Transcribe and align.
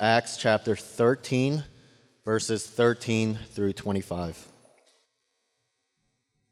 Acts 0.00 0.36
chapter 0.36 0.74
13, 0.74 1.62
verses 2.24 2.66
13 2.66 3.38
through 3.52 3.74
25. 3.74 4.48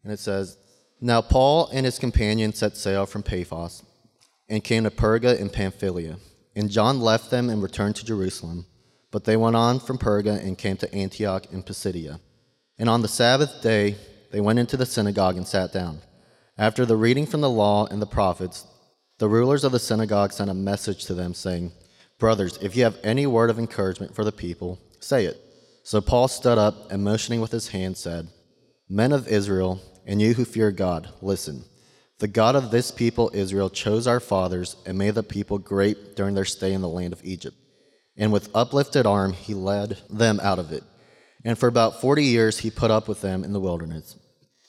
And 0.04 0.12
it 0.12 0.20
says, 0.20 0.56
Now 1.00 1.22
Paul 1.22 1.68
and 1.72 1.84
his 1.84 1.98
companions 1.98 2.58
set 2.58 2.76
sail 2.76 3.04
from 3.04 3.24
Paphos 3.24 3.82
and 4.48 4.62
came 4.62 4.84
to 4.84 4.90
Perga 4.90 5.36
in 5.40 5.50
Pamphylia. 5.50 6.18
And 6.54 6.70
John 6.70 7.00
left 7.00 7.32
them 7.32 7.50
and 7.50 7.60
returned 7.60 7.96
to 7.96 8.04
Jerusalem. 8.04 8.64
But 9.10 9.24
they 9.24 9.36
went 9.36 9.56
on 9.56 9.80
from 9.80 9.98
Perga 9.98 10.38
and 10.38 10.56
came 10.56 10.76
to 10.76 10.94
Antioch 10.94 11.46
in 11.52 11.64
Pisidia. 11.64 12.20
And 12.78 12.88
on 12.88 13.02
the 13.02 13.08
Sabbath 13.08 13.60
day, 13.60 13.96
they 14.30 14.40
went 14.40 14.60
into 14.60 14.76
the 14.76 14.86
synagogue 14.86 15.36
and 15.36 15.48
sat 15.48 15.72
down. 15.72 16.00
After 16.56 16.86
the 16.86 16.96
reading 16.96 17.26
from 17.26 17.40
the 17.40 17.50
law 17.50 17.86
and 17.86 18.00
the 18.00 18.06
prophets, 18.06 18.66
the 19.18 19.28
rulers 19.28 19.64
of 19.64 19.72
the 19.72 19.80
synagogue 19.80 20.32
sent 20.32 20.50
a 20.50 20.54
message 20.54 21.06
to 21.06 21.14
them, 21.14 21.34
saying, 21.34 21.72
Brothers, 22.22 22.56
if 22.62 22.76
you 22.76 22.84
have 22.84 23.00
any 23.02 23.26
word 23.26 23.50
of 23.50 23.58
encouragement 23.58 24.14
for 24.14 24.22
the 24.22 24.30
people, 24.30 24.78
say 25.00 25.24
it. 25.24 25.40
So 25.82 26.00
Paul 26.00 26.28
stood 26.28 26.56
up 26.56 26.92
and 26.92 27.02
motioning 27.02 27.40
with 27.40 27.50
his 27.50 27.70
hand 27.70 27.96
said, 27.96 28.28
Men 28.88 29.10
of 29.10 29.26
Israel, 29.26 29.80
and 30.06 30.22
you 30.22 30.34
who 30.34 30.44
fear 30.44 30.70
God, 30.70 31.08
listen. 31.20 31.64
The 32.20 32.28
God 32.28 32.54
of 32.54 32.70
this 32.70 32.92
people, 32.92 33.32
Israel, 33.34 33.68
chose 33.68 34.06
our 34.06 34.20
fathers 34.20 34.76
and 34.86 34.96
made 34.96 35.16
the 35.16 35.24
people 35.24 35.58
great 35.58 36.14
during 36.14 36.36
their 36.36 36.44
stay 36.44 36.72
in 36.72 36.80
the 36.80 36.88
land 36.88 37.12
of 37.12 37.24
Egypt. 37.24 37.56
And 38.16 38.32
with 38.32 38.54
uplifted 38.54 39.04
arm, 39.04 39.32
he 39.32 39.52
led 39.52 39.98
them 40.08 40.38
out 40.44 40.60
of 40.60 40.70
it. 40.70 40.84
And 41.44 41.58
for 41.58 41.66
about 41.66 42.00
40 42.00 42.22
years, 42.22 42.58
he 42.58 42.70
put 42.70 42.92
up 42.92 43.08
with 43.08 43.20
them 43.20 43.42
in 43.42 43.52
the 43.52 43.58
wilderness. 43.58 44.16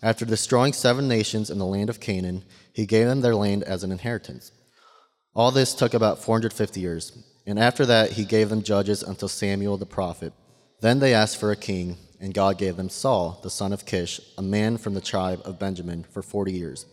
After 0.02 0.26
destroying 0.26 0.74
seven 0.74 1.08
nations 1.08 1.52
in 1.52 1.60
the 1.60 1.68
land 1.68 1.92
of 1.92 2.00
Canaan, 2.00 2.46
he 2.74 2.88
gave 2.88 3.06
them 3.06 3.22
their 3.22 3.36
land 3.36 3.62
as 3.62 3.84
an 3.84 3.92
inheritance. 3.92 4.52
All 5.36 5.52
this 5.52 5.76
took 5.76 5.94
about 5.94 6.18
450 6.18 6.80
years. 6.80 7.30
And 7.46 7.60
after 7.60 7.86
that, 7.86 8.12
he 8.12 8.26
gave 8.26 8.50
them 8.50 8.64
judges 8.64 9.04
until 9.04 9.28
Samuel 9.28 9.78
the 9.78 9.86
prophet. 9.86 10.34
Then 10.82 11.00
they 11.00 11.14
asked 11.14 11.38
for 11.38 11.52
a 11.52 11.58
king, 11.58 11.98
and 12.20 12.34
God 12.34 12.58
gave 12.58 12.78
them 12.78 12.90
Saul, 12.90 13.40
the 13.44 13.50
son 13.50 13.74
of 13.74 13.86
Kish, 13.86 14.22
a 14.38 14.42
man 14.42 14.78
from 14.78 14.94
the 14.94 15.02
tribe 15.02 15.42
of 15.44 15.60
Benjamin, 15.60 16.04
for 16.04 16.22
40 16.22 16.54
years. 16.54 16.86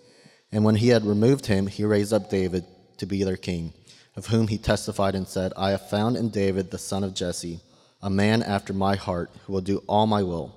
And 0.50 0.64
when 0.64 0.76
he 0.76 0.88
had 0.88 1.04
removed 1.04 1.46
him, 1.46 1.68
he 1.68 1.84
raised 1.84 2.12
up 2.12 2.30
David 2.30 2.64
to 2.98 3.06
be 3.06 3.22
their 3.22 3.36
king, 3.36 3.72
of 4.16 4.26
whom 4.26 4.48
he 4.48 4.58
testified 4.58 5.14
and 5.14 5.28
said, 5.28 5.52
I 5.56 5.70
have 5.70 5.88
found 5.88 6.16
in 6.16 6.30
David 6.30 6.70
the 6.70 6.78
son 6.78 7.04
of 7.04 7.14
Jesse, 7.14 7.60
a 8.02 8.10
man 8.10 8.42
after 8.42 8.72
my 8.72 8.96
heart, 8.96 9.30
who 9.44 9.52
will 9.52 9.60
do 9.60 9.82
all 9.86 10.06
my 10.06 10.22
will. 10.22 10.54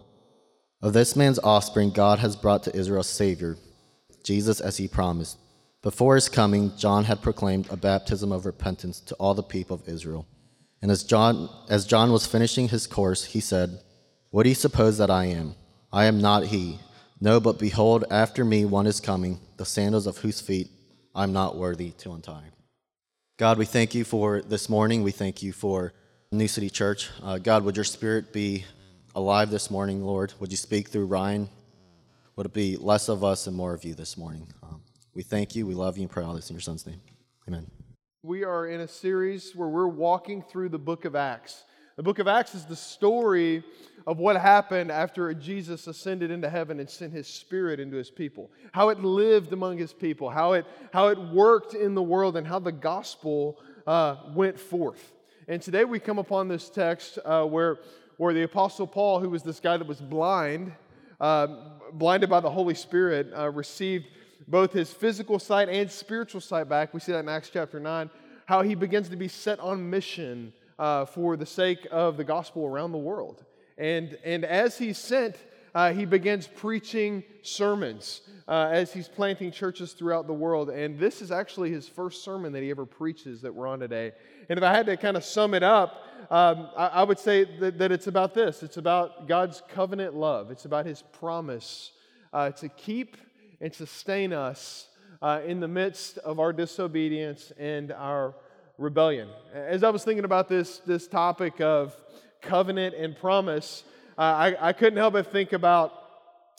Of 0.81 0.93
this 0.93 1.15
man's 1.15 1.39
offspring, 1.39 1.91
God 1.91 2.19
has 2.19 2.35
brought 2.35 2.63
to 2.63 2.75
Israel 2.75 3.01
a 3.01 3.05
Savior, 3.05 3.57
Jesus 4.23 4.59
as 4.59 4.77
he 4.77 4.87
promised. 4.87 5.37
Before 5.83 6.15
his 6.15 6.29
coming, 6.29 6.71
John 6.77 7.03
had 7.03 7.21
proclaimed 7.21 7.67
a 7.69 7.75
baptism 7.75 8.31
of 8.31 8.45
repentance 8.45 9.01
to 9.01 9.15
all 9.15 9.33
the 9.33 9.43
people 9.43 9.75
of 9.75 9.87
Israel. 9.89 10.25
And 10.81 10.89
as 10.89 11.03
John, 11.03 11.49
as 11.69 11.85
John 11.85 12.13
was 12.13 12.25
finishing 12.25 12.69
his 12.69 12.87
course, 12.87 13.25
he 13.25 13.41
said, 13.41 13.81
What 14.31 14.43
do 14.43 14.49
you 14.49 14.55
suppose 14.55 14.97
that 14.97 15.11
I 15.11 15.25
am? 15.25 15.55
I 15.91 16.05
am 16.05 16.21
not 16.21 16.45
he. 16.45 16.79
No, 17.19 17.41
but 17.41 17.59
behold, 17.59 18.05
after 18.09 18.45
me 18.45 18.63
one 18.63 18.87
is 18.87 19.01
coming, 19.01 19.41
the 19.57 19.65
sandals 19.65 20.07
of 20.07 20.17
whose 20.17 20.39
feet 20.39 20.69
I'm 21.13 21.33
not 21.33 21.57
worthy 21.57 21.91
to 21.99 22.13
untie. 22.13 22.49
God, 23.37 23.57
we 23.57 23.65
thank 23.65 23.93
you 23.93 24.05
for 24.05 24.41
this 24.41 24.69
morning. 24.69 25.03
We 25.03 25.11
thank 25.11 25.43
you 25.43 25.51
for 25.51 25.91
New 26.31 26.47
City 26.47 26.69
Church. 26.69 27.09
Uh, 27.21 27.39
God, 27.39 27.65
would 27.65 27.75
your 27.75 27.83
spirit 27.83 28.31
be 28.31 28.63
alive 29.15 29.49
this 29.49 29.69
morning, 29.69 30.01
Lord? 30.01 30.33
Would 30.39 30.51
you 30.51 30.57
speak 30.57 30.89
through 30.89 31.07
Ryan? 31.07 31.49
Would 32.37 32.45
it 32.45 32.53
be 32.53 32.77
less 32.77 33.09
of 33.09 33.23
us 33.23 33.47
and 33.47 33.55
more 33.55 33.73
of 33.73 33.83
you 33.83 33.93
this 33.93 34.17
morning? 34.17 34.47
Um, 34.63 34.81
we 35.13 35.23
thank 35.23 35.55
you. 35.55 35.65
We 35.65 35.75
love 35.75 35.97
you 35.97 36.03
and 36.03 36.11
pray 36.11 36.23
all 36.23 36.33
this 36.33 36.49
in 36.49 36.55
your 36.55 36.61
son's 36.61 36.85
name. 36.85 37.01
Amen. 37.47 37.67
We 38.23 38.43
are 38.43 38.67
in 38.67 38.81
a 38.81 38.87
series 38.87 39.55
where 39.55 39.67
we're 39.67 39.87
walking 39.87 40.41
through 40.41 40.69
the 40.69 40.79
book 40.79 41.05
of 41.05 41.15
Acts. 41.15 41.65
The 41.97 42.03
book 42.03 42.19
of 42.19 42.27
Acts 42.27 42.55
is 42.55 42.65
the 42.65 42.75
story 42.75 43.63
of 44.07 44.17
what 44.17 44.35
happened 44.35 44.91
after 44.91 45.31
Jesus 45.33 45.85
ascended 45.85 46.31
into 46.31 46.49
heaven 46.49 46.79
and 46.79 46.89
sent 46.89 47.13
his 47.13 47.27
spirit 47.27 47.79
into 47.79 47.97
his 47.97 48.09
people, 48.09 48.49
how 48.71 48.89
it 48.89 48.99
lived 48.99 49.53
among 49.53 49.77
his 49.77 49.93
people, 49.93 50.29
how 50.29 50.53
it, 50.53 50.65
how 50.91 51.09
it 51.09 51.19
worked 51.19 51.75
in 51.75 51.93
the 51.93 52.01
world, 52.01 52.35
and 52.35 52.47
how 52.47 52.59
the 52.59 52.71
gospel 52.71 53.59
uh, 53.85 54.15
went 54.33 54.59
forth. 54.59 55.13
And 55.47 55.61
today 55.61 55.85
we 55.85 55.99
come 55.99 56.17
upon 56.17 56.47
this 56.47 56.69
text 56.69 57.19
uh, 57.23 57.45
where, 57.45 57.79
where 58.17 58.33
the 58.33 58.43
Apostle 58.43 58.87
Paul, 58.87 59.19
who 59.19 59.29
was 59.29 59.43
this 59.43 59.59
guy 59.59 59.77
that 59.77 59.87
was 59.87 60.01
blind, 60.01 60.73
uh, 61.19 61.47
blinded 61.93 62.29
by 62.29 62.39
the 62.39 62.49
Holy 62.49 62.73
Spirit, 62.73 63.31
uh, 63.37 63.51
received 63.51 64.07
both 64.47 64.73
his 64.73 64.91
physical 64.91 65.39
sight 65.39 65.69
and 65.69 65.89
spiritual 65.91 66.41
sight 66.41 66.69
back. 66.69 66.93
We 66.93 66.99
see 66.99 67.11
that 67.11 67.19
in 67.19 67.29
Acts 67.29 67.49
chapter 67.51 67.79
9, 67.79 68.09
how 68.45 68.61
he 68.61 68.75
begins 68.75 69.09
to 69.09 69.15
be 69.15 69.27
set 69.27 69.59
on 69.59 69.89
mission 69.89 70.53
uh, 70.77 71.05
for 71.05 71.37
the 71.37 71.45
sake 71.45 71.87
of 71.91 72.17
the 72.17 72.23
gospel 72.23 72.65
around 72.65 72.91
the 72.91 72.97
world. 72.97 73.43
And, 73.77 74.17
and 74.23 74.45
as 74.45 74.77
he's 74.77 74.97
sent, 74.97 75.37
uh, 75.75 75.91
he 75.91 76.05
begins 76.05 76.47
preaching 76.47 77.23
sermons 77.41 78.21
uh, 78.47 78.69
as 78.71 78.93
he's 78.93 79.07
planting 79.07 79.51
churches 79.51 79.93
throughout 79.93 80.27
the 80.27 80.33
world. 80.33 80.69
And 80.69 80.99
this 80.99 81.21
is 81.21 81.31
actually 81.31 81.71
his 81.71 81.87
first 81.87 82.23
sermon 82.23 82.53
that 82.53 82.61
he 82.61 82.69
ever 82.69 82.85
preaches 82.85 83.41
that 83.41 83.53
we're 83.53 83.67
on 83.67 83.79
today. 83.79 84.11
And 84.49 84.57
if 84.57 84.63
I 84.63 84.71
had 84.71 84.85
to 84.85 84.97
kind 84.97 85.17
of 85.17 85.23
sum 85.23 85.53
it 85.53 85.63
up, 85.63 86.03
um, 86.29 86.69
I, 86.77 86.87
I, 86.87 87.03
would 87.03 87.19
say 87.19 87.43
that, 87.59 87.79
that, 87.79 87.91
it's 87.91 88.07
about 88.07 88.33
this 88.33 88.63
it's 88.63 88.77
about 88.77 89.27
God's 89.27 89.61
covenant 89.69 90.15
love, 90.15 90.51
it's 90.51 90.65
about 90.65 90.85
his 90.85 91.01
promise 91.01 91.91
uh, 92.31 92.51
to 92.51 92.69
keep 92.69 93.17
and 93.63 93.73
sustain 93.73 94.33
us 94.33 94.87
uh, 95.21 95.39
in 95.45 95.61
the 95.61 95.67
midst 95.69 96.17
of 96.17 96.37
our 96.37 96.51
disobedience 96.51 97.53
and 97.57 97.93
our 97.93 98.35
rebellion. 98.77 99.29
As 99.53 99.85
I 99.85 99.89
was 99.89 100.03
thinking 100.03 100.25
about 100.25 100.49
this, 100.49 100.79
this 100.79 101.07
topic 101.07 101.61
of 101.61 101.95
covenant 102.41 102.93
and 102.93 103.15
promise, 103.15 103.85
uh, 104.17 104.21
I, 104.21 104.67
I 104.69 104.73
couldn't 104.73 104.97
help 104.97 105.13
but 105.13 105.31
think 105.31 105.53
about 105.53 105.93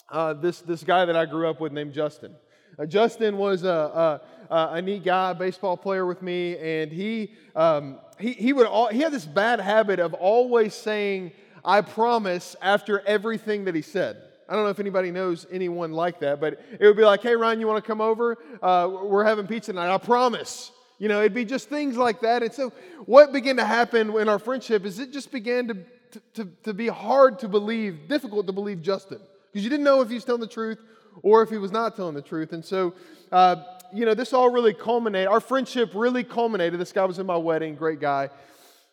uh, 0.08 0.32
this, 0.32 0.62
this 0.62 0.82
guy 0.82 1.04
that 1.04 1.14
I 1.14 1.26
grew 1.26 1.46
up 1.46 1.60
with 1.60 1.72
named 1.72 1.92
Justin. 1.92 2.34
Uh, 2.78 2.86
Justin 2.86 3.36
was 3.36 3.64
a, 3.64 4.20
a, 4.48 4.56
a, 4.72 4.80
neat 4.80 5.04
guy, 5.04 5.34
baseball 5.34 5.76
player 5.76 6.06
with 6.06 6.22
me, 6.22 6.56
and 6.56 6.90
he, 6.90 7.34
um, 7.54 7.98
he, 8.18 8.32
he, 8.32 8.54
would 8.54 8.66
all, 8.66 8.88
he 8.88 9.00
had 9.00 9.12
this 9.12 9.26
bad 9.26 9.60
habit 9.60 10.00
of 10.00 10.14
always 10.14 10.72
saying, 10.72 11.32
I 11.62 11.82
promise, 11.82 12.56
after 12.62 13.00
everything 13.00 13.66
that 13.66 13.74
he 13.74 13.82
said. 13.82 14.22
I 14.48 14.54
don't 14.54 14.64
know 14.64 14.70
if 14.70 14.80
anybody 14.80 15.10
knows 15.10 15.46
anyone 15.50 15.92
like 15.92 16.20
that, 16.20 16.40
but 16.40 16.60
it 16.78 16.86
would 16.86 16.96
be 16.96 17.04
like, 17.04 17.22
hey, 17.22 17.34
Ryan, 17.34 17.60
you 17.60 17.66
want 17.66 17.82
to 17.82 17.86
come 17.86 18.00
over? 18.00 18.36
Uh, 18.62 18.90
we're 19.04 19.24
having 19.24 19.46
pizza 19.46 19.72
tonight. 19.72 19.92
I 19.92 19.98
promise. 19.98 20.70
You 20.98 21.08
know, 21.08 21.20
it'd 21.20 21.34
be 21.34 21.44
just 21.44 21.68
things 21.68 21.96
like 21.96 22.20
that. 22.20 22.42
And 22.42 22.52
so, 22.52 22.72
what 23.06 23.32
began 23.32 23.56
to 23.56 23.64
happen 23.64 24.16
in 24.16 24.28
our 24.28 24.38
friendship 24.38 24.84
is 24.84 24.98
it 24.98 25.12
just 25.12 25.32
began 25.32 25.68
to, 25.68 26.20
to, 26.34 26.48
to 26.62 26.74
be 26.74 26.88
hard 26.88 27.38
to 27.40 27.48
believe, 27.48 28.08
difficult 28.08 28.46
to 28.46 28.52
believe 28.52 28.82
Justin, 28.82 29.18
because 29.52 29.64
you 29.64 29.70
didn't 29.70 29.84
know 29.84 30.00
if 30.02 30.08
he 30.08 30.14
was 30.14 30.24
telling 30.24 30.40
the 30.40 30.46
truth 30.46 30.78
or 31.22 31.42
if 31.42 31.50
he 31.50 31.58
was 31.58 31.72
not 31.72 31.96
telling 31.96 32.14
the 32.14 32.22
truth. 32.22 32.52
And 32.52 32.64
so, 32.64 32.94
uh, 33.32 33.56
you 33.92 34.04
know, 34.04 34.14
this 34.14 34.32
all 34.32 34.50
really 34.50 34.74
culminated, 34.74 35.28
our 35.28 35.40
friendship 35.40 35.90
really 35.94 36.24
culminated. 36.24 36.78
This 36.78 36.92
guy 36.92 37.04
was 37.04 37.18
in 37.18 37.26
my 37.26 37.36
wedding, 37.36 37.74
great 37.74 38.00
guy. 38.00 38.30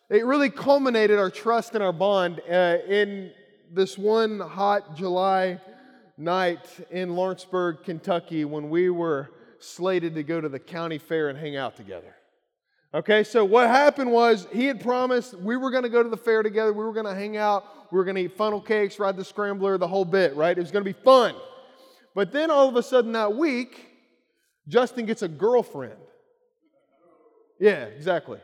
It 0.08 0.24
really 0.24 0.50
culminated 0.50 1.18
our 1.18 1.30
trust 1.30 1.74
and 1.74 1.82
our 1.82 1.92
bond 1.92 2.40
uh, 2.48 2.78
in 2.88 3.32
this 3.72 3.96
one 3.96 4.38
hot 4.38 4.96
July 4.96 5.58
night 6.18 6.66
in 6.90 7.16
Lawrenceburg, 7.16 7.82
Kentucky, 7.84 8.44
when 8.44 8.68
we 8.68 8.90
were 8.90 9.30
slated 9.58 10.14
to 10.14 10.22
go 10.22 10.40
to 10.40 10.48
the 10.48 10.58
county 10.58 10.98
fair 10.98 11.30
and 11.30 11.38
hang 11.38 11.56
out 11.56 11.76
together. 11.76 12.14
Okay, 12.94 13.24
so 13.24 13.44
what 13.44 13.68
happened 13.68 14.12
was 14.12 14.46
he 14.52 14.66
had 14.66 14.80
promised 14.80 15.34
we 15.34 15.56
were 15.56 15.70
going 15.70 15.84
to 15.84 15.88
go 15.88 16.02
to 16.02 16.10
the 16.10 16.16
fair 16.16 16.42
together, 16.42 16.72
we 16.74 16.84
were 16.84 16.92
going 16.92 17.06
to 17.06 17.14
hang 17.14 17.38
out, 17.38 17.64
we 17.90 17.96
were 17.96 18.04
going 18.04 18.16
to 18.16 18.22
eat 18.22 18.36
funnel 18.36 18.60
cakes, 18.60 18.98
ride 18.98 19.16
the 19.16 19.24
scrambler, 19.24 19.78
the 19.78 19.88
whole 19.88 20.04
bit, 20.04 20.36
right? 20.36 20.56
It 20.56 20.60
was 20.60 20.70
going 20.70 20.84
to 20.84 20.92
be 20.92 20.98
fun. 21.04 21.34
But 22.14 22.32
then 22.32 22.50
all 22.50 22.68
of 22.68 22.76
a 22.76 22.82
sudden 22.82 23.12
that 23.12 23.34
week, 23.34 23.88
Justin 24.68 25.06
gets 25.06 25.22
a 25.22 25.28
girlfriend. 25.28 25.96
Yeah, 27.58 27.84
exactly. 27.84 28.40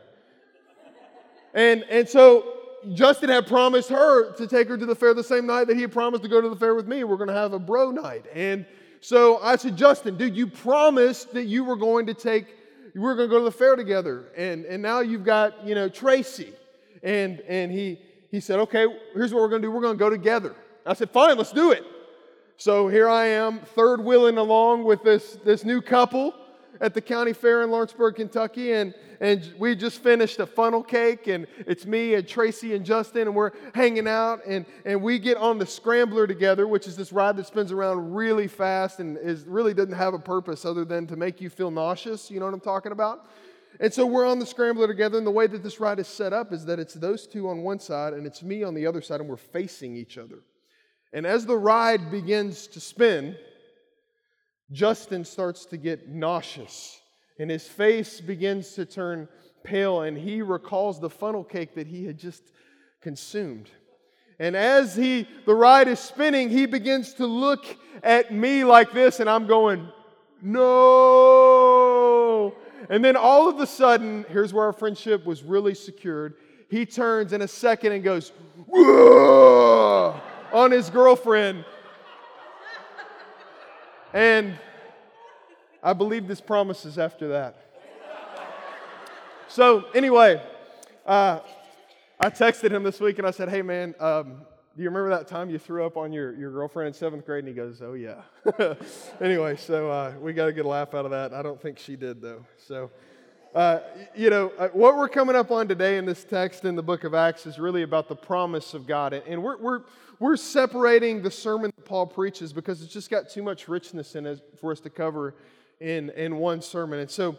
And, 1.53 1.83
and 1.83 2.09
so 2.09 2.58
Justin 2.93 3.29
had 3.29 3.47
promised 3.47 3.89
her 3.89 4.31
to 4.33 4.47
take 4.47 4.67
her 4.67 4.77
to 4.77 4.85
the 4.85 4.95
fair 4.95 5.13
the 5.13 5.23
same 5.23 5.45
night 5.45 5.67
that 5.67 5.75
he 5.75 5.81
had 5.81 5.91
promised 5.91 6.23
to 6.23 6.29
go 6.29 6.41
to 6.41 6.49
the 6.49 6.55
fair 6.55 6.75
with 6.75 6.87
me. 6.87 7.03
We're 7.03 7.17
going 7.17 7.29
to 7.29 7.33
have 7.33 7.53
a 7.53 7.59
bro 7.59 7.91
night. 7.91 8.25
And 8.33 8.65
so 9.01 9.39
I 9.39 9.55
said, 9.55 9.77
Justin, 9.77 10.17
dude, 10.17 10.35
you 10.35 10.47
promised 10.47 11.33
that 11.33 11.45
you 11.45 11.63
were 11.63 11.75
going 11.75 12.05
to 12.07 12.13
take, 12.13 12.47
we 12.93 13.01
were 13.01 13.15
going 13.15 13.29
to 13.29 13.33
go 13.33 13.39
to 13.39 13.45
the 13.45 13.51
fair 13.51 13.75
together. 13.75 14.29
And, 14.35 14.65
and 14.65 14.81
now 14.81 14.99
you've 15.01 15.23
got, 15.23 15.65
you 15.65 15.75
know, 15.75 15.89
Tracy. 15.89 16.53
And, 17.03 17.41
and 17.47 17.71
he, 17.71 17.99
he 18.31 18.39
said, 18.39 18.59
okay, 18.59 18.85
here's 19.13 19.33
what 19.33 19.41
we're 19.41 19.49
going 19.49 19.61
to 19.61 19.67
do. 19.67 19.71
We're 19.71 19.81
going 19.81 19.97
to 19.97 19.99
go 19.99 20.09
together. 20.09 20.55
I 20.85 20.93
said, 20.93 21.09
fine, 21.11 21.37
let's 21.37 21.51
do 21.51 21.71
it. 21.71 21.83
So 22.57 22.89
here 22.89 23.07
I 23.07 23.27
am, 23.27 23.59
third 23.59 24.03
wheeling 24.03 24.37
along 24.37 24.83
with 24.83 25.01
this, 25.03 25.37
this 25.45 25.63
new 25.63 25.81
couple 25.81 26.33
at 26.81 26.93
the 26.93 27.01
county 27.01 27.33
fair 27.33 27.63
in 27.63 27.71
Lawrenceburg, 27.71 28.15
Kentucky, 28.15 28.73
and, 28.73 28.93
and 29.19 29.53
we 29.57 29.75
just 29.75 30.01
finished 30.01 30.39
a 30.39 30.45
funnel 30.45 30.81
cake, 30.81 31.27
and 31.27 31.45
it's 31.67 31.85
me 31.85 32.13
and 32.13 32.27
Tracy 32.27 32.73
and 32.73 32.85
Justin, 32.85 33.23
and 33.23 33.35
we're 33.35 33.51
hanging 33.73 34.07
out, 34.07 34.39
and, 34.45 34.65
and 34.85 35.01
we 35.01 35.19
get 35.19 35.37
on 35.37 35.57
the 35.57 35.65
scrambler 35.65 36.25
together, 36.25 36.67
which 36.67 36.87
is 36.87 36.95
this 36.95 37.11
ride 37.11 37.35
that 37.37 37.47
spins 37.47 37.71
around 37.71 38.13
really 38.13 38.47
fast 38.47 38.99
and 38.99 39.17
is 39.17 39.45
really 39.45 39.73
doesn't 39.73 39.93
have 39.93 40.13
a 40.13 40.19
purpose 40.19 40.65
other 40.65 40.85
than 40.85 41.05
to 41.07 41.15
make 41.15 41.41
you 41.41 41.49
feel 41.49 41.71
nauseous. 41.71 42.31
You 42.31 42.39
know 42.39 42.45
what 42.45 42.53
I'm 42.53 42.59
talking 42.61 42.91
about? 42.91 43.27
And 43.79 43.93
so 43.93 44.05
we're 44.05 44.25
on 44.25 44.39
the 44.39 44.45
scrambler 44.45 44.87
together, 44.87 45.17
and 45.17 45.27
the 45.27 45.31
way 45.31 45.47
that 45.47 45.63
this 45.63 45.79
ride 45.79 45.99
is 45.99 46.07
set 46.07 46.33
up 46.33 46.53
is 46.53 46.65
that 46.65 46.79
it's 46.79 46.93
those 46.93 47.27
two 47.27 47.49
on 47.49 47.61
one 47.61 47.79
side 47.79 48.13
and 48.13 48.25
it's 48.25 48.41
me 48.41 48.63
on 48.63 48.73
the 48.73 48.87
other 48.87 49.01
side, 49.01 49.19
and 49.19 49.29
we're 49.29 49.37
facing 49.37 49.95
each 49.95 50.17
other. 50.17 50.39
And 51.11 51.25
as 51.25 51.45
the 51.45 51.57
ride 51.57 52.11
begins 52.11 52.67
to 52.67 52.79
spin, 52.79 53.35
Justin 54.71 55.25
starts 55.25 55.65
to 55.67 55.77
get 55.77 56.09
nauseous, 56.09 57.01
and 57.39 57.49
his 57.49 57.67
face 57.67 58.21
begins 58.21 58.73
to 58.73 58.85
turn 58.85 59.27
pale, 59.63 60.01
and 60.01 60.17
he 60.17 60.41
recalls 60.41 60.99
the 60.99 61.09
funnel 61.09 61.43
cake 61.43 61.75
that 61.75 61.87
he 61.87 62.05
had 62.05 62.17
just 62.17 62.43
consumed. 63.01 63.69
And 64.39 64.55
as 64.55 64.95
he 64.95 65.27
the 65.45 65.55
ride 65.55 65.87
is 65.87 65.99
spinning, 65.99 66.49
he 66.49 66.65
begins 66.65 67.13
to 67.15 67.25
look 67.25 67.65
at 68.03 68.31
me 68.31 68.63
like 68.63 68.93
this, 68.93 69.19
and 69.19 69.29
I'm 69.29 69.47
going, 69.47 69.87
no. 70.41 70.95
And 72.89 73.03
then 73.03 73.17
all 73.17 73.49
of 73.49 73.59
a 73.59 73.67
sudden, 73.67 74.25
here's 74.29 74.53
where 74.53 74.65
our 74.65 74.73
friendship 74.73 75.25
was 75.25 75.43
really 75.43 75.73
secured. 75.75 76.35
He 76.69 76.85
turns 76.85 77.33
in 77.33 77.41
a 77.41 77.47
second 77.47 77.91
and 77.93 78.03
goes, 78.03 78.31
Whoa! 78.67 80.19
on 80.51 80.71
his 80.71 80.89
girlfriend. 80.89 81.65
And 84.13 84.57
I 85.83 85.93
believe 85.93 86.27
this 86.27 86.41
promises 86.41 86.97
after 86.97 87.29
that. 87.29 87.65
So, 89.47 89.85
anyway, 89.95 90.41
uh, 91.05 91.39
I 92.19 92.29
texted 92.29 92.71
him 92.71 92.83
this 92.83 92.99
week 92.99 93.17
and 93.17 93.27
I 93.27 93.31
said, 93.31 93.49
Hey, 93.49 93.61
man, 93.61 93.95
um, 93.99 94.41
do 94.75 94.83
you 94.83 94.89
remember 94.89 95.09
that 95.09 95.27
time 95.27 95.49
you 95.49 95.57
threw 95.57 95.85
up 95.85 95.97
on 95.97 96.13
your, 96.13 96.35
your 96.35 96.51
girlfriend 96.51 96.89
in 96.89 96.93
seventh 96.93 97.25
grade? 97.25 97.45
And 97.45 97.47
he 97.47 97.53
goes, 97.53 97.81
Oh, 97.81 97.93
yeah. 97.93 98.21
anyway, 99.21 99.55
so 99.55 99.89
uh, 99.89 100.13
we 100.19 100.33
got 100.33 100.49
a 100.49 100.53
good 100.53 100.65
laugh 100.65 100.93
out 100.93 101.05
of 101.05 101.11
that. 101.11 101.33
I 101.33 101.41
don't 101.41 101.59
think 101.59 101.79
she 101.79 101.95
did, 101.95 102.21
though. 102.21 102.45
So, 102.67 102.91
uh, 103.55 103.79
you 104.15 104.29
know, 104.29 104.51
uh, 104.59 104.67
what 104.69 104.95
we're 104.95 105.09
coming 105.09 105.35
up 105.35 105.49
on 105.49 105.67
today 105.67 105.97
in 105.97 106.05
this 106.05 106.23
text 106.23 106.65
in 106.65 106.75
the 106.75 106.83
book 106.83 107.03
of 107.03 107.15
Acts 107.15 107.47
is 107.47 107.57
really 107.57 107.81
about 107.81 108.07
the 108.07 108.15
promise 108.15 108.75
of 108.75 108.85
God. 108.85 109.13
And 109.13 109.41
we're, 109.41 109.57
we're, 109.57 109.81
we're 110.19 110.37
separating 110.37 111.23
the 111.23 111.31
sermon 111.31 111.71
that 111.75 111.83
Paul 111.83 112.05
preaches 112.05 112.53
because 112.53 112.83
it's 112.83 112.93
just 112.93 113.09
got 113.09 113.27
too 113.27 113.41
much 113.41 113.67
richness 113.67 114.15
in 114.15 114.27
it 114.27 114.39
for 114.61 114.71
us 114.71 114.79
to 114.81 114.89
cover 114.91 115.33
in, 115.79 116.11
in 116.11 116.37
one 116.37 116.61
sermon. 116.61 116.99
And 116.99 117.09
so, 117.09 117.37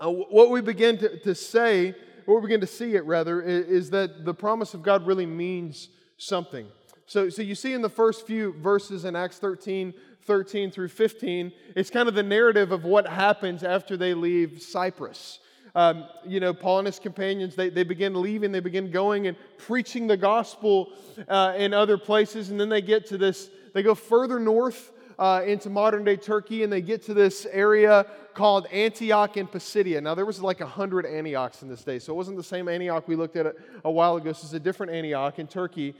uh, 0.00 0.10
what 0.10 0.50
we 0.50 0.60
begin 0.60 0.98
to, 0.98 1.18
to 1.20 1.34
say, 1.34 1.94
what 2.24 2.36
we 2.36 2.42
begin 2.42 2.60
to 2.60 2.66
see 2.66 2.94
it 2.94 3.04
rather, 3.04 3.42
is, 3.42 3.66
is 3.66 3.90
that 3.90 4.24
the 4.24 4.34
promise 4.34 4.72
of 4.72 4.82
God 4.82 5.06
really 5.06 5.26
means 5.26 5.90
something. 6.16 6.66
So, 7.06 7.28
so 7.28 7.42
you 7.42 7.54
see 7.54 7.72
in 7.72 7.82
the 7.82 7.88
first 7.90 8.26
few 8.26 8.54
verses 8.54 9.04
in 9.04 9.14
Acts 9.14 9.38
13, 9.38 9.92
13 10.26 10.70
through 10.70 10.88
15, 10.88 11.52
it's 11.74 11.90
kind 11.90 12.08
of 12.08 12.14
the 12.14 12.22
narrative 12.22 12.72
of 12.72 12.84
what 12.84 13.06
happens 13.06 13.62
after 13.62 13.96
they 13.96 14.14
leave 14.14 14.60
Cyprus. 14.60 15.38
Um, 15.74 16.06
you 16.24 16.40
know, 16.40 16.54
Paul 16.54 16.78
and 16.78 16.86
his 16.86 16.98
companions, 16.98 17.54
they, 17.54 17.68
they 17.68 17.84
begin 17.84 18.20
leaving, 18.20 18.50
they 18.50 18.60
begin 18.60 18.90
going 18.90 19.26
and 19.26 19.36
preaching 19.58 20.06
the 20.06 20.16
gospel 20.16 20.90
uh, 21.28 21.54
in 21.56 21.74
other 21.74 21.98
places, 21.98 22.50
and 22.50 22.58
then 22.58 22.68
they 22.68 22.80
get 22.80 23.06
to 23.08 23.18
this, 23.18 23.50
they 23.74 23.82
go 23.82 23.94
further 23.94 24.40
north 24.40 24.90
uh, 25.18 25.42
into 25.46 25.70
modern 25.70 26.04
day 26.04 26.16
Turkey, 26.16 26.62
and 26.62 26.72
they 26.72 26.80
get 26.80 27.02
to 27.04 27.14
this 27.14 27.46
area 27.50 28.06
called 28.34 28.66
Antioch 28.66 29.36
in 29.36 29.46
Pisidia. 29.46 30.00
Now, 30.00 30.14
there 30.14 30.26
was 30.26 30.40
like 30.40 30.60
a 30.60 30.66
hundred 30.66 31.06
Antiochs 31.06 31.62
in 31.62 31.68
this 31.68 31.84
day, 31.84 31.98
so 31.98 32.12
it 32.12 32.16
wasn't 32.16 32.36
the 32.36 32.42
same 32.42 32.68
Antioch 32.68 33.06
we 33.08 33.16
looked 33.16 33.36
at 33.36 33.46
a, 33.46 33.54
a 33.84 33.90
while 33.90 34.16
ago. 34.16 34.24
This 34.24 34.44
is 34.44 34.54
a 34.54 34.60
different 34.60 34.92
Antioch 34.92 35.38
in 35.38 35.46
Turkey. 35.46 35.94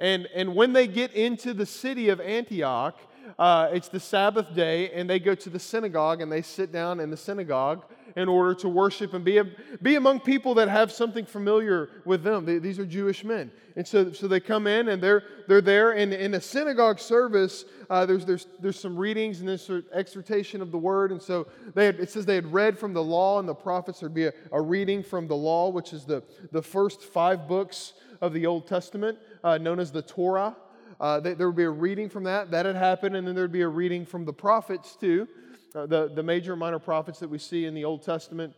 And, 0.00 0.26
and 0.34 0.54
when 0.54 0.72
they 0.72 0.86
get 0.86 1.12
into 1.12 1.52
the 1.52 1.66
city 1.66 2.08
of 2.08 2.20
Antioch, 2.20 2.98
uh, 3.38 3.70
it's 3.72 3.88
the 3.88 4.00
Sabbath 4.00 4.54
day, 4.54 4.90
and 4.90 5.08
they 5.08 5.18
go 5.18 5.34
to 5.34 5.50
the 5.50 5.58
synagogue 5.58 6.20
and 6.20 6.30
they 6.30 6.42
sit 6.42 6.72
down 6.72 7.00
in 7.00 7.10
the 7.10 7.16
synagogue 7.16 7.84
in 8.16 8.28
order 8.28 8.54
to 8.54 8.68
worship 8.68 9.14
and 9.14 9.24
be, 9.24 9.38
a, 9.38 9.44
be 9.80 9.96
among 9.96 10.20
people 10.20 10.54
that 10.54 10.68
have 10.68 10.92
something 10.92 11.24
familiar 11.24 11.88
with 12.04 12.22
them. 12.22 12.44
They, 12.44 12.58
these 12.58 12.78
are 12.78 12.86
Jewish 12.86 13.24
men. 13.24 13.50
And 13.74 13.86
so, 13.86 14.12
so 14.12 14.28
they 14.28 14.40
come 14.40 14.66
in 14.66 14.88
and 14.88 15.02
they're, 15.02 15.22
they're 15.48 15.62
there. 15.62 15.92
And 15.92 16.12
in 16.12 16.34
a 16.34 16.40
synagogue 16.40 16.98
service, 16.98 17.64
uh, 17.88 18.04
there's, 18.04 18.26
there's, 18.26 18.46
there's 18.60 18.78
some 18.78 18.96
readings 18.96 19.40
and 19.40 19.48
there's 19.48 19.68
an 19.70 19.84
exhortation 19.92 20.60
of 20.60 20.70
the 20.70 20.78
word. 20.78 21.10
And 21.10 21.22
so 21.22 21.46
they 21.74 21.86
had, 21.86 22.00
it 22.00 22.10
says 22.10 22.26
they 22.26 22.34
had 22.34 22.52
read 22.52 22.78
from 22.78 22.92
the 22.92 23.02
law 23.02 23.38
and 23.38 23.48
the 23.48 23.54
prophets. 23.54 24.00
There'd 24.00 24.14
be 24.14 24.26
a, 24.26 24.32
a 24.50 24.60
reading 24.60 25.02
from 25.02 25.26
the 25.26 25.36
law, 25.36 25.70
which 25.70 25.92
is 25.92 26.04
the, 26.04 26.22
the 26.50 26.62
first 26.62 27.02
five 27.02 27.48
books 27.48 27.94
of 28.20 28.32
the 28.32 28.46
Old 28.46 28.66
Testament, 28.66 29.18
uh, 29.42 29.58
known 29.58 29.80
as 29.80 29.90
the 29.90 30.02
Torah. 30.02 30.54
Uh, 31.02 31.20
there 31.20 31.48
would 31.48 31.56
be 31.56 31.64
a 31.64 31.70
reading 31.70 32.08
from 32.08 32.24
that. 32.24 32.50
That 32.52 32.64
had 32.64 32.76
happened. 32.76 33.16
And 33.16 33.28
then 33.28 33.34
there'd 33.34 33.52
be 33.52 33.60
a 33.60 33.68
reading 33.68 34.06
from 34.06 34.24
the 34.24 34.32
prophets, 34.32 34.96
too 34.96 35.28
uh, 35.74 35.86
the, 35.86 36.10
the 36.14 36.22
major 36.22 36.52
and 36.52 36.60
minor 36.60 36.78
prophets 36.78 37.18
that 37.20 37.28
we 37.28 37.38
see 37.38 37.64
in 37.64 37.74
the 37.74 37.84
Old 37.84 38.02
Testament. 38.02 38.54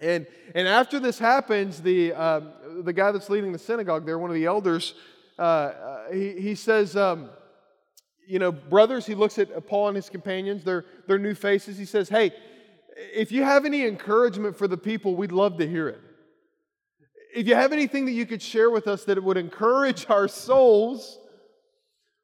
And, 0.00 0.26
and 0.54 0.66
after 0.66 0.98
this 0.98 1.18
happens, 1.18 1.82
the, 1.82 2.14
uh, 2.14 2.40
the 2.82 2.92
guy 2.92 3.12
that's 3.12 3.28
leading 3.28 3.52
the 3.52 3.58
synagogue 3.58 4.06
there, 4.06 4.18
one 4.18 4.30
of 4.30 4.34
the 4.34 4.46
elders, 4.46 4.94
uh, 5.38 5.42
uh, 5.42 6.12
he, 6.12 6.32
he 6.40 6.54
says, 6.54 6.96
um, 6.96 7.30
you 8.26 8.38
know, 8.38 8.50
brothers, 8.52 9.06
he 9.06 9.14
looks 9.14 9.38
at 9.38 9.66
Paul 9.66 9.88
and 9.88 9.96
his 9.96 10.08
companions, 10.08 10.64
their, 10.64 10.84
their 11.06 11.18
new 11.18 11.34
faces. 11.34 11.76
He 11.76 11.84
says, 11.84 12.08
hey, 12.08 12.32
if 13.14 13.30
you 13.30 13.42
have 13.42 13.64
any 13.64 13.84
encouragement 13.86 14.56
for 14.56 14.68
the 14.68 14.76
people, 14.76 15.16
we'd 15.16 15.32
love 15.32 15.58
to 15.58 15.68
hear 15.68 15.88
it. 15.88 16.00
If 17.34 17.46
you 17.46 17.54
have 17.54 17.72
anything 17.72 18.06
that 18.06 18.12
you 18.12 18.26
could 18.26 18.42
share 18.42 18.70
with 18.70 18.88
us 18.88 19.04
that 19.04 19.22
would 19.22 19.36
encourage 19.36 20.06
our 20.08 20.28
souls, 20.28 21.19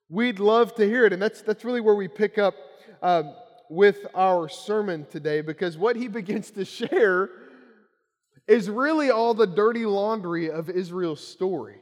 we'd 0.09 0.39
love 0.39 0.75
to 0.77 0.87
hear 0.87 1.05
it. 1.07 1.13
And 1.13 1.21
that's, 1.21 1.43
that's 1.43 1.65
really 1.65 1.81
where 1.81 1.95
we 1.95 2.09
pick 2.09 2.39
up 2.39 2.55
um, 3.03 3.35
with 3.69 4.07
our 4.15 4.49
sermon 4.49 5.07
today 5.11 5.41
because 5.41 5.77
what 5.77 5.97
he 5.97 6.09
begins 6.21 6.51
to 6.53 6.65
share 6.65 7.31
is 8.47 8.71
really 8.71 9.11
all 9.11 9.35
the 9.35 9.47
dirty 9.47 9.87
laundry 9.87 10.51
of 10.51 10.71
Israel's 10.71 11.27
story. 11.27 11.77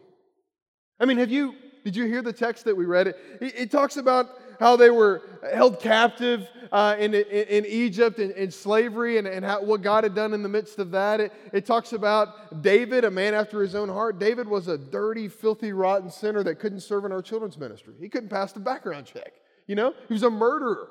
I 0.99 1.05
mean, 1.05 1.19
have 1.19 1.31
you 1.31 1.55
did 1.85 1.95
you 1.95 2.07
hear 2.07 2.23
the 2.23 2.33
text 2.33 2.65
that 2.65 2.75
we 2.75 2.87
read? 2.87 3.09
It, 3.09 3.17
it 3.41 3.71
talks 3.71 3.99
about 3.99 4.31
how 4.65 4.77
they 4.77 4.89
were 4.89 5.21
held 5.53 5.79
captive 5.79 6.49
uh, 6.73 6.97
in, 6.99 7.13
in, 7.13 7.23
in, 7.23 7.67
Egypt 7.67 8.19
in, 8.19 8.31
in 8.31 8.51
slavery 8.51 9.19
and, 9.19 9.27
and 9.27 9.45
how, 9.45 9.63
what 9.63 9.83
God 9.83 10.05
had 10.05 10.15
done 10.15 10.33
in 10.33 10.43
the 10.43 10.49
midst 10.49 10.79
of 10.79 10.91
that. 10.93 11.21
It, 11.21 11.33
it 11.53 11.67
talks 11.67 11.93
about 11.93 12.63
David, 12.63 13.05
a 13.05 13.11
man 13.11 13.35
after 13.35 13.61
his 13.61 13.75
own 13.75 13.91
heart. 13.91 14.19
David 14.19 14.49
was 14.49 14.69
a 14.69 14.79
dirty, 14.79 15.29
filthy, 15.29 15.75
rotten 15.75 16.11
sinner 16.11 16.43
that 16.45 16.61
couldn't 16.61 16.81
serve 16.81 17.05
in 17.05 17.13
our 17.13 17.21
children's 17.21 17.59
ministry. 17.59 17.93
He 18.01 18.09
couldn't 18.09 18.31
pass 18.31 18.53
the 18.53 18.61
background 18.61 19.05
check. 19.05 19.35
You 19.67 19.75
know, 19.75 19.93
he 20.09 20.15
was 20.15 20.23
a 20.23 20.31
murderer. 20.31 20.89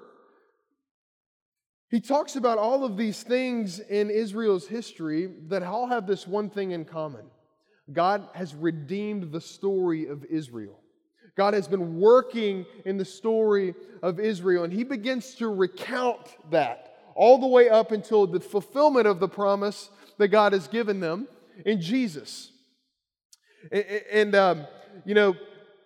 He 1.90 2.00
talks 2.00 2.36
about 2.36 2.60
all 2.60 2.86
of 2.86 2.96
these 2.96 3.24
things 3.24 3.80
in 3.80 4.12
Israel's 4.12 4.68
history 4.68 5.32
that 5.48 5.64
all 5.64 5.88
have 5.88 6.06
this 6.06 6.28
one 6.28 6.52
thing 6.52 6.72
in 6.72 6.86
common 6.86 7.26
God 7.92 8.30
has 8.36 8.54
redeemed 8.54 9.32
the 9.32 9.42
story 9.42 10.06
of 10.06 10.24
Israel. 10.26 10.83
God 11.36 11.54
has 11.54 11.68
been 11.68 12.00
working 12.00 12.66
in 12.86 12.98
the 12.98 13.06
story 13.06 13.74
of 14.02 14.20
Israel, 14.20 14.64
and 14.64 14.74
he 14.74 14.84
begins 14.84 15.36
to 15.36 15.48
recount 15.48 16.36
that 16.52 16.96
all 17.16 17.40
the 17.40 17.48
way 17.48 17.70
up 17.70 17.92
until 17.92 18.28
the 18.28 18.40
fulfillment 18.40 19.08
of 19.08 19.20
the 19.20 19.28
promise 19.28 19.90
that 20.18 20.28
God 20.30 20.54
has 20.54 20.68
given 20.68 21.00
them 21.00 21.28
in 21.66 21.82
Jesus. 21.82 22.52
And, 24.12 24.36
um, 24.36 24.68
you 25.06 25.16
know, 25.16 25.36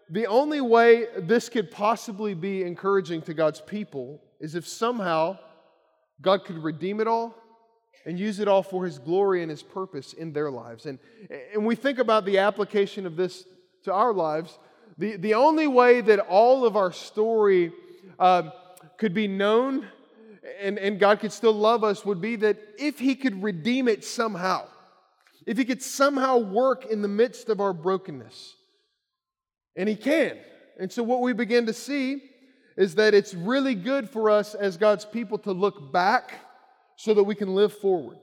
the 0.09 0.27
only 0.27 0.61
way 0.61 1.05
this 1.17 1.49
could 1.49 1.69
possibly 1.69 2.33
be 2.33 2.63
encouraging 2.63 3.21
to 3.23 3.33
God's 3.33 3.61
people 3.61 4.21
is 4.39 4.55
if 4.55 4.67
somehow 4.67 5.37
God 6.21 6.45
could 6.45 6.57
redeem 6.63 6.99
it 6.99 7.07
all 7.07 7.35
and 8.05 8.17
use 8.17 8.39
it 8.39 8.47
all 8.47 8.63
for 8.63 8.85
His 8.85 8.99
glory 8.99 9.41
and 9.41 9.51
His 9.51 9.63
purpose 9.63 10.13
in 10.13 10.31
their 10.31 10.49
lives. 10.49 10.85
And, 10.85 10.97
and 11.53 11.65
we 11.65 11.75
think 11.75 11.99
about 11.99 12.25
the 12.25 12.39
application 12.39 13.05
of 13.05 13.15
this 13.15 13.43
to 13.83 13.93
our 13.93 14.13
lives. 14.13 14.57
The, 14.97 15.17
the 15.17 15.35
only 15.35 15.67
way 15.67 16.01
that 16.01 16.19
all 16.19 16.65
of 16.65 16.75
our 16.75 16.91
story 16.91 17.71
um, 18.19 18.51
could 18.97 19.13
be 19.13 19.27
known 19.27 19.87
and, 20.59 20.77
and 20.77 20.99
God 20.99 21.19
could 21.19 21.31
still 21.31 21.53
love 21.53 21.83
us 21.83 22.05
would 22.05 22.21
be 22.21 22.35
that 22.37 22.57
if 22.77 22.99
He 22.99 23.15
could 23.15 23.41
redeem 23.43 23.87
it 23.87 24.03
somehow, 24.03 24.65
if 25.45 25.57
He 25.57 25.65
could 25.65 25.81
somehow 25.81 26.37
work 26.37 26.85
in 26.85 27.01
the 27.01 27.07
midst 27.07 27.49
of 27.49 27.59
our 27.59 27.73
brokenness. 27.73 28.55
And 29.75 29.87
He 29.87 29.95
can. 29.95 30.37
And 30.79 30.91
so, 30.91 31.03
what 31.03 31.21
we 31.21 31.33
begin 31.33 31.65
to 31.67 31.73
see 31.73 32.23
is 32.75 32.95
that 32.95 33.13
it's 33.13 33.33
really 33.33 33.75
good 33.75 34.09
for 34.09 34.29
us 34.29 34.53
as 34.55 34.77
God's 34.77 35.05
people 35.05 35.37
to 35.39 35.51
look 35.51 35.91
back 35.91 36.33
so 36.95 37.13
that 37.13 37.23
we 37.23 37.35
can 37.35 37.55
live 37.55 37.73
forward. 37.73 38.17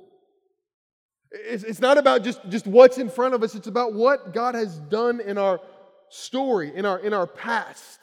It's, 1.30 1.80
not 1.80 1.98
about 1.98 2.22
just, 2.22 2.48
just 2.48 2.64
what's 2.64 2.98
in 2.98 3.10
front 3.10 3.34
of 3.34 3.42
us, 3.42 3.56
it's 3.56 3.66
about 3.66 3.92
what 3.92 4.32
God 4.32 4.54
has 4.54 4.78
done 4.78 5.20
in 5.20 5.36
our 5.36 5.60
story, 6.08 6.72
in 6.74 6.84
our, 6.84 6.98
in 6.98 7.12
our 7.12 7.26
past. 7.26 8.00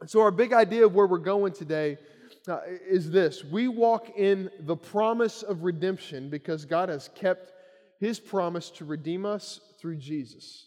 And 0.00 0.10
so, 0.10 0.20
our 0.20 0.30
big 0.30 0.52
idea 0.52 0.84
of 0.84 0.94
where 0.94 1.06
we're 1.06 1.18
going 1.18 1.52
today 1.52 1.98
uh, 2.48 2.58
is 2.88 3.10
this 3.10 3.44
we 3.44 3.68
walk 3.68 4.10
in 4.16 4.50
the 4.60 4.76
promise 4.76 5.42
of 5.42 5.62
redemption 5.62 6.28
because 6.28 6.64
God 6.64 6.88
has 6.88 7.08
kept 7.14 7.52
his 8.00 8.18
promise 8.18 8.70
to 8.70 8.84
redeem 8.84 9.24
us 9.24 9.60
through 9.80 9.96
Jesus. 9.96 10.66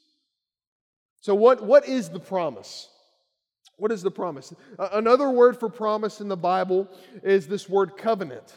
So, 1.19 1.35
what, 1.35 1.63
what 1.65 1.87
is 1.87 2.09
the 2.09 2.19
promise? 2.19 2.87
What 3.77 3.91
is 3.91 4.01
the 4.01 4.11
promise? 4.11 4.53
Another 4.79 5.29
word 5.29 5.59
for 5.59 5.69
promise 5.69 6.21
in 6.21 6.29
the 6.29 6.37
Bible 6.37 6.87
is 7.23 7.47
this 7.47 7.67
word 7.67 7.97
covenant. 7.97 8.55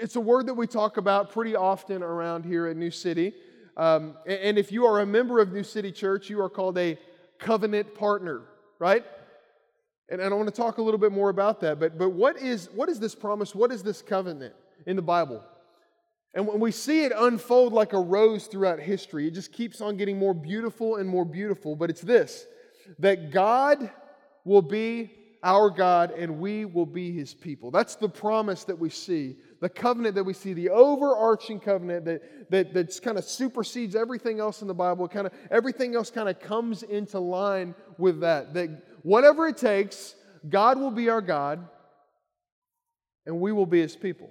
It's 0.00 0.16
a 0.16 0.20
word 0.20 0.46
that 0.46 0.54
we 0.54 0.66
talk 0.66 0.96
about 0.96 1.32
pretty 1.32 1.54
often 1.54 2.02
around 2.02 2.46
here 2.46 2.66
at 2.66 2.76
New 2.76 2.90
City. 2.90 3.34
Um, 3.78 4.16
and, 4.26 4.58
if 4.58 4.72
you 4.72 4.86
are 4.86 5.00
a 5.00 5.06
member 5.06 5.40
of 5.40 5.52
New 5.52 5.62
City 5.62 5.92
Church, 5.92 6.28
you 6.28 6.40
are 6.42 6.50
called 6.50 6.76
a 6.78 6.98
covenant 7.38 7.94
partner, 7.94 8.42
right? 8.80 9.04
And, 10.08 10.20
and 10.20 10.34
I 10.34 10.36
want 10.36 10.48
to 10.48 10.54
talk 10.54 10.78
a 10.78 10.82
little 10.82 10.98
bit 10.98 11.12
more 11.12 11.30
about 11.30 11.60
that. 11.60 11.78
But, 11.78 11.96
but 11.96 12.10
what, 12.10 12.42
is, 12.42 12.68
what 12.74 12.88
is 12.88 12.98
this 12.98 13.14
promise? 13.14 13.54
What 13.54 13.70
is 13.70 13.84
this 13.84 14.02
covenant 14.02 14.54
in 14.86 14.96
the 14.96 15.02
Bible? 15.02 15.44
And 16.34 16.46
when 16.46 16.58
we 16.58 16.72
see 16.72 17.04
it 17.04 17.12
unfold 17.16 17.72
like 17.72 17.92
a 17.92 18.00
rose 18.00 18.48
throughout 18.48 18.80
history, 18.80 19.28
it 19.28 19.34
just 19.34 19.52
keeps 19.52 19.80
on 19.80 19.96
getting 19.96 20.18
more 20.18 20.34
beautiful 20.34 20.96
and 20.96 21.08
more 21.08 21.24
beautiful. 21.24 21.76
But 21.76 21.88
it's 21.88 22.00
this 22.00 22.46
that 22.98 23.30
God 23.30 23.90
will 24.44 24.62
be 24.62 25.10
our 25.42 25.70
God 25.70 26.10
and 26.10 26.38
we 26.38 26.64
will 26.64 26.86
be 26.86 27.12
his 27.12 27.34
people. 27.34 27.70
That's 27.70 27.96
the 27.96 28.08
promise 28.08 28.64
that 28.64 28.78
we 28.78 28.90
see, 28.90 29.36
the 29.60 29.68
covenant 29.68 30.14
that 30.16 30.24
we 30.24 30.32
see, 30.32 30.52
the 30.52 30.70
overarching 30.70 31.60
covenant 31.60 32.04
that, 32.06 32.50
that 32.50 32.74
that's 32.74 33.00
kind 33.00 33.18
of 33.18 33.24
supersedes 33.24 33.94
everything 33.94 34.40
else 34.40 34.62
in 34.62 34.68
the 34.68 34.74
Bible. 34.74 35.06
Kind 35.08 35.26
of 35.26 35.32
everything 35.50 35.94
else 35.94 36.10
kind 36.10 36.28
of 36.28 36.40
comes 36.40 36.82
into 36.82 37.18
line 37.18 37.74
with 37.98 38.20
that. 38.20 38.54
That 38.54 38.82
whatever 39.02 39.46
it 39.46 39.56
takes, 39.56 40.14
God 40.48 40.78
will 40.78 40.90
be 40.90 41.08
our 41.08 41.20
God 41.20 41.66
and 43.26 43.40
we 43.40 43.52
will 43.52 43.66
be 43.66 43.80
his 43.80 43.94
people. 43.94 44.30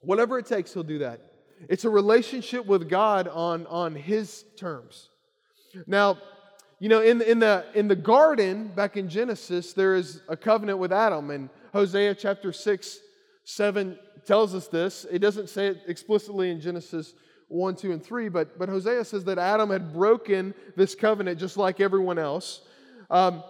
Whatever 0.00 0.38
it 0.38 0.46
takes, 0.46 0.72
he'll 0.72 0.82
do 0.82 0.98
that. 0.98 1.20
It's 1.68 1.84
a 1.84 1.90
relationship 1.90 2.66
with 2.66 2.88
God 2.88 3.26
on, 3.26 3.66
on 3.66 3.96
his 3.96 4.44
terms. 4.56 5.08
Now, 5.86 6.18
you 6.80 6.88
know, 6.88 7.00
in, 7.00 7.20
in, 7.22 7.40
the, 7.40 7.64
in 7.74 7.88
the 7.88 7.96
garden, 7.96 8.68
back 8.68 8.96
in 8.96 9.08
Genesis, 9.08 9.72
there 9.72 9.94
is 9.94 10.20
a 10.28 10.36
covenant 10.36 10.78
with 10.78 10.92
Adam. 10.92 11.30
And 11.30 11.50
Hosea 11.72 12.14
chapter 12.14 12.52
6, 12.52 12.98
7 13.44 13.98
tells 14.24 14.54
us 14.54 14.68
this. 14.68 15.04
It 15.10 15.18
doesn't 15.18 15.48
say 15.48 15.68
it 15.68 15.82
explicitly 15.88 16.50
in 16.50 16.60
Genesis 16.60 17.14
1, 17.48 17.76
2, 17.76 17.92
and 17.92 18.04
3, 18.04 18.28
but, 18.28 18.58
but 18.58 18.68
Hosea 18.68 19.04
says 19.04 19.24
that 19.24 19.38
Adam 19.38 19.70
had 19.70 19.92
broken 19.92 20.54
this 20.76 20.94
covenant 20.94 21.40
just 21.40 21.56
like 21.56 21.80
everyone 21.80 22.18
else. 22.18 22.60
Um, 23.10 23.42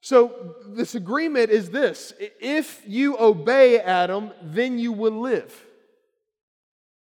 so, 0.00 0.56
this 0.68 0.94
agreement 0.94 1.48
is 1.50 1.70
this 1.70 2.12
if 2.18 2.82
you 2.86 3.16
obey 3.18 3.80
Adam, 3.80 4.32
then 4.42 4.78
you 4.78 4.92
will 4.92 5.18
live. 5.18 5.64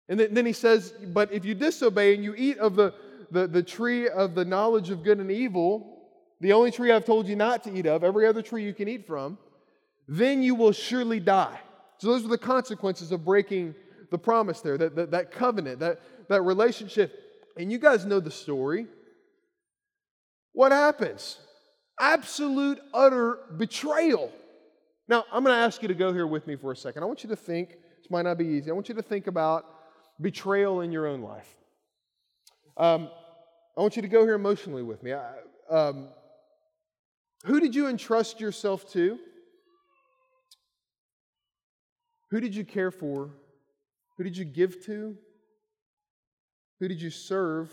And 0.08 0.18
then 0.20 0.46
he 0.46 0.52
says, 0.52 0.94
But 1.08 1.32
if 1.32 1.44
you 1.44 1.54
disobey 1.54 2.14
and 2.14 2.24
you 2.24 2.34
eat 2.36 2.58
of 2.58 2.76
the, 2.76 2.94
the, 3.30 3.46
the 3.46 3.62
tree 3.62 4.08
of 4.08 4.34
the 4.34 4.44
knowledge 4.44 4.90
of 4.90 5.02
good 5.02 5.18
and 5.18 5.30
evil, 5.30 6.04
the 6.40 6.52
only 6.52 6.70
tree 6.70 6.92
I've 6.92 7.04
told 7.04 7.28
you 7.28 7.36
not 7.36 7.64
to 7.64 7.74
eat 7.74 7.86
of, 7.86 8.04
every 8.04 8.26
other 8.26 8.42
tree 8.42 8.64
you 8.64 8.74
can 8.74 8.88
eat 8.88 9.06
from, 9.06 9.38
then 10.08 10.42
you 10.42 10.54
will 10.54 10.72
surely 10.72 11.20
die. 11.20 11.58
So, 11.98 12.08
those 12.08 12.24
are 12.24 12.28
the 12.28 12.38
consequences 12.38 13.10
of 13.10 13.24
breaking 13.24 13.74
the 14.10 14.18
promise 14.18 14.60
there, 14.60 14.76
that, 14.78 14.94
that, 14.96 15.10
that 15.10 15.32
covenant, 15.32 15.80
that, 15.80 16.00
that 16.28 16.42
relationship. 16.42 17.22
And 17.56 17.72
you 17.72 17.78
guys 17.78 18.04
know 18.04 18.20
the 18.20 18.30
story. 18.30 18.86
What 20.52 20.72
happens? 20.72 21.38
absolute, 22.00 22.80
utter 22.92 23.40
betrayal. 23.56 24.32
Now, 25.08 25.24
I'm 25.32 25.44
going 25.44 25.54
to 25.54 25.60
ask 25.60 25.82
you 25.82 25.88
to 25.88 25.94
go 25.94 26.12
here 26.12 26.26
with 26.26 26.46
me 26.46 26.56
for 26.56 26.72
a 26.72 26.76
second. 26.76 27.02
I 27.02 27.06
want 27.06 27.22
you 27.22 27.30
to 27.30 27.36
think, 27.36 27.70
this 27.70 28.10
might 28.10 28.22
not 28.22 28.38
be 28.38 28.46
easy, 28.46 28.70
I 28.70 28.74
want 28.74 28.88
you 28.88 28.94
to 28.94 29.02
think 29.02 29.26
about 29.26 29.64
betrayal 30.20 30.80
in 30.80 30.92
your 30.92 31.06
own 31.06 31.22
life. 31.22 31.48
Um, 32.76 33.10
I 33.76 33.80
want 33.80 33.96
you 33.96 34.02
to 34.02 34.08
go 34.08 34.24
here 34.24 34.34
emotionally 34.34 34.82
with 34.82 35.02
me. 35.02 35.12
I, 35.12 35.32
um, 35.70 36.08
who 37.44 37.60
did 37.60 37.74
you 37.74 37.88
entrust 37.88 38.40
yourself 38.40 38.90
to? 38.92 39.18
Who 42.30 42.40
did 42.40 42.54
you 42.54 42.64
care 42.64 42.90
for? 42.90 43.30
Who 44.16 44.24
did 44.24 44.36
you 44.36 44.44
give 44.44 44.84
to? 44.86 45.16
Who 46.80 46.88
did 46.88 47.00
you 47.00 47.10
serve? 47.10 47.72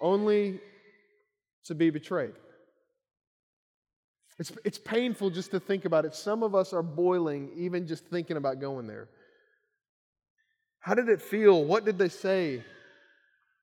Only 0.00 0.60
to 1.64 1.74
be 1.74 1.90
betrayed. 1.90 2.34
It's, 4.38 4.52
it's 4.64 4.78
painful 4.78 5.30
just 5.30 5.52
to 5.52 5.60
think 5.60 5.84
about 5.84 6.04
it. 6.04 6.14
Some 6.14 6.42
of 6.42 6.54
us 6.54 6.72
are 6.72 6.82
boiling 6.82 7.52
even 7.56 7.86
just 7.86 8.06
thinking 8.06 8.36
about 8.36 8.60
going 8.60 8.86
there. 8.86 9.08
How 10.80 10.94
did 10.94 11.08
it 11.08 11.22
feel? 11.22 11.64
What 11.64 11.84
did 11.84 11.98
they 11.98 12.08
say? 12.08 12.64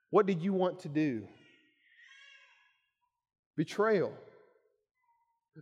What 0.09 0.25
did 0.25 0.41
you 0.41 0.53
want 0.53 0.79
to 0.81 0.89
do? 0.89 1.27
Betrayal. 3.55 4.13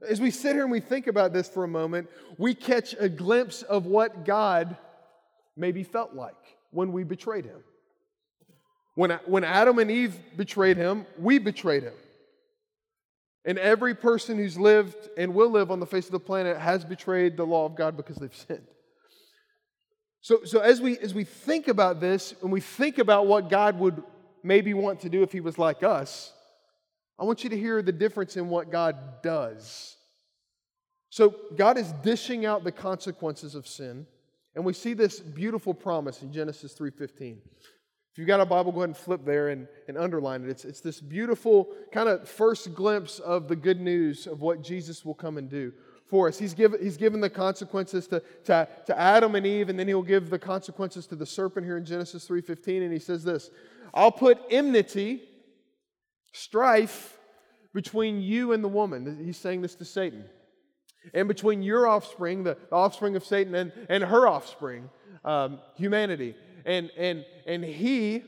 As 0.08 0.22
we 0.22 0.32
sit 0.32 0.54
here 0.54 0.63
and 0.63 0.72
we 0.72 0.80
think 0.80 1.08
about 1.08 1.34
this 1.34 1.50
for 1.50 1.63
a 1.63 1.68
moment, 1.68 2.10
we 2.38 2.54
catch 2.54 2.96
a 3.00 3.10
glimpse 3.10 3.63
of 3.63 3.86
what 3.86 4.25
God 4.25 4.77
maybe 5.56 5.84
felt 5.84 6.13
like 6.13 6.36
when 6.72 6.92
we 6.92 7.04
betrayed 7.04 7.46
him. 7.46 7.63
When, 8.96 9.12
when 9.25 9.44
Adam 9.44 9.80
and 9.80 9.92
Eve 9.92 10.16
betrayed 10.36 10.77
him, 10.77 11.06
we 11.20 11.39
betrayed 11.39 11.84
him. 11.84 11.94
And 13.46 13.58
every 13.58 13.96
person 13.96 14.38
who's 14.38 14.58
lived 14.58 15.10
and 15.18 15.34
will 15.34 15.50
live 15.50 15.72
on 15.72 15.80
the 15.80 15.86
face 15.86 16.06
of 16.06 16.12
the 16.12 16.20
planet 16.20 16.58
has 16.58 16.84
betrayed 16.84 17.38
the 17.38 17.46
law 17.46 17.66
of 17.66 17.75
God 17.75 17.96
because 17.96 18.18
they've 18.18 18.36
sinned. 18.36 18.68
So, 20.22 20.44
so 20.44 20.60
as, 20.60 20.82
we, 20.82 20.98
as 21.00 21.13
we 21.13 21.24
think 21.24 21.68
about 21.68 22.01
this 22.01 22.34
and 22.42 22.51
we 22.51 22.60
think 22.60 22.98
about 22.98 23.27
what 23.27 23.50
God 23.50 23.80
would 23.80 24.04
maybe 24.44 24.74
want 24.74 25.01
to 25.01 25.10
do 25.10 25.24
if 25.24 25.32
he 25.32 25.39
was 25.39 25.58
like 25.58 25.84
us, 25.84 26.34
I 27.20 27.24
want 27.24 27.44
you 27.44 27.50
to 27.50 27.58
hear 27.58 27.82
the 27.82 27.91
difference 27.91 28.38
in 28.38 28.50
what 28.50 28.72
God 28.72 28.96
does. 29.24 29.96
So 31.10 31.36
God 31.56 31.77
is 31.77 31.91
dishing 32.03 32.46
out 32.46 32.63
the 32.63 32.72
consequences 32.72 33.56
of 33.56 33.67
sin, 33.67 34.06
and 34.56 34.63
we 34.65 34.74
see 34.74 34.94
this 34.94 35.20
beautiful 35.20 35.74
promise 35.74 36.22
in 36.22 36.32
Genesis 36.32 36.74
3:15. 36.74 37.38
If 38.17 38.22
you've 38.22 38.27
got 38.27 38.39
a 38.39 38.46
Bible, 38.46 38.72
go 38.72 38.79
ahead 38.79 38.89
and 38.89 38.98
flip 38.98 39.24
there 39.25 39.50
and, 39.50 39.67
and 39.88 39.96
underline 39.96 40.44
it. 40.44 40.50
It's, 40.50 40.65
it's 40.65 40.82
this 40.82 41.00
beautiful 41.00 41.70
kind 41.91 42.10
of 42.10 42.27
first 42.27 42.74
glimpse 42.74 43.20
of 43.20 43.48
the 43.48 43.56
good 43.56 43.79
news 43.79 44.25
of 44.25 44.41
what 44.41 44.63
Jesus 44.63 45.06
will 45.06 45.13
come 45.13 45.38
and 45.38 45.48
do 45.48 45.72
for 46.08 46.27
us. 46.27 46.39
He's 46.39 46.56
given, 46.56 46.82
he's 46.82 46.98
given 46.98 47.20
the 47.20 47.29
consequences 47.29 48.08
to, 48.08 48.24
to, 48.46 48.67
to 48.88 49.00
Adam 49.00 49.36
and 49.36 49.46
Eve, 49.46 49.70
and 49.70 49.77
then 49.77 49.88
he'll 49.88 50.01
give 50.01 50.29
the 50.29 50.39
consequences 50.39 51.06
to 51.08 51.15
the 51.15 51.25
serpent 51.25 51.65
here 51.65 51.77
in 51.77 51.86
Genesis 51.86 52.27
3.15, 52.27 52.84
and 52.84 52.94
he 52.94 53.00
says 53.00 53.24
this, 53.24 53.51
I'll 53.94 54.12
put 54.12 54.38
enmity, 54.50 55.22
strife, 56.34 57.17
between 57.74 58.22
you 58.22 58.53
and 58.53 58.63
the 58.63 58.67
woman. 58.67 59.22
He's 59.24 59.38
saying 59.38 59.62
this 59.62 59.75
to 59.75 59.86
Satan. 59.86 60.25
And 61.13 61.27
between 61.27 61.62
your 61.62 61.88
offspring, 61.88 62.44
the 62.44 62.58
offspring 62.72 63.15
of 63.15 63.24
Satan, 63.24 63.56
and, 63.56 63.72
and 63.89 64.03
her 64.03 64.27
offspring, 64.27 64.89
um, 65.24 65.60
humanity 65.75 66.36
and 66.67 66.91
and 66.98 67.25
and 67.48 67.63
he, 67.63 68.24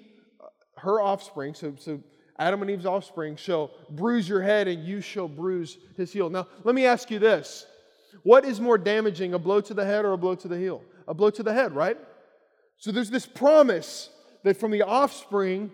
her 0.78 1.00
offspring, 1.00 1.54
so 1.54 1.76
so 1.78 2.02
Adam 2.40 2.62
and 2.62 2.72
Eve's 2.72 2.86
offspring 2.86 3.36
shall 3.36 3.70
bruise 3.92 4.28
your 4.28 4.42
head, 4.42 4.68
and 4.68 4.84
you 4.84 5.02
shall 5.02 5.28
bruise 5.28 5.78
his 5.98 6.12
heel. 6.12 6.30
Now, 6.30 6.48
let 6.64 6.74
me 6.74 6.86
ask 6.86 7.12
you 7.12 7.20
this: 7.20 7.68
What 8.24 8.46
is 8.46 8.60
more 8.60 8.78
damaging, 8.78 9.34
a 9.34 9.40
blow 9.40 9.62
to 9.62 9.74
the 9.74 9.86
head 9.86 10.06
or 10.06 10.14
a 10.14 10.18
blow 10.18 10.36
to 10.36 10.48
the 10.48 10.58
heel? 10.58 10.82
A 11.08 11.14
blow 11.14 11.30
to 11.30 11.44
the 11.44 11.54
head, 11.54 11.76
right? 11.76 11.98
So 12.78 12.92
there's 12.92 13.10
this 13.10 13.26
promise 13.26 14.10
that 14.44 14.58
from 14.58 14.72
the 14.72 14.84
offspring 14.84 15.72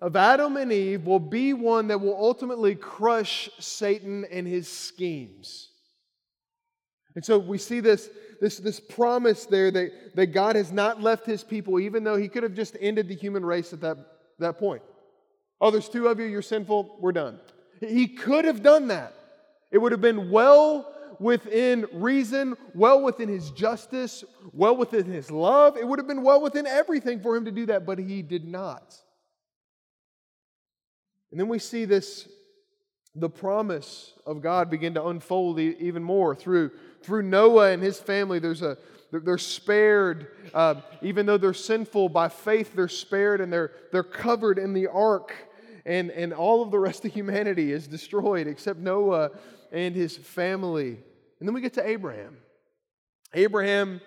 of 0.00 0.16
Adam 0.16 0.56
and 0.56 0.72
Eve 0.72 1.06
will 1.06 1.20
be 1.20 1.52
one 1.52 1.88
that 1.88 2.00
will 2.00 2.16
ultimately 2.16 2.74
crush 2.74 3.48
Satan 3.58 4.24
and 4.30 4.46
his 4.46 4.68
schemes. 4.68 5.70
And 7.14 7.24
so 7.24 7.38
we 7.38 7.58
see 7.58 7.80
this 7.80 8.10
this, 8.40 8.58
this 8.58 8.78
promise 8.78 9.46
there 9.46 9.70
that, 9.70 10.14
that 10.14 10.26
God 10.26 10.56
has 10.56 10.70
not 10.70 11.00
left 11.00 11.26
his 11.26 11.42
people, 11.42 11.80
even 11.80 12.04
though 12.04 12.16
he 12.16 12.28
could 12.28 12.42
have 12.42 12.54
just 12.54 12.76
ended 12.80 13.08
the 13.08 13.14
human 13.14 13.44
race 13.44 13.72
at 13.72 13.80
that, 13.80 13.96
that 14.38 14.58
point. 14.58 14.82
Oh, 15.60 15.70
there's 15.70 15.88
two 15.88 16.08
of 16.08 16.20
you, 16.20 16.26
you're 16.26 16.42
sinful, 16.42 16.98
we're 17.00 17.12
done. 17.12 17.40
He 17.80 18.06
could 18.06 18.44
have 18.44 18.62
done 18.62 18.88
that. 18.88 19.14
It 19.72 19.78
would 19.78 19.92
have 19.92 20.00
been 20.00 20.30
well 20.30 20.92
within 21.20 21.86
reason, 21.92 22.56
well 22.74 23.02
within 23.02 23.28
his 23.28 23.50
justice, 23.50 24.24
well 24.52 24.76
within 24.76 25.06
his 25.06 25.30
love. 25.30 25.76
It 25.76 25.86
would 25.86 25.98
have 25.98 26.08
been 26.08 26.22
well 26.22 26.40
within 26.40 26.66
everything 26.66 27.20
for 27.20 27.36
him 27.36 27.44
to 27.44 27.50
do 27.50 27.66
that, 27.66 27.86
but 27.86 27.98
he 27.98 28.22
did 28.22 28.46
not. 28.46 28.94
And 31.30 31.40
then 31.40 31.48
we 31.48 31.58
see 31.58 31.84
this 31.84 32.28
the 33.16 33.30
promise 33.30 34.12
of 34.26 34.42
God 34.42 34.70
begin 34.70 34.94
to 34.94 35.06
unfold 35.06 35.60
even 35.60 36.02
more 36.02 36.34
through 36.34 36.72
through 37.04 37.22
Noah 37.22 37.70
and 37.70 37.82
his 37.82 38.00
family, 38.00 38.38
there's 38.38 38.62
a, 38.62 38.78
they're 39.12 39.38
spared. 39.38 40.28
Uh, 40.52 40.76
even 41.02 41.26
though 41.26 41.36
they're 41.36 41.52
sinful, 41.52 42.08
by 42.08 42.28
faith 42.28 42.74
they're 42.74 42.88
spared 42.88 43.40
and 43.40 43.52
they're, 43.52 43.72
they're 43.92 44.02
covered 44.02 44.58
in 44.58 44.72
the 44.72 44.86
ark. 44.88 45.34
And, 45.86 46.10
and 46.10 46.32
all 46.32 46.62
of 46.62 46.70
the 46.70 46.78
rest 46.78 47.04
of 47.04 47.12
humanity 47.12 47.72
is 47.72 47.86
destroyed 47.86 48.46
except 48.46 48.78
Noah 48.78 49.32
and 49.74 49.94
his 49.94 50.16
family. 50.16 50.96
And 51.40 51.48
then 51.48 51.52
we 51.52 51.60
get 51.60 51.74
to 51.74 51.86
Abraham. 51.86 52.38
Abraham 53.34 54.00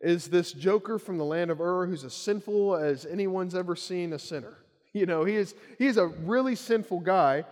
is 0.00 0.28
this 0.28 0.52
joker 0.52 0.98
from 0.98 1.18
the 1.18 1.24
land 1.24 1.50
of 1.50 1.60
Ur 1.60 1.86
who's 1.86 2.04
as 2.04 2.14
sinful 2.14 2.76
as 2.76 3.04
anyone's 3.04 3.54
ever 3.54 3.76
seen 3.76 4.14
a 4.14 4.18
sinner. 4.18 4.56
You 4.92 5.06
know, 5.06 5.22
he 5.22 5.36
is, 5.36 5.54
he 5.78 5.86
is 5.86 5.98
a 5.98 6.08
really 6.08 6.56
sinful 6.56 6.98
guy. 6.98 7.44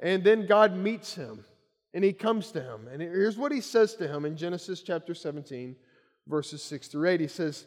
And 0.00 0.22
then 0.22 0.46
God 0.46 0.76
meets 0.76 1.14
him 1.14 1.42
and 1.94 2.04
he 2.04 2.12
comes 2.12 2.50
to 2.50 2.60
him. 2.60 2.88
And 2.92 3.00
here's 3.00 3.38
what 3.38 3.52
he 3.52 3.62
says 3.62 3.94
to 3.94 4.06
him 4.06 4.26
in 4.26 4.36
Genesis 4.36 4.82
chapter 4.82 5.14
17, 5.14 5.76
verses 6.26 6.62
6 6.62 6.88
through 6.88 7.08
8. 7.08 7.20
He 7.20 7.26
says, 7.26 7.64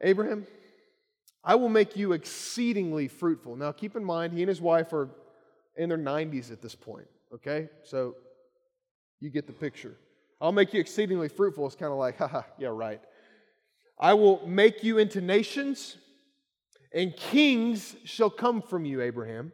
Abraham, 0.00 0.46
I 1.42 1.56
will 1.56 1.68
make 1.68 1.96
you 1.96 2.12
exceedingly 2.12 3.08
fruitful. 3.08 3.56
Now, 3.56 3.72
keep 3.72 3.96
in 3.96 4.04
mind, 4.04 4.32
he 4.32 4.42
and 4.42 4.48
his 4.48 4.60
wife 4.60 4.92
are 4.92 5.08
in 5.76 5.88
their 5.88 5.98
90s 5.98 6.52
at 6.52 6.62
this 6.62 6.76
point, 6.76 7.08
okay? 7.34 7.68
So 7.84 8.14
you 9.20 9.30
get 9.30 9.46
the 9.46 9.52
picture. 9.52 9.96
I'll 10.40 10.52
make 10.52 10.74
you 10.74 10.80
exceedingly 10.80 11.28
fruitful. 11.28 11.66
It's 11.66 11.76
kind 11.76 11.92
of 11.92 11.98
like, 11.98 12.18
haha, 12.18 12.42
yeah, 12.58 12.68
right. 12.68 13.00
I 13.98 14.14
will 14.14 14.46
make 14.46 14.82
you 14.82 14.98
into 14.98 15.20
nations, 15.20 15.96
and 16.92 17.14
kings 17.16 17.96
shall 18.04 18.30
come 18.30 18.60
from 18.60 18.84
you, 18.84 19.00
Abraham. 19.00 19.52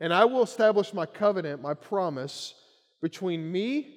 And 0.00 0.12
I 0.12 0.26
will 0.26 0.42
establish 0.42 0.92
my 0.92 1.06
covenant, 1.06 1.62
my 1.62 1.72
promise, 1.72 2.54
between 3.00 3.50
me 3.50 3.94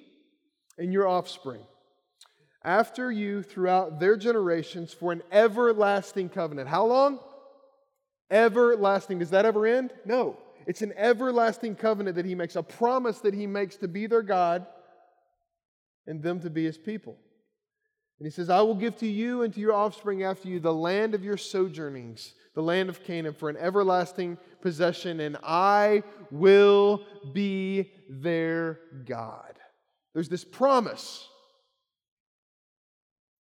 and 0.78 0.94
your 0.94 1.08
offspring 1.08 1.62
after 2.64 3.12
you 3.12 3.42
throughout 3.42 4.00
their 4.00 4.18
generations 4.18 4.94
for 4.94 5.12
an 5.12 5.22
everlasting 5.32 6.30
covenant. 6.30 6.68
How 6.68 6.86
long? 6.86 7.20
Everlasting. 8.30 9.20
Does 9.20 9.32
that 9.32 9.46
ever 9.46 9.66
end? 9.66 9.92
No. 10.06 10.38
It's 10.70 10.84
an 10.84 10.94
everlasting 10.98 11.74
covenant 11.74 12.16
that 12.18 12.28
he 12.28 12.36
makes, 12.36 12.56
a 12.56 12.62
promise 12.62 13.18
that 13.22 13.34
he 13.34 13.48
makes 13.48 13.76
to 13.78 13.88
be 13.88 14.06
their 14.06 14.22
God 14.22 14.68
and 16.06 16.22
them 16.22 16.40
to 16.42 16.52
be 16.52 16.64
his 16.64 16.78
people. 16.78 17.18
And 18.20 18.28
he 18.28 18.30
says, 18.30 18.52
I 18.52 18.62
will 18.62 18.76
give 18.76 18.96
to 18.98 19.08
you 19.08 19.42
and 19.42 19.52
to 19.56 19.60
your 19.60 19.74
offspring 19.74 20.22
after 20.22 20.48
you 20.48 20.60
the 20.60 20.72
land 20.72 21.16
of 21.16 21.24
your 21.24 21.38
sojournings, 21.38 22.36
the 22.54 22.62
land 22.62 22.88
of 22.88 23.04
Canaan, 23.04 23.34
for 23.34 23.50
an 23.50 23.58
everlasting 23.58 24.38
possession, 24.62 25.22
and 25.22 25.38
I 25.42 26.04
will 26.30 27.04
be 27.34 27.92
their 28.08 28.80
God. 29.08 29.56
There's 30.14 30.30
this 30.30 30.46
promise 30.46 31.28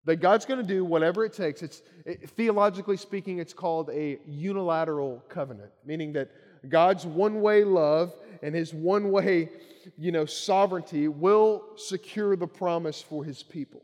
that 0.05 0.15
God's 0.15 0.47
going 0.47 0.61
to 0.61 0.65
do 0.65 0.83
whatever 0.83 1.25
it 1.25 1.33
takes. 1.33 1.61
It's 1.61 1.83
it, 2.07 2.27
theologically 2.31 2.97
speaking, 2.97 3.37
it's 3.37 3.53
called 3.53 3.91
a 3.91 4.17
unilateral 4.25 5.23
covenant, 5.29 5.69
meaning 5.85 6.13
that 6.13 6.31
God's 6.67 7.05
one-way 7.05 7.63
love 7.63 8.13
and 8.41 8.55
his 8.55 8.73
one-way, 8.73 9.49
you 9.97 10.11
know, 10.11 10.25
sovereignty 10.25 11.07
will 11.07 11.63
secure 11.77 12.35
the 12.35 12.47
promise 12.47 13.01
for 13.01 13.23
his 13.23 13.43
people. 13.43 13.81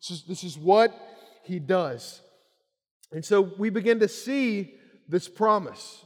This 0.00 0.10
is, 0.10 0.22
this 0.24 0.44
is 0.44 0.58
what 0.58 0.92
he 1.44 1.58
does. 1.58 2.20
And 3.12 3.24
so 3.24 3.40
we 3.40 3.70
begin 3.70 4.00
to 4.00 4.08
see 4.08 4.74
this 5.08 5.28
promise. 5.28 6.04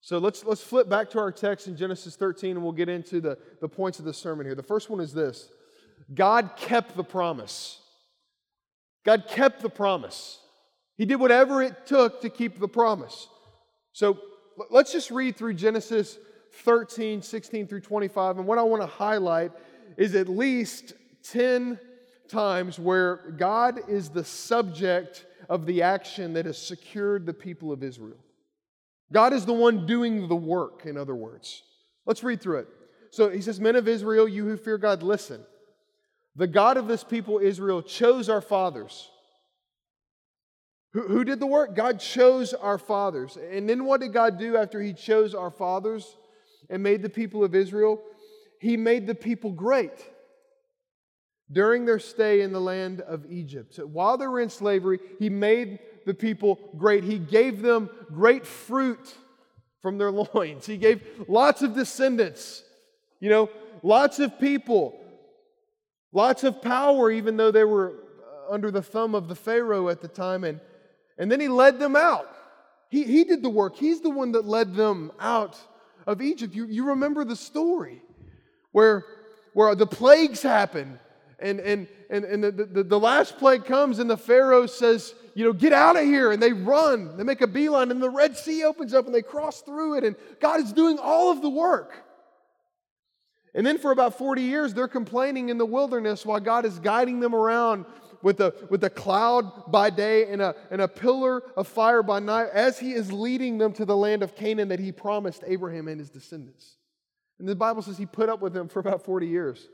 So 0.00 0.18
let's, 0.18 0.44
let's 0.44 0.62
flip 0.62 0.88
back 0.88 1.10
to 1.10 1.18
our 1.18 1.32
text 1.32 1.66
in 1.66 1.76
Genesis 1.76 2.16
13 2.16 2.52
and 2.52 2.62
we'll 2.62 2.72
get 2.72 2.88
into 2.88 3.20
the, 3.20 3.36
the 3.60 3.68
points 3.68 3.98
of 3.98 4.04
the 4.04 4.14
sermon 4.14 4.46
here. 4.46 4.54
The 4.54 4.62
first 4.62 4.88
one 4.88 5.00
is 5.00 5.12
this 5.12 5.50
God 6.14 6.52
kept 6.56 6.96
the 6.96 7.04
promise. 7.04 7.80
God 9.04 9.26
kept 9.28 9.62
the 9.62 9.70
promise. 9.70 10.38
He 10.96 11.06
did 11.06 11.16
whatever 11.16 11.62
it 11.62 11.86
took 11.86 12.20
to 12.22 12.30
keep 12.30 12.60
the 12.60 12.68
promise. 12.68 13.28
So 13.92 14.18
let's 14.70 14.92
just 14.92 15.10
read 15.10 15.36
through 15.36 15.54
Genesis 15.54 16.18
13, 16.64 17.22
16 17.22 17.66
through 17.66 17.80
25. 17.80 18.38
And 18.38 18.46
what 18.46 18.58
I 18.58 18.62
want 18.62 18.82
to 18.82 18.86
highlight 18.86 19.52
is 19.96 20.14
at 20.14 20.28
least 20.28 20.94
10 21.24 21.78
times 22.28 22.78
where 22.78 23.16
God 23.36 23.80
is 23.88 24.08
the 24.08 24.24
subject 24.24 25.26
of 25.48 25.66
the 25.66 25.82
action 25.82 26.32
that 26.34 26.46
has 26.46 26.58
secured 26.58 27.26
the 27.26 27.34
people 27.34 27.72
of 27.72 27.82
Israel. 27.82 28.18
God 29.12 29.32
is 29.32 29.44
the 29.44 29.52
one 29.52 29.86
doing 29.86 30.28
the 30.28 30.36
work, 30.36 30.86
in 30.86 30.96
other 30.96 31.14
words. 31.14 31.62
Let's 32.06 32.22
read 32.22 32.40
through 32.40 32.60
it. 32.60 32.68
So 33.10 33.28
he 33.28 33.40
says, 33.40 33.58
Men 33.58 33.76
of 33.76 33.88
Israel, 33.88 34.28
you 34.28 34.44
who 34.44 34.56
fear 34.56 34.78
God, 34.78 35.02
listen. 35.02 35.44
The 36.36 36.46
God 36.46 36.76
of 36.76 36.86
this 36.86 37.02
people, 37.02 37.38
Israel, 37.38 37.82
chose 37.82 38.28
our 38.28 38.40
fathers. 38.40 39.10
Who, 40.92 41.06
who 41.06 41.24
did 41.24 41.40
the 41.40 41.46
work? 41.46 41.74
God 41.74 42.00
chose 42.00 42.52
our 42.52 42.78
fathers. 42.78 43.36
And 43.36 43.68
then 43.68 43.84
what 43.84 44.00
did 44.00 44.12
God 44.12 44.38
do 44.38 44.56
after 44.56 44.80
He 44.80 44.92
chose 44.92 45.34
our 45.34 45.50
fathers 45.50 46.16
and 46.68 46.82
made 46.82 47.02
the 47.02 47.08
people 47.08 47.44
of 47.44 47.54
Israel? 47.54 48.00
He 48.60 48.76
made 48.76 49.06
the 49.06 49.14
people 49.14 49.52
great 49.52 50.04
during 51.50 51.84
their 51.84 51.98
stay 51.98 52.42
in 52.42 52.52
the 52.52 52.60
land 52.60 53.00
of 53.00 53.24
Egypt. 53.30 53.74
So 53.74 53.86
while 53.86 54.18
they 54.18 54.26
were 54.26 54.40
in 54.40 54.50
slavery, 54.50 54.98
He 55.18 55.30
made 55.30 55.78
the 56.06 56.14
people 56.14 56.58
great. 56.76 57.04
He 57.04 57.18
gave 57.18 57.62
them 57.62 57.88
great 58.12 58.46
fruit 58.46 59.14
from 59.80 59.98
their 59.98 60.10
loins. 60.34 60.66
He 60.66 60.76
gave 60.76 61.02
lots 61.28 61.62
of 61.62 61.74
descendants, 61.74 62.64
you 63.20 63.30
know, 63.30 63.48
lots 63.82 64.18
of 64.18 64.38
people. 64.38 64.96
Lots 66.12 66.42
of 66.42 66.60
power, 66.60 67.08
even 67.10 67.36
though 67.36 67.52
they 67.52 67.62
were 67.62 67.94
uh, 68.48 68.52
under 68.52 68.72
the 68.72 68.82
thumb 68.82 69.14
of 69.14 69.28
the 69.28 69.36
Pharaoh 69.36 69.88
at 69.90 70.00
the 70.00 70.08
time. 70.08 70.42
And, 70.42 70.60
and 71.20 71.30
then 71.30 71.38
he 71.38 71.48
led 71.48 71.78
them 71.78 71.94
out. 71.96 72.34
He, 72.88 73.04
he 73.04 73.24
did 73.24 73.42
the 73.42 73.50
work. 73.50 73.76
He's 73.76 74.00
the 74.00 74.08
one 74.08 74.32
that 74.32 74.46
led 74.46 74.74
them 74.74 75.12
out 75.20 75.56
of 76.06 76.22
Egypt. 76.22 76.54
You, 76.54 76.64
you 76.66 76.86
remember 76.86 77.26
the 77.26 77.36
story 77.36 78.02
where, 78.72 79.04
where 79.52 79.74
the 79.74 79.86
plagues 79.86 80.40
happen. 80.40 80.98
And, 81.38 81.60
and, 81.60 81.86
and, 82.08 82.24
and 82.24 82.42
the, 82.42 82.50
the, 82.50 82.82
the 82.82 82.98
last 82.98 83.36
plague 83.36 83.66
comes, 83.66 83.98
and 83.98 84.08
the 84.08 84.16
Pharaoh 84.16 84.66
says, 84.66 85.14
You 85.34 85.44
know, 85.44 85.52
get 85.52 85.74
out 85.74 85.96
of 85.96 86.04
here. 86.04 86.32
And 86.32 86.42
they 86.42 86.54
run. 86.54 87.18
They 87.18 87.22
make 87.22 87.42
a 87.42 87.46
beeline, 87.46 87.90
and 87.90 88.02
the 88.02 88.10
Red 88.10 88.36
Sea 88.38 88.64
opens 88.64 88.94
up, 88.94 89.04
and 89.04 89.14
they 89.14 89.22
cross 89.22 89.60
through 89.60 89.98
it. 89.98 90.04
And 90.04 90.16
God 90.40 90.60
is 90.60 90.72
doing 90.72 90.98
all 90.98 91.30
of 91.30 91.42
the 91.42 91.50
work. 91.50 91.92
And 93.54 93.66
then 93.66 93.76
for 93.76 93.90
about 93.90 94.16
40 94.16 94.40
years, 94.40 94.72
they're 94.72 94.88
complaining 94.88 95.50
in 95.50 95.58
the 95.58 95.66
wilderness 95.66 96.24
while 96.24 96.40
God 96.40 96.64
is 96.64 96.78
guiding 96.78 97.20
them 97.20 97.34
around 97.34 97.84
with 98.22 98.40
a, 98.40 98.54
with 98.68 98.84
a 98.84 98.90
cloud 98.90 99.70
by 99.70 99.90
day 99.90 100.26
and 100.30 100.42
a, 100.42 100.54
and 100.70 100.80
a 100.80 100.88
pillar 100.88 101.42
of 101.56 101.66
fire 101.66 102.02
by 102.02 102.18
night 102.18 102.48
as 102.52 102.78
He 102.78 102.92
is 102.92 103.12
leading 103.12 103.58
them 103.58 103.72
to 103.74 103.84
the 103.84 103.96
land 103.96 104.22
of 104.22 104.34
Canaan 104.34 104.68
that 104.68 104.80
He 104.80 104.92
promised 104.92 105.42
Abraham 105.46 105.88
and 105.88 105.98
his 105.98 106.10
descendants. 106.10 106.76
And 107.38 107.48
the 107.48 107.56
Bible 107.56 107.82
says 107.82 107.98
He 107.98 108.06
put 108.06 108.28
up 108.28 108.40
with 108.40 108.52
them 108.52 108.68
for 108.68 108.80
about 108.80 109.04
40 109.04 109.26
years. 109.26 109.68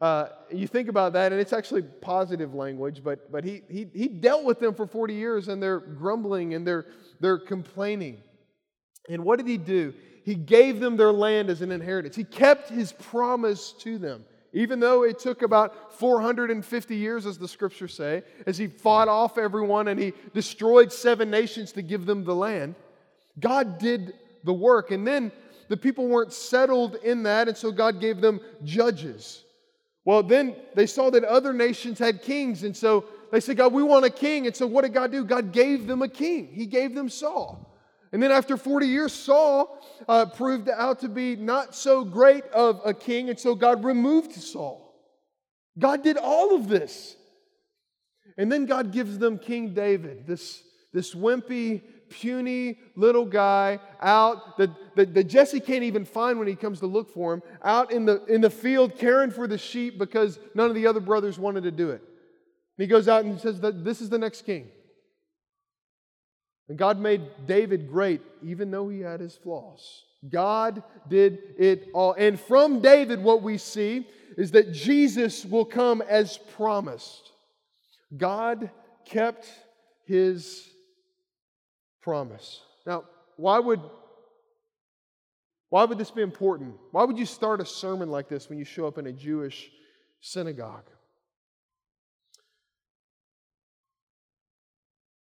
Uh, 0.00 0.28
you 0.50 0.66
think 0.66 0.88
about 0.88 1.12
that, 1.12 1.30
and 1.30 1.40
it's 1.40 1.52
actually 1.52 1.82
positive 1.82 2.54
language, 2.54 3.02
but, 3.04 3.30
but 3.30 3.44
he, 3.44 3.62
he, 3.68 3.86
he 3.92 4.08
dealt 4.08 4.44
with 4.44 4.58
them 4.58 4.74
for 4.74 4.86
40 4.86 5.12
years, 5.12 5.48
and 5.48 5.62
they're 5.62 5.78
grumbling 5.78 6.54
and 6.54 6.66
they're, 6.66 6.86
they're 7.20 7.38
complaining. 7.38 8.22
And 9.10 9.24
what 9.24 9.36
did 9.36 9.46
he 9.46 9.58
do? 9.58 9.92
He 10.24 10.34
gave 10.34 10.80
them 10.80 10.96
their 10.96 11.12
land 11.12 11.50
as 11.50 11.60
an 11.60 11.70
inheritance. 11.70 12.16
He 12.16 12.24
kept 12.24 12.70
his 12.70 12.92
promise 12.92 13.72
to 13.80 13.98
them. 13.98 14.24
Even 14.52 14.80
though 14.80 15.04
it 15.04 15.18
took 15.18 15.42
about 15.42 15.94
450 15.98 16.96
years, 16.96 17.24
as 17.24 17.38
the 17.38 17.46
scriptures 17.46 17.94
say, 17.94 18.22
as 18.46 18.58
he 18.58 18.66
fought 18.66 19.06
off 19.06 19.38
everyone 19.38 19.88
and 19.88 20.00
he 20.00 20.12
destroyed 20.34 20.92
seven 20.92 21.30
nations 21.30 21.72
to 21.72 21.82
give 21.82 22.04
them 22.04 22.24
the 22.24 22.34
land, 22.34 22.74
God 23.38 23.78
did 23.78 24.14
the 24.42 24.52
work. 24.52 24.90
And 24.90 25.06
then 25.06 25.30
the 25.68 25.76
people 25.76 26.08
weren't 26.08 26.32
settled 26.32 26.96
in 26.96 27.22
that, 27.22 27.46
and 27.46 27.56
so 27.56 27.70
God 27.70 28.00
gave 28.00 28.20
them 28.20 28.40
judges. 28.64 29.44
Well, 30.04 30.22
then 30.22 30.56
they 30.74 30.86
saw 30.86 31.10
that 31.10 31.22
other 31.22 31.52
nations 31.52 31.98
had 31.98 32.22
kings, 32.22 32.64
and 32.64 32.76
so 32.76 33.04
they 33.30 33.38
said, 33.38 33.56
God, 33.56 33.72
we 33.72 33.84
want 33.84 34.04
a 34.04 34.10
king. 34.10 34.46
And 34.46 34.56
so 34.56 34.66
what 34.66 34.82
did 34.82 34.94
God 34.94 35.12
do? 35.12 35.24
God 35.24 35.52
gave 35.52 35.86
them 35.86 36.02
a 36.02 36.08
king. 36.08 36.48
He 36.48 36.66
gave 36.66 36.94
them 36.94 37.08
Saul. 37.08 37.69
And 38.12 38.22
then 38.22 38.32
after 38.32 38.56
40 38.56 38.86
years, 38.86 39.12
Saul 39.12 39.78
uh, 40.08 40.26
proved 40.26 40.68
out 40.68 41.00
to 41.00 41.08
be 41.08 41.36
not 41.36 41.74
so 41.74 42.04
great 42.04 42.44
of 42.46 42.80
a 42.84 42.92
king, 42.92 43.28
and 43.28 43.38
so 43.38 43.54
God 43.54 43.84
removed 43.84 44.32
Saul. 44.32 44.94
God 45.78 46.02
did 46.02 46.16
all 46.16 46.54
of 46.54 46.68
this. 46.68 47.16
And 48.36 48.50
then 48.50 48.66
God 48.66 48.92
gives 48.92 49.18
them 49.18 49.38
King 49.38 49.74
David, 49.74 50.26
this, 50.26 50.62
this 50.92 51.14
wimpy, 51.14 51.82
puny 52.10 52.78
little 52.96 53.24
guy 53.24 53.78
out 54.00 54.58
that, 54.58 54.70
that, 54.96 55.14
that, 55.14 55.24
Jesse 55.24 55.60
can't 55.60 55.84
even 55.84 56.04
find 56.04 56.38
when 56.38 56.48
he 56.48 56.56
comes 56.56 56.80
to 56.80 56.86
look 56.86 57.08
for 57.08 57.32
him, 57.32 57.42
out 57.62 57.92
in 57.92 58.04
the, 58.04 58.24
in 58.26 58.40
the 58.40 58.50
field 58.50 58.98
caring 58.98 59.30
for 59.30 59.46
the 59.46 59.56
sheep 59.56 59.98
because 59.98 60.38
none 60.54 60.68
of 60.68 60.74
the 60.74 60.86
other 60.86 61.00
brothers 61.00 61.38
wanted 61.38 61.62
to 61.62 61.70
do 61.70 61.90
it. 61.90 62.00
And 62.00 62.78
he 62.78 62.86
goes 62.86 63.08
out 63.08 63.24
and 63.24 63.40
says 63.40 63.60
that 63.60 63.84
this 63.84 64.00
is 64.00 64.10
the 64.10 64.18
next 64.18 64.42
king. 64.42 64.68
And 66.70 66.78
God 66.78 67.00
made 67.00 67.22
David 67.48 67.90
great, 67.90 68.22
even 68.44 68.70
though 68.70 68.88
he 68.88 69.00
had 69.00 69.18
his 69.18 69.34
flaws. 69.34 70.04
God 70.28 70.84
did 71.08 71.40
it 71.58 71.88
all. 71.92 72.12
And 72.12 72.38
from 72.38 72.80
David, 72.80 73.20
what 73.20 73.42
we 73.42 73.58
see 73.58 74.06
is 74.38 74.52
that 74.52 74.70
Jesus 74.70 75.44
will 75.44 75.64
come 75.64 76.00
as 76.00 76.38
promised. 76.54 77.32
God 78.16 78.70
kept 79.04 79.48
his 80.04 80.70
promise. 82.02 82.60
Now, 82.86 83.02
why 83.36 83.58
would 83.58 83.80
why 85.70 85.84
would 85.84 85.98
this 85.98 86.12
be 86.12 86.22
important? 86.22 86.74
Why 86.92 87.02
would 87.02 87.18
you 87.18 87.26
start 87.26 87.60
a 87.60 87.66
sermon 87.66 88.12
like 88.12 88.28
this 88.28 88.48
when 88.48 88.60
you 88.60 88.64
show 88.64 88.86
up 88.86 88.96
in 88.96 89.08
a 89.08 89.12
Jewish 89.12 89.72
synagogue? 90.20 90.88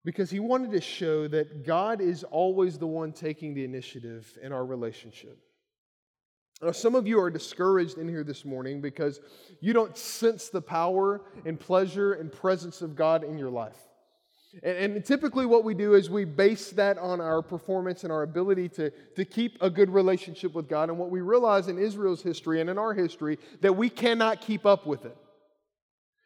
Because 0.05 0.29
he 0.29 0.39
wanted 0.39 0.71
to 0.71 0.79
show 0.79 1.27
that 1.27 1.65
God 1.65 1.99
is 1.99 2.23
always 2.23 2.77
the 2.77 2.87
one 2.87 3.11
taking 3.11 3.55
the 3.55 3.65
initiative 3.65 4.37
in 4.41 4.53
our 4.53 4.63
relationship. 4.63 5.37
Now, 6.61 6.71
some 6.71 6.95
of 6.95 7.05
you 7.05 7.19
are 7.19 7.29
discouraged 7.29 7.97
in 7.97 8.07
here 8.07 8.23
this 8.23 8.45
morning 8.45 8.79
because 8.79 9.19
you 9.59 9.73
don't 9.73 9.97
sense 9.97 10.47
the 10.47 10.61
power 10.61 11.21
and 11.45 11.59
pleasure 11.59 12.13
and 12.13 12.31
presence 12.31 12.81
of 12.81 12.95
God 12.95 13.23
in 13.23 13.37
your 13.37 13.49
life. 13.49 13.75
And, 14.63 14.95
and, 14.95 15.03
typically, 15.03 15.45
what 15.45 15.65
we 15.65 15.73
do 15.73 15.95
is 15.95 16.09
we 16.09 16.23
base 16.23 16.69
that 16.71 16.97
on 16.97 17.19
our 17.19 17.41
performance 17.41 18.03
and 18.03 18.13
our 18.13 18.21
ability 18.21 18.69
to, 18.69 18.89
to 19.17 19.25
keep 19.25 19.57
a 19.61 19.69
good 19.69 19.89
relationship 19.89 20.53
with 20.53 20.69
God. 20.69 20.87
And 20.89 20.97
what 20.97 21.09
we 21.09 21.19
realize 21.19 21.67
in 21.67 21.77
Israel's 21.77 22.21
history 22.21 22.61
and 22.61 22.69
in 22.69 22.77
our 22.77 22.93
history, 22.93 23.37
that 23.59 23.75
we 23.75 23.89
cannot 23.89 24.39
keep 24.39 24.65
up 24.65 24.85
with 24.85 25.03
it. 25.03 25.17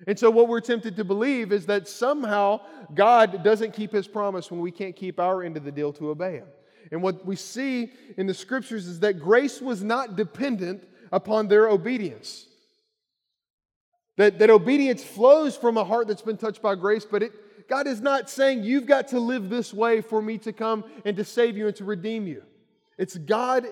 And 0.08 0.18
so, 0.18 0.30
what 0.30 0.48
we're 0.48 0.62
tempted 0.62 0.96
to 0.96 1.04
believe 1.04 1.52
is 1.52 1.66
that 1.66 1.88
somehow 1.88 2.62
God 2.94 3.44
doesn't 3.44 3.74
keep 3.74 3.92
his 3.92 4.08
promise 4.08 4.50
when 4.50 4.62
we 4.62 4.72
can't 4.72 4.96
keep 4.96 5.20
our 5.20 5.44
end 5.44 5.58
of 5.58 5.64
the 5.64 5.72
deal 5.72 5.92
to 5.94 6.10
obey 6.10 6.38
him. 6.38 6.48
And 6.92 7.04
what 7.04 7.26
we 7.26 7.36
see 7.36 7.92
in 8.18 8.26
the 8.26 8.34
scriptures 8.34 8.88
is 8.88 9.02
that 9.02 9.20
grace 9.20 9.62
was 9.62 9.84
not 9.84 10.16
dependent 10.16 10.88
upon 11.12 11.48
their 11.48 11.68
obedience. 11.68 12.46
That, 14.18 14.40
that 14.40 14.50
obedience 14.50 15.04
flows 15.04 15.56
from 15.56 15.78
a 15.78 15.84
heart 15.84 16.08
that's 16.08 16.22
been 16.22 16.38
touched 16.38 16.62
by 16.62 16.76
grace, 16.76 17.06
but 17.06 17.24
it, 17.24 17.68
God 17.70 17.88
is 17.88 18.02
not 18.02 18.30
saying 18.30 18.64
you've 18.64 18.86
got 18.86 19.10
to 19.10 19.20
live 19.20 19.50
this 19.50 19.74
way 19.74 20.02
for 20.02 20.22
me 20.22 20.38
to 20.40 20.52
come 20.52 20.84
and 21.06 21.16
to 21.18 21.24
save 21.24 21.56
you 21.56 21.68
and 21.68 21.76
to 21.78 21.86
redeem 21.86 22.28
you. 22.28 22.44
It's 22.98 23.18
God 23.18 23.66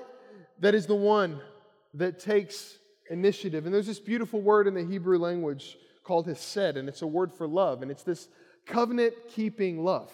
that 0.60 0.76
is 0.76 0.86
the 0.86 0.96
one 0.96 1.42
that 1.96 2.20
takes 2.20 2.78
initiative. 3.10 3.66
And 3.66 3.74
there's 3.74 3.88
this 3.88 4.00
beautiful 4.00 4.42
word 4.42 4.68
in 4.68 4.74
the 4.74 4.86
Hebrew 4.86 5.18
language 5.18 5.78
called 6.08 6.26
his 6.26 6.39
hesed, 6.39 6.78
and 6.78 6.88
it's 6.88 7.02
a 7.02 7.08
word 7.08 7.34
for 7.34 7.48
love, 7.48 7.82
and 7.82 7.91
it's 7.91 8.04
this 8.04 8.30
covenant 8.65 9.13
keeping 9.28 9.84
love. 9.84 10.12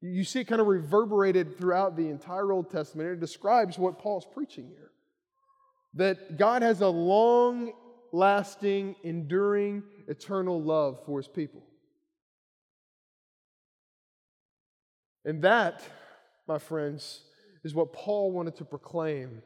You 0.00 0.24
see 0.24 0.40
it 0.40 0.44
kind 0.44 0.60
of 0.60 0.66
reverberated 0.66 1.56
throughout 1.56 1.96
the 1.96 2.08
entire 2.08 2.52
Old 2.52 2.70
Testament. 2.70 3.08
It 3.08 3.20
describes 3.20 3.78
what 3.78 3.98
Paul's 3.98 4.26
preaching 4.32 4.66
here 4.68 4.90
that 5.94 6.36
God 6.36 6.62
has 6.62 6.80
a 6.80 6.88
long 6.88 7.72
lasting, 8.12 8.96
enduring, 9.04 9.82
eternal 10.08 10.60
love 10.60 10.98
for 11.06 11.18
his 11.18 11.28
people. 11.28 11.62
And 15.24 15.42
that, 15.42 15.82
my 16.46 16.58
friends, 16.58 17.22
is 17.62 17.74
what 17.74 17.92
Paul 17.92 18.32
wanted 18.32 18.56
to 18.56 18.64
proclaim 18.64 19.40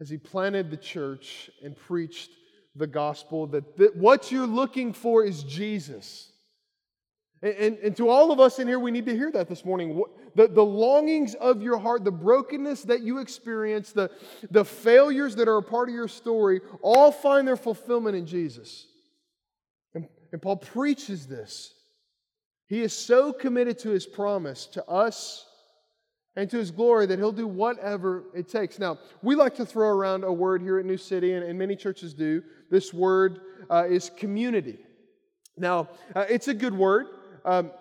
as 0.00 0.10
he 0.10 0.18
planted 0.18 0.70
the 0.70 0.76
church 0.76 1.48
and 1.62 1.76
preached 1.76 2.30
the 2.78 2.86
gospel 2.86 3.46
that, 3.48 3.76
that 3.76 3.96
what 3.96 4.32
you're 4.32 4.46
looking 4.46 4.92
for 4.92 5.24
is 5.24 5.42
Jesus. 5.42 6.32
And, 7.42 7.54
and, 7.54 7.78
and, 7.78 7.96
to 7.96 8.08
all 8.08 8.32
of 8.32 8.40
us 8.40 8.58
in 8.58 8.66
here, 8.66 8.78
we 8.78 8.90
need 8.90 9.06
to 9.06 9.14
hear 9.14 9.30
that 9.32 9.48
this 9.48 9.64
morning. 9.64 10.02
The, 10.34 10.48
the 10.48 10.64
longings 10.64 11.34
of 11.34 11.62
your 11.62 11.78
heart, 11.78 12.04
the 12.04 12.10
brokenness 12.10 12.82
that 12.84 13.02
you 13.02 13.18
experience, 13.18 13.92
the, 13.92 14.10
the 14.50 14.64
failures 14.64 15.36
that 15.36 15.48
are 15.48 15.58
a 15.58 15.62
part 15.62 15.88
of 15.88 15.94
your 15.94 16.08
story, 16.08 16.60
all 16.82 17.12
find 17.12 17.46
their 17.46 17.56
fulfillment 17.56 18.16
in 18.16 18.26
Jesus. 18.26 18.86
And, 19.94 20.08
and 20.32 20.42
Paul 20.42 20.56
preaches 20.56 21.26
this 21.26 21.74
he 22.68 22.82
is 22.82 22.92
so 22.92 23.32
committed 23.32 23.78
to 23.80 23.90
his 23.90 24.06
promise 24.06 24.66
to 24.66 24.84
us 24.86 25.46
and 26.38 26.48
to 26.48 26.56
his 26.56 26.70
glory 26.70 27.04
that 27.04 27.18
he'll 27.18 27.32
do 27.32 27.48
whatever 27.48 28.22
it 28.32 28.48
takes. 28.48 28.78
Now, 28.78 28.98
we 29.22 29.34
like 29.34 29.56
to 29.56 29.66
throw 29.66 29.88
around 29.88 30.22
a 30.22 30.32
word 30.32 30.62
here 30.62 30.78
at 30.78 30.84
New 30.84 30.96
City, 30.96 31.32
and, 31.32 31.44
and 31.44 31.58
many 31.58 31.74
churches 31.74 32.14
do. 32.14 32.44
This 32.70 32.94
word 32.94 33.40
uh, 33.68 33.86
is 33.90 34.08
community. 34.16 34.78
Now, 35.56 35.88
uh, 36.14 36.26
it's 36.30 36.46
a 36.46 36.54
good 36.54 36.72
word. 36.72 37.06
Um, 37.44 37.72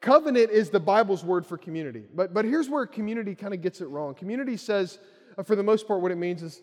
covenant 0.00 0.50
is 0.50 0.70
the 0.70 0.80
Bible's 0.80 1.22
word 1.22 1.44
for 1.44 1.58
community. 1.58 2.04
But, 2.14 2.32
but 2.32 2.46
here's 2.46 2.70
where 2.70 2.86
community 2.86 3.34
kind 3.34 3.52
of 3.52 3.60
gets 3.60 3.82
it 3.82 3.88
wrong. 3.88 4.14
Community 4.14 4.56
says, 4.56 4.98
uh, 5.36 5.42
for 5.42 5.54
the 5.54 5.62
most 5.62 5.86
part, 5.86 6.00
what 6.00 6.10
it 6.10 6.16
means 6.16 6.42
is, 6.42 6.62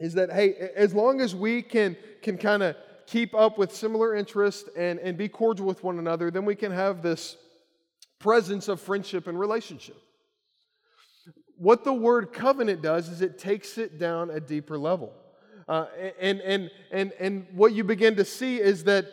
is 0.00 0.14
that, 0.14 0.32
hey, 0.32 0.54
as 0.74 0.92
long 0.92 1.20
as 1.20 1.36
we 1.36 1.62
can, 1.62 1.96
can 2.20 2.36
kind 2.36 2.64
of 2.64 2.74
keep 3.06 3.32
up 3.32 3.58
with 3.58 3.72
similar 3.72 4.16
interests 4.16 4.68
and, 4.76 4.98
and 4.98 5.16
be 5.16 5.28
cordial 5.28 5.66
with 5.66 5.84
one 5.84 6.00
another, 6.00 6.32
then 6.32 6.44
we 6.44 6.56
can 6.56 6.72
have 6.72 7.00
this 7.00 7.36
presence 8.18 8.66
of 8.66 8.80
friendship 8.80 9.28
and 9.28 9.38
relationship. 9.38 9.96
What 11.62 11.84
the 11.84 11.92
word 11.92 12.32
covenant 12.32 12.82
does 12.82 13.08
is 13.08 13.22
it 13.22 13.38
takes 13.38 13.78
it 13.78 13.96
down 13.96 14.30
a 14.30 14.40
deeper 14.40 14.76
level. 14.76 15.12
Uh, 15.68 15.86
and, 16.18 16.40
and, 16.40 16.70
and, 16.90 17.12
and 17.20 17.46
what 17.52 17.72
you 17.72 17.84
begin 17.84 18.16
to 18.16 18.24
see 18.24 18.60
is 18.60 18.82
that, 18.82 19.06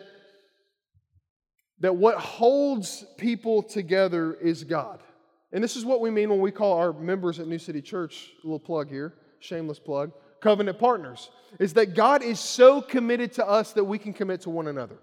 that 1.78 1.94
what 1.94 2.16
holds 2.16 3.04
people 3.18 3.62
together 3.62 4.34
is 4.34 4.64
God. 4.64 5.00
And 5.52 5.62
this 5.62 5.76
is 5.76 5.84
what 5.84 6.00
we 6.00 6.10
mean 6.10 6.28
when 6.28 6.40
we 6.40 6.50
call 6.50 6.72
our 6.72 6.92
members 6.92 7.38
at 7.38 7.46
New 7.46 7.60
City 7.60 7.80
Church, 7.80 8.32
little 8.42 8.58
plug 8.58 8.90
here, 8.90 9.14
shameless 9.38 9.78
plug 9.78 10.10
covenant 10.40 10.78
partners 10.80 11.30
is 11.60 11.74
that 11.74 11.94
God 11.94 12.22
is 12.22 12.40
so 12.40 12.80
committed 12.80 13.32
to 13.34 13.46
us 13.46 13.74
that 13.74 13.84
we 13.84 13.96
can 13.96 14.12
commit 14.12 14.40
to 14.42 14.50
one 14.50 14.66
another. 14.66 14.96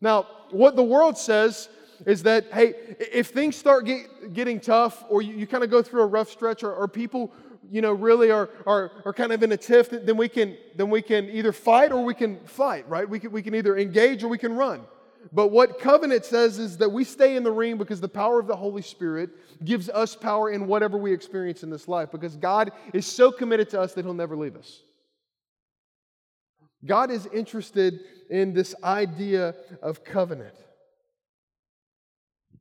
Now, 0.00 0.26
what 0.50 0.76
the 0.76 0.82
world 0.82 1.16
says 1.16 1.68
is 2.06 2.22
that, 2.24 2.46
hey, 2.52 2.74
if 2.98 3.28
things 3.28 3.56
start 3.56 3.86
get, 3.86 4.32
getting 4.32 4.60
tough 4.60 5.04
or 5.08 5.22
you, 5.22 5.34
you 5.34 5.46
kind 5.46 5.64
of 5.64 5.70
go 5.70 5.82
through 5.82 6.02
a 6.02 6.06
rough 6.06 6.30
stretch 6.30 6.62
or, 6.62 6.72
or 6.72 6.88
people, 6.88 7.32
you 7.70 7.80
know, 7.80 7.92
really 7.92 8.30
are, 8.30 8.50
are, 8.66 8.92
are 9.04 9.12
kind 9.12 9.32
of 9.32 9.42
in 9.42 9.52
a 9.52 9.56
tiff, 9.56 9.90
then 9.90 10.16
we, 10.16 10.28
can, 10.28 10.56
then 10.76 10.90
we 10.90 11.02
can 11.02 11.28
either 11.30 11.52
fight 11.52 11.92
or 11.92 12.04
we 12.04 12.14
can 12.14 12.38
fight, 12.44 12.88
right? 12.88 13.08
We 13.08 13.18
can, 13.18 13.32
we 13.32 13.42
can 13.42 13.54
either 13.54 13.76
engage 13.76 14.22
or 14.22 14.28
we 14.28 14.38
can 14.38 14.54
run. 14.54 14.82
But 15.32 15.48
what 15.48 15.78
covenant 15.78 16.24
says 16.24 16.58
is 16.58 16.78
that 16.78 16.90
we 16.92 17.04
stay 17.04 17.36
in 17.36 17.42
the 17.42 17.52
ring 17.52 17.78
because 17.78 18.00
the 18.00 18.08
power 18.08 18.38
of 18.38 18.46
the 18.46 18.56
Holy 18.56 18.82
Spirit 18.82 19.30
gives 19.64 19.88
us 19.88 20.14
power 20.14 20.50
in 20.50 20.66
whatever 20.66 20.98
we 20.98 21.12
experience 21.12 21.62
in 21.62 21.70
this 21.70 21.88
life 21.88 22.10
because 22.12 22.36
God 22.36 22.72
is 22.92 23.06
so 23.06 23.32
committed 23.32 23.70
to 23.70 23.80
us 23.80 23.94
that 23.94 24.04
He'll 24.04 24.14
never 24.14 24.36
leave 24.36 24.56
us. 24.56 24.82
God 26.84 27.10
is 27.10 27.26
interested 27.26 28.00
in 28.28 28.52
this 28.52 28.74
idea 28.84 29.54
of 29.80 30.04
covenant. 30.04 30.54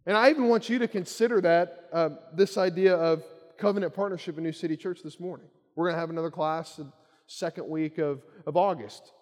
And 0.06 0.18
I 0.18 0.30
even 0.30 0.50
want 0.50 0.70
you 0.70 0.80
to 0.80 0.88
consider 0.88 1.39
that, 1.42 1.89
uh, 1.94 2.10
this 2.34 2.58
idea 2.58 2.96
of 2.96 3.24
covenant 3.58 3.94
partnership 3.94 4.38
in 4.38 4.44
New 4.44 4.52
City 4.52 4.76
Church 4.76 5.02
this 5.02 5.20
morning. 5.20 5.48
We're 5.76 5.86
going 5.86 5.96
to 5.96 6.00
have 6.00 6.10
another 6.10 6.32
class 6.32 6.76
the 6.76 6.92
second 7.28 7.70
week 7.70 7.98
of, 7.98 8.22
of 8.46 8.58
August. 8.58 9.13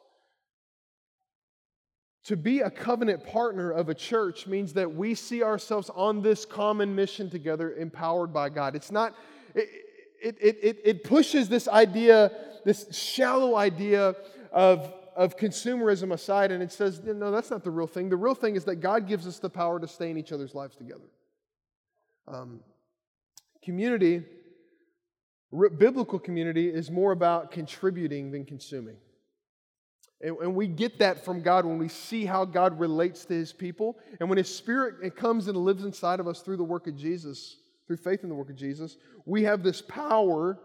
To 2.26 2.36
be 2.36 2.60
a 2.60 2.70
covenant 2.70 3.26
partner 3.26 3.72
of 3.72 3.90
a 3.90 3.96
church 3.96 4.48
means 4.48 4.74
that 4.74 4.94
we 4.94 5.16
see 5.16 5.44
ourselves 5.44 5.90
on 5.96 6.22
this 6.22 6.46
common 6.46 6.96
mission 6.96 7.30
together, 7.30 7.74
empowered 7.74 8.34
by 8.34 8.50
God. 8.50 8.76
It's 8.76 8.92
not, 8.92 9.16
it, 9.56 9.70
it, 10.22 10.58
it, 10.62 10.82
it 10.84 11.04
pushes 11.04 11.50
this 11.50 11.68
idea, 11.68 12.32
this 12.64 12.96
shallow 12.96 13.56
idea 13.56 14.16
of, 14.52 14.94
of 15.16 15.38
consumerism 15.38 16.14
aside, 16.14 16.52
and 16.52 16.64
it 16.64 16.72
says, 16.72 17.02
no, 17.04 17.32
that's 17.32 17.52
not 17.52 17.64
the 17.64 17.72
real 17.72 17.88
thing. 17.88 18.10
The 18.10 18.18
real 18.18 18.36
thing 18.36 18.56
is 18.56 18.64
that 18.66 18.78
God 18.78 19.08
gives 19.08 19.28
us 19.28 19.40
the 19.40 19.50
power 19.50 19.80
to 19.80 19.88
stay 19.88 20.10
in 20.10 20.18
each 20.18 20.32
other's 20.32 20.56
lives 20.56 20.76
together. 20.76 21.10
Um, 22.28 22.62
community, 23.64 24.24
biblical 25.78 26.20
community, 26.20 26.70
is 26.70 26.90
more 26.90 27.12
about 27.12 27.52
contributing 27.52 28.32
than 28.32 28.46
consuming. 28.46 28.96
And, 30.22 30.38
and, 30.38 30.56
we 30.56 30.68
get 30.68 31.00
that 31.00 31.26
from 31.26 31.42
God 31.42 31.66
when 31.66 31.80
we 31.80 31.88
see 31.88 32.26
how 32.26 32.46
God 32.46 32.80
relates 32.80 33.26
to 33.26 33.34
his 33.34 33.52
people. 33.52 33.98
And 34.20 34.30
when 34.30 34.38
his 34.38 34.54
spirit 34.54 35.16
comes 35.16 35.48
and 35.48 35.58
lives 35.58 35.84
inside 35.84 36.20
of 36.20 36.28
us 36.28 36.42
through 36.42 36.58
the 36.58 36.64
work 36.64 36.86
of 36.88 36.96
Jesus, 36.96 37.58
through 37.88 37.98
faith 37.98 38.22
in 38.22 38.30
the 38.30 38.36
work 38.36 38.50
of 38.50 38.56
Jesus, 38.56 38.98
we 39.26 39.44
have 39.44 39.64
this 39.64 39.82
power 39.82 40.60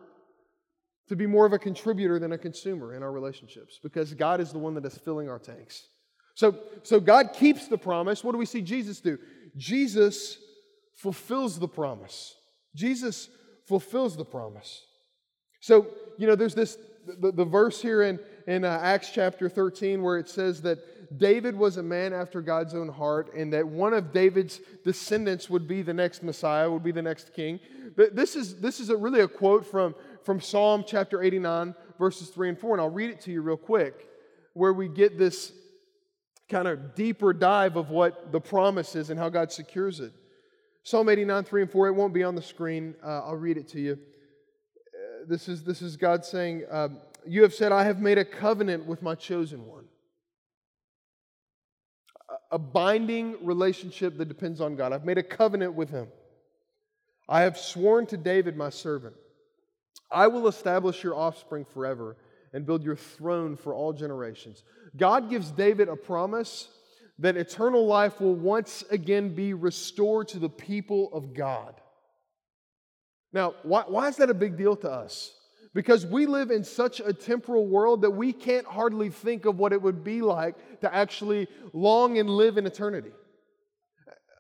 to 1.09 1.17
be 1.17 1.27
more 1.27 1.47
of 1.47 1.53
a 1.53 1.59
contributor 1.59 2.19
than 2.19 2.33
a 2.33 2.39
consumer 2.39 2.95
in 2.95 3.03
our 3.03 3.13
relationships 3.13 3.79
because 3.83 4.13
God 4.15 4.41
is 4.41 4.53
the 4.53 4.59
one 4.59 4.75
that 4.75 4.85
is 4.85 4.97
filling 4.99 5.29
our 5.29 5.39
tanks. 5.39 5.87
So, 6.35 6.59
so 6.83 7.01
God 7.01 7.33
keeps 7.33 7.69
the 7.69 7.79
promise. 7.79 8.23
What 8.23 8.33
do 8.33 8.39
we 8.39 8.47
see 8.47 8.61
Jesus 8.61 9.01
do? 9.01 9.19
Jesus 9.57 10.39
fulfills 10.95 11.59
the 11.59 11.69
promise. 11.69 12.35
Jesus 12.75 13.29
fulfills 13.67 14.17
the 14.17 14.25
promise. 14.25 14.85
So, 15.61 15.87
you 16.19 16.27
know, 16.27 16.35
there's 16.35 16.55
this, 16.55 16.77
the, 17.21 17.33
the 17.33 17.45
verse 17.45 17.81
here 17.81 18.03
in, 18.03 18.21
in 18.47 18.65
uh, 18.65 18.79
Acts 18.83 19.11
chapter 19.13 19.49
13 19.49 20.03
where 20.03 20.19
it 20.19 20.29
says 20.29 20.63
that 20.63 20.79
David 21.19 21.57
was 21.57 21.77
a 21.77 21.83
man 21.83 22.13
after 22.13 22.43
God's 22.43 22.75
own 22.75 22.89
heart 22.89 23.33
and 23.35 23.53
that 23.53 23.67
one 23.67 23.95
of 23.95 24.13
David's 24.13 24.61
descendants 24.85 25.49
would 25.49 25.67
be 25.67 25.83
the 25.83 25.95
next 25.95 26.23
Messiah, 26.23 26.71
would 26.71 26.83
be 26.83 26.93
the 26.93 27.03
next 27.03 27.33
king. 27.33 27.61
But 27.97 28.15
this 28.15 28.37
is, 28.37 28.57
this 28.57 28.81
is 28.81 28.91
a, 28.91 28.97
really 28.97 29.21
a 29.21 29.29
quote 29.29 29.65
from, 29.65 29.95
from 30.27 30.41
Psalm 30.41 30.85
chapter 30.85 31.23
89, 31.23 31.73
verses 32.01 32.29
3 32.31 32.49
and 32.49 32.59
4, 32.59 32.75
and 32.75 32.81
I'll 32.81 32.91
read 32.91 33.11
it 33.11 33.21
to 33.23 33.31
you 33.31 33.41
real 33.43 33.57
quick, 33.57 34.09
where 34.55 34.73
we 34.73 34.89
get 34.89 35.17
this 35.17 35.53
kind 36.49 36.67
of 36.67 36.97
deeper 36.97 37.33
dive 37.33 37.77
of 37.77 37.91
what 37.91 38.33
the 38.33 38.41
promise 38.41 38.97
is 38.97 39.09
and 39.09 39.21
how 39.21 39.29
God 39.29 39.53
secures 39.53 40.01
it. 40.01 40.13
Psalm 40.83 41.09
89, 41.09 41.45
3 41.45 41.63
and 41.63 41.71
4, 41.71 41.89
it 41.89 41.93
won't 41.93 42.13
be 42.13 42.25
on 42.25 42.35
the 42.35 42.43
screen. 42.43 42.97
Uh, 43.05 43.21
I'll 43.21 43.37
read 43.37 43.57
it 43.57 43.69
to 43.69 43.81
you. 43.81 43.93
Uh, 43.93 45.27
this, 45.29 45.49
is, 45.49 45.63
this 45.63 45.81
is 45.81 45.97
God 45.97 46.25
saying, 46.25 46.65
um, 46.73 46.99
you 47.25 47.43
have 47.43 47.55
said, 47.55 47.71
I 47.71 47.85
have 47.85 48.01
made 48.01 48.19
a 48.19 48.25
covenant 48.25 48.85
with 48.85 49.03
my 49.03 49.15
chosen 49.15 49.65
one. 49.65 49.85
A 52.51 52.59
binding 52.59 53.37
relationship 53.45 54.19
that 54.19 54.27
depends 54.27 54.61
on 54.61 54.75
God. 54.75 54.93
I've 54.93 55.05
made 55.05 55.19
a 55.19 55.23
covenant 55.23 55.75
with 55.75 55.91
him. 55.91 56.09
I 57.29 57.43
have 57.43 57.57
sworn 57.57 58.07
to 58.07 58.17
David, 58.17 58.57
my 58.57 58.71
servant, 58.71 59.15
I 60.11 60.27
will 60.29 60.49
establish 60.49 61.03
your 61.03 61.15
offspring 61.15 61.65
forever 61.65 62.17
and 62.53 62.65
build 62.65 62.83
your 62.83 62.97
throne 62.97 63.57
for 63.57 63.75
all 63.75 63.93
generations. 63.93 64.63
God 64.97 65.29
gives 65.29 65.51
David 65.51 65.89
a 65.89 65.97
promise 65.97 66.69
that 67.19 67.37
eternal 67.37 67.87
life 67.87 68.21
will 68.21 68.35
once 68.35 68.85
again 68.91 69.35
be 69.35 69.55
restored 69.55 70.29
to 70.29 70.39
the 70.39 70.49
people 70.49 71.11
of 71.13 71.35
God. 71.35 71.75
Now, 73.33 73.55
why, 73.63 73.85
why 73.87 74.09
is 74.09 74.17
that 74.17 74.31
a 74.31 74.35
big 74.35 74.57
deal 74.57 74.77
to 74.77 74.91
us? 74.91 75.35
Because 75.75 76.07
we 76.07 76.25
live 76.25 76.51
in 76.51 76.65
such 76.65 77.01
a 77.01 77.13
temporal 77.13 77.67
world 77.67 78.03
that 78.03 78.11
we 78.11 78.33
can't 78.33 78.67
hardly 78.67 79.11
think 79.11 79.45
of 79.45 79.59
what 79.59 79.73
it 79.73 79.83
would 79.83 80.03
be 80.03 80.23
like 80.23 80.81
to 80.81 80.95
actually 80.95 81.49
long 81.75 82.19
and 82.19 82.31
live 82.31 82.57
in 82.57 82.67
eternity. 82.67 83.11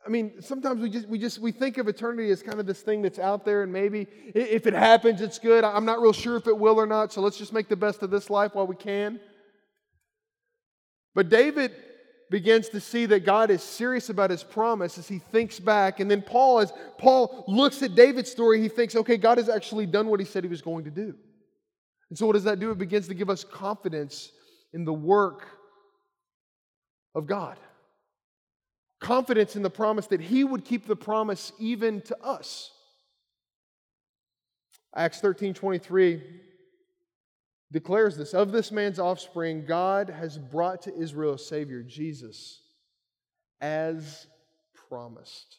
I 0.06 0.08
mean, 0.08 0.40
sometimes 0.40 0.80
we 0.80 0.88
just 0.88 1.08
we 1.08 1.18
just 1.18 1.40
we 1.40 1.50
think 1.50 1.78
of 1.78 1.88
eternity 1.88 2.30
as 2.30 2.42
kind 2.42 2.60
of 2.60 2.66
this 2.66 2.80
thing 2.80 3.02
that's 3.02 3.18
out 3.18 3.44
there, 3.44 3.64
and 3.64 3.72
maybe 3.72 4.06
if 4.34 4.66
it 4.66 4.74
happens, 4.74 5.20
it's 5.20 5.38
good. 5.38 5.64
I'm 5.64 5.84
not 5.84 6.00
real 6.00 6.12
sure 6.12 6.36
if 6.36 6.46
it 6.46 6.56
will 6.56 6.78
or 6.78 6.86
not, 6.86 7.12
so 7.12 7.20
let's 7.20 7.36
just 7.36 7.52
make 7.52 7.68
the 7.68 7.76
best 7.76 8.02
of 8.02 8.10
this 8.10 8.30
life 8.30 8.54
while 8.54 8.66
we 8.66 8.76
can. 8.76 9.18
But 11.14 11.28
David 11.28 11.72
begins 12.30 12.68
to 12.68 12.80
see 12.80 13.06
that 13.06 13.24
God 13.24 13.50
is 13.50 13.62
serious 13.62 14.08
about 14.08 14.30
his 14.30 14.44
promise 14.44 14.98
as 14.98 15.08
he 15.08 15.18
thinks 15.18 15.58
back. 15.58 16.00
And 16.00 16.10
then 16.10 16.22
Paul, 16.22 16.60
as 16.60 16.72
Paul 16.98 17.44
looks 17.48 17.82
at 17.82 17.94
David's 17.94 18.30
story, 18.30 18.60
he 18.60 18.68
thinks, 18.68 18.96
okay, 18.96 19.16
God 19.16 19.38
has 19.38 19.48
actually 19.48 19.86
done 19.86 20.08
what 20.08 20.20
he 20.20 20.26
said 20.26 20.44
he 20.44 20.50
was 20.50 20.62
going 20.62 20.84
to 20.84 20.90
do. 20.90 21.14
And 22.10 22.18
so, 22.18 22.26
what 22.26 22.34
does 22.34 22.44
that 22.44 22.60
do? 22.60 22.70
It 22.70 22.78
begins 22.78 23.08
to 23.08 23.14
give 23.14 23.30
us 23.30 23.42
confidence 23.42 24.30
in 24.72 24.84
the 24.84 24.92
work 24.92 25.46
of 27.14 27.26
God. 27.26 27.56
Confidence 29.00 29.56
in 29.56 29.62
the 29.62 29.70
promise 29.70 30.06
that 30.06 30.20
he 30.20 30.42
would 30.42 30.64
keep 30.64 30.86
the 30.86 30.96
promise 30.96 31.52
even 31.58 32.00
to 32.02 32.16
us. 32.22 32.70
Acts 34.94 35.20
13 35.20 35.52
23 35.52 36.22
declares 37.72 38.16
this 38.16 38.32
Of 38.32 38.52
this 38.52 38.72
man's 38.72 38.98
offspring, 38.98 39.66
God 39.66 40.08
has 40.08 40.38
brought 40.38 40.82
to 40.82 40.96
Israel 40.96 41.34
a 41.34 41.38
Savior, 41.38 41.82
Jesus, 41.82 42.62
as 43.60 44.26
promised. 44.88 45.58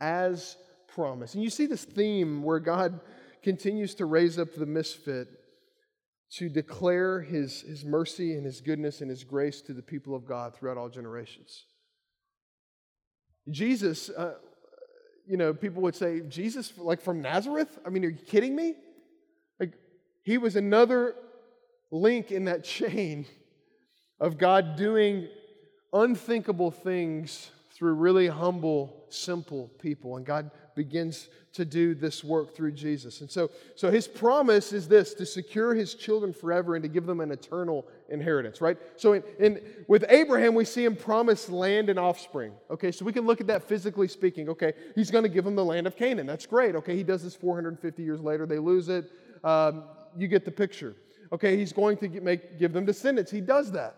As 0.00 0.56
promised. 0.94 1.34
And 1.34 1.42
you 1.42 1.50
see 1.50 1.66
this 1.66 1.84
theme 1.84 2.42
where 2.42 2.60
God 2.60 3.00
continues 3.42 3.94
to 3.96 4.06
raise 4.06 4.38
up 4.38 4.54
the 4.54 4.66
misfit 4.66 5.28
to 6.32 6.48
declare 6.48 7.20
his, 7.20 7.62
his 7.62 7.84
mercy 7.84 8.34
and 8.34 8.44
his 8.44 8.60
goodness 8.60 9.00
and 9.00 9.10
his 9.10 9.24
grace 9.24 9.60
to 9.62 9.72
the 9.72 9.82
people 9.82 10.14
of 10.14 10.26
God 10.26 10.54
throughout 10.54 10.76
all 10.76 10.88
generations. 10.88 11.64
Jesus, 13.50 14.10
uh, 14.10 14.34
you 15.26 15.36
know, 15.36 15.52
people 15.54 15.82
would 15.82 15.94
say, 15.94 16.20
Jesus, 16.20 16.72
like 16.76 17.00
from 17.00 17.20
Nazareth? 17.20 17.78
I 17.84 17.90
mean, 17.90 18.04
are 18.04 18.08
you 18.08 18.16
kidding 18.16 18.54
me? 18.54 18.74
Like, 19.58 19.72
He 20.22 20.38
was 20.38 20.56
another 20.56 21.14
link 21.90 22.30
in 22.30 22.44
that 22.46 22.64
chain 22.76 23.26
of 24.20 24.38
God 24.38 24.76
doing 24.76 25.28
unthinkable 25.92 26.70
things 26.70 27.50
through 27.76 27.94
really 27.94 28.26
humble, 28.26 29.04
simple 29.10 29.70
people. 29.78 30.16
And 30.16 30.24
God 30.24 30.50
begins 30.74 31.28
to 31.52 31.64
do 31.64 31.94
this 31.94 32.24
work 32.24 32.54
through 32.54 32.72
Jesus. 32.72 33.20
And 33.20 33.30
so, 33.30 33.50
so 33.74 33.90
his 33.90 34.08
promise 34.08 34.72
is 34.72 34.88
this 34.88 35.14
to 35.14 35.26
secure 35.26 35.74
his 35.74 35.94
children 35.94 36.32
forever 36.32 36.74
and 36.74 36.82
to 36.82 36.88
give 36.88 37.06
them 37.06 37.20
an 37.20 37.30
eternal 37.30 37.86
inheritance, 38.08 38.60
right? 38.60 38.76
So 38.96 39.14
in, 39.14 39.22
in, 39.38 39.60
with 39.88 40.04
Abraham, 40.08 40.54
we 40.54 40.64
see 40.64 40.84
him 40.84 40.96
promise 40.96 41.48
land 41.48 41.88
and 41.88 41.98
offspring. 41.98 42.52
Okay, 42.70 42.92
so 42.92 43.04
we 43.04 43.12
can 43.12 43.26
look 43.26 43.40
at 43.40 43.46
that 43.48 43.64
physically 43.64 44.08
speaking. 44.08 44.48
Okay, 44.48 44.72
he's 44.94 45.10
going 45.10 45.24
to 45.24 45.28
give 45.28 45.46
him 45.46 45.56
the 45.56 45.64
land 45.64 45.86
of 45.86 45.96
Canaan. 45.96 46.26
That's 46.26 46.46
great. 46.46 46.74
Okay, 46.76 46.96
he 46.96 47.02
does 47.02 47.22
this 47.22 47.34
450 47.34 48.02
years 48.02 48.20
later. 48.20 48.46
They 48.46 48.58
lose 48.58 48.88
it. 48.88 49.10
Um, 49.44 49.84
you 50.16 50.28
get 50.28 50.44
the 50.44 50.50
picture. 50.50 50.96
Okay, 51.32 51.56
he's 51.56 51.72
going 51.72 51.96
to 51.98 52.08
make, 52.20 52.58
give 52.58 52.72
them 52.72 52.84
descendants. 52.84 53.30
He 53.30 53.40
does 53.40 53.72
that. 53.72 53.96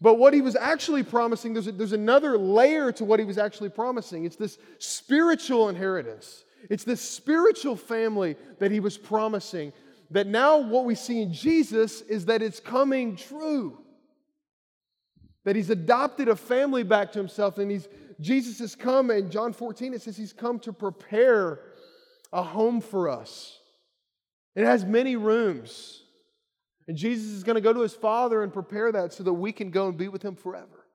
But 0.00 0.18
what 0.18 0.32
he 0.32 0.40
was 0.40 0.56
actually 0.56 1.02
promising, 1.02 1.52
there's, 1.52 1.66
a, 1.66 1.72
there's 1.72 1.92
another 1.92 2.38
layer 2.38 2.92
to 2.92 3.04
what 3.04 3.20
he 3.20 3.26
was 3.26 3.38
actually 3.38 3.68
promising. 3.68 4.24
It's 4.24 4.36
this 4.36 4.58
spiritual 4.78 5.68
inheritance. 5.68 6.44
It's 6.70 6.84
this 6.84 7.00
spiritual 7.00 7.76
family 7.76 8.36
that 8.58 8.70
he 8.70 8.80
was 8.80 8.96
promising. 8.96 9.72
That 10.12 10.26
now 10.26 10.58
what 10.58 10.84
we 10.84 10.94
see 10.94 11.20
in 11.20 11.32
Jesus 11.32 12.02
is 12.02 12.26
that 12.26 12.42
it's 12.42 12.60
coming 12.60 13.16
true. 13.16 13.78
That 15.44 15.56
he's 15.56 15.70
adopted 15.70 16.28
a 16.28 16.36
family 16.36 16.84
back 16.84 17.12
to 17.12 17.18
himself, 17.18 17.58
and 17.58 17.70
he's 17.70 17.88
Jesus 18.20 18.60
has 18.60 18.76
come, 18.76 19.10
in 19.10 19.30
John 19.30 19.52
14, 19.52 19.94
it 19.94 20.02
says 20.02 20.16
he's 20.16 20.32
come 20.32 20.60
to 20.60 20.72
prepare 20.72 21.58
a 22.32 22.42
home 22.42 22.80
for 22.80 23.08
us. 23.08 23.58
It 24.54 24.64
has 24.64 24.84
many 24.84 25.16
rooms. 25.16 26.02
And 26.86 26.96
Jesus 26.96 27.32
is 27.32 27.42
going 27.42 27.56
to 27.56 27.60
go 27.60 27.72
to 27.72 27.80
his 27.80 27.94
Father 27.94 28.42
and 28.42 28.52
prepare 28.52 28.92
that 28.92 29.12
so 29.12 29.24
that 29.24 29.32
we 29.32 29.50
can 29.50 29.70
go 29.70 29.88
and 29.88 29.96
be 29.96 30.08
with 30.08 30.22
him 30.22 30.36
forever. 30.36 30.86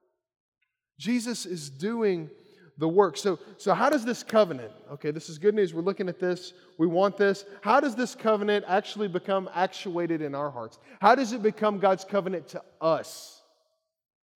Jesus 0.98 1.44
is 1.44 1.68
doing 1.68 2.30
the 2.78 2.88
work. 2.88 3.16
So, 3.16 3.38
so 3.56 3.74
how 3.74 3.90
does 3.90 4.04
this 4.04 4.22
covenant, 4.22 4.72
okay, 4.92 5.10
this 5.10 5.28
is 5.28 5.38
good 5.38 5.54
news. 5.54 5.74
We're 5.74 5.82
looking 5.82 6.08
at 6.08 6.20
this. 6.20 6.52
We 6.78 6.86
want 6.86 7.16
this. 7.16 7.44
How 7.60 7.80
does 7.80 7.96
this 7.96 8.14
covenant 8.14 8.64
actually 8.68 9.08
become 9.08 9.50
actuated 9.52 10.22
in 10.22 10.34
our 10.34 10.50
hearts? 10.50 10.78
How 11.00 11.16
does 11.16 11.32
it 11.32 11.42
become 11.42 11.80
God's 11.80 12.04
covenant 12.04 12.48
to 12.48 12.62
us? 12.80 13.42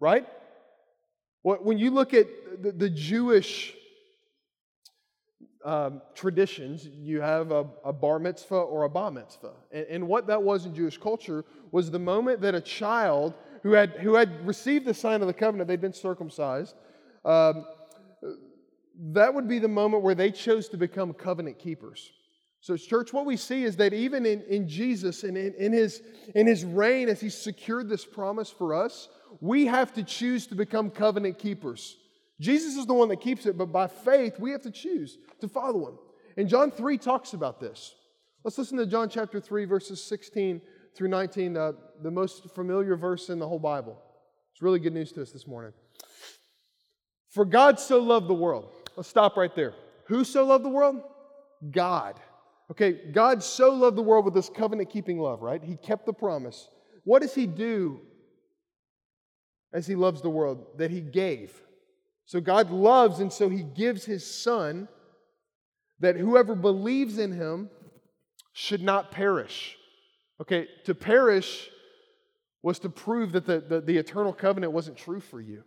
Right? 0.01 0.27
When 1.43 1.79
you 1.79 1.91
look 1.91 2.15
at 2.15 2.27
the, 2.61 2.91
Jewish 2.91 3.75
um, 5.65 6.01
traditions, 6.15 6.87
you 6.87 7.21
have 7.21 7.51
a, 7.51 7.67
a, 7.85 7.93
bar 7.93 8.21
mitzvah 8.21 8.55
or 8.55 8.85
a 8.85 8.89
bar 8.89 9.11
mitzvah. 9.11 9.53
And, 9.73 9.87
and, 9.91 10.09
what 10.09 10.29
that 10.29 10.41
was 10.41 10.67
in 10.67 10.75
Jewish 10.75 10.99
culture 10.99 11.45
was 11.73 11.91
the 11.91 11.99
moment 11.99 12.41
that 12.43 12.55
a 12.55 12.61
child 12.61 13.35
who 13.65 13.73
had, 13.73 13.91
who 13.91 14.15
had 14.15 14.47
received 14.47 14.85
the 14.85 14.95
sign 14.95 15.21
of 15.21 15.27
the 15.27 15.35
covenant, 15.35 15.67
they'd 15.67 15.81
been 15.81 15.93
circumcised, 15.93 16.77
um, 17.25 17.65
that 18.99 19.35
would 19.35 19.49
be 19.49 19.59
the 19.59 19.69
moment 19.69 20.03
where 20.03 20.15
they 20.15 20.31
chose 20.31 20.69
to 20.71 20.77
become 20.77 21.13
covenant 21.13 21.59
keepers. 21.59 22.11
So, 22.61 22.77
church, 22.77 23.13
what 23.13 23.27
we 23.27 23.37
see 23.37 23.65
is 23.65 23.77
that 23.77 23.93
even 23.93 24.25
in, 24.25 24.43
in 24.43 24.69
Jesus 24.69 25.25
and 25.25 25.37
in, 25.37 25.53
in, 25.55 25.73
his, 25.73 26.01
in 26.35 26.47
his 26.47 26.65
reign, 26.65 27.09
as 27.09 27.21
he 27.21 27.29
secured 27.29 27.89
this 27.89 28.05
promise 28.05 28.51
for 28.51 28.73
us, 28.73 29.09
we 29.41 29.67
have 29.67 29.93
to 29.95 30.05
choose 30.05 30.47
to 30.47 30.55
become 30.55 30.91
covenant 30.91 31.41
keepers. 31.41 31.97
Jesus 32.41 32.77
is 32.77 32.87
the 32.87 32.95
one 32.95 33.09
that 33.09 33.21
keeps 33.21 33.47
it, 33.47 33.59
but 33.59 33.73
by 33.73 33.89
faith, 33.89 34.39
we 34.39 34.53
have 34.53 34.63
to 34.63 34.71
choose 34.71 35.19
to 35.41 35.49
follow 35.49 35.89
him. 35.89 35.99
And 36.37 36.49
John 36.49 36.71
3 36.71 36.99
talks 36.99 37.33
about 37.33 37.61
this. 37.61 37.95
Let's 38.45 38.59
listen 38.59 38.79
to 38.79 38.87
John 38.87 39.09
chapter 39.09 39.41
3, 39.41 39.65
verses 39.65 40.03
16 40.03 40.61
through 40.97 41.09
19, 41.09 41.57
uh, 41.57 41.73
the 42.03 42.11
most 42.11 42.51
familiar 42.55 42.97
verse 42.97 43.29
in 43.29 43.39
the 43.39 43.49
whole 43.49 43.59
Bible. 43.59 44.01
It's 44.53 44.63
really 44.63 44.79
good 44.79 44.95
news 44.95 45.13
to 45.13 45.23
us 45.23 45.33
this 45.33 45.47
morning. 45.47 45.73
For 47.31 47.45
God 47.45 47.81
so 47.81 47.99
loved 47.99 48.29
the 48.29 48.35
world. 48.35 48.71
Let's 48.97 49.09
stop 49.09 49.37
right 49.37 49.55
there. 49.55 49.75
Who 50.07 50.25
so 50.25 50.45
loved 50.45 50.65
the 50.65 50.71
world? 50.71 51.03
God. 51.71 52.19
Okay, 52.71 52.93
God 53.13 53.43
so 53.43 53.71
loved 53.71 53.97
the 53.97 54.03
world 54.03 54.25
with 54.25 54.35
this 54.35 54.49
covenant 54.49 54.91
keeping 54.91 55.19
love, 55.19 55.43
right? 55.43 55.63
He 55.63 55.77
kept 55.77 56.07
the 56.07 56.13
promise. 56.13 56.69
What 57.05 57.23
does 57.23 57.35
He 57.35 57.47
do 57.47 58.01
as 59.73 59.87
He 59.87 59.95
loves 59.95 60.23
the 60.23 60.31
world? 60.31 60.79
That 60.79 60.91
He 60.91 61.01
gave. 61.01 61.53
So 62.25 62.41
God 62.41 62.71
loves, 62.71 63.21
and 63.21 63.33
so 63.33 63.49
He 63.49 63.63
gives 63.63 64.05
His 64.05 64.43
Son 64.43 64.89
that 66.01 66.17
whoever 66.17 66.55
believes 66.55 67.19
in 67.19 67.33
Him 67.33 67.69
should 68.53 68.83
not 68.83 69.11
perish. 69.11 69.77
Okay, 70.41 70.67
to 70.85 70.95
perish 70.95 71.69
was 72.63 72.79
to 72.81 72.89
prove 72.89 73.33
that 73.33 73.47
the, 73.47 73.61
the, 73.61 73.81
the 73.81 73.97
eternal 73.97 74.33
covenant 74.33 74.73
wasn't 74.73 74.97
true 74.97 75.21
for 75.21 75.41
you, 75.41 75.63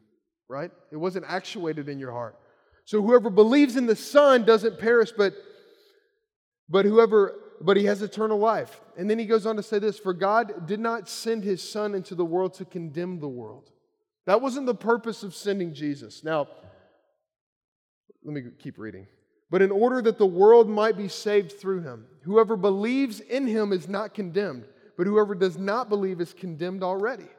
right? 0.48 0.72
It 0.92 0.98
wasn't 0.98 1.26
actuated 1.28 1.90
in 1.90 2.00
your 2.00 2.12
heart. 2.12 2.38
So 2.86 3.02
whoever 3.02 3.30
believes 3.30 3.76
in 3.76 3.88
the 3.88 3.96
Son 3.96 4.46
doesn't 4.46 4.80
perish, 4.80 5.12
but 5.12 5.34
but 6.70 6.86
whoever 6.86 7.36
but 7.62 7.78
he 7.78 7.86
has 7.86 8.02
eternal 8.02 8.38
life. 8.38 8.82
And 8.98 9.10
then 9.10 9.20
he 9.20 9.26
goes 9.26 9.46
on 9.46 9.56
to 9.56 9.64
say 9.64 9.80
this, 9.80 9.98
for 9.98 10.14
God 10.14 10.68
did 10.68 10.80
not 10.80 11.08
send 11.08 11.44
his 11.44 11.68
son 11.68 11.96
into 11.96 12.16
the 12.16 12.26
world 12.26 12.54
to 12.56 12.66
condemn 12.66 13.20
the 13.20 13.28
world, 13.28 13.72
that 14.26 14.42
wasn't 14.42 14.66
the 14.66 14.76
purpose 14.76 15.24
of 15.24 15.34
sending 15.34 15.74
Jesus. 15.74 16.24
Now, 16.24 16.48
let 18.24 18.34
me 18.34 18.42
keep 18.60 18.78
reading. 18.78 19.08
But 19.50 19.62
in 19.62 19.72
order 19.72 20.02
that 20.02 20.18
the 20.18 20.26
world 20.26 20.68
might 20.68 20.98
be 20.98 21.08
saved 21.08 21.54
through 21.54 21.82
him, 21.82 22.08
whoever 22.24 22.58
believes 22.58 23.20
in 23.20 23.48
him 23.48 23.72
is 23.72 23.88
not 23.88 24.14
condemned, 24.14 24.66
but 24.98 25.08
whoever 25.08 25.36
does 25.36 25.58
not 25.58 25.88
believe 25.88 26.20
is 26.20 26.34
condemned 26.34 26.84
already, 26.84 27.30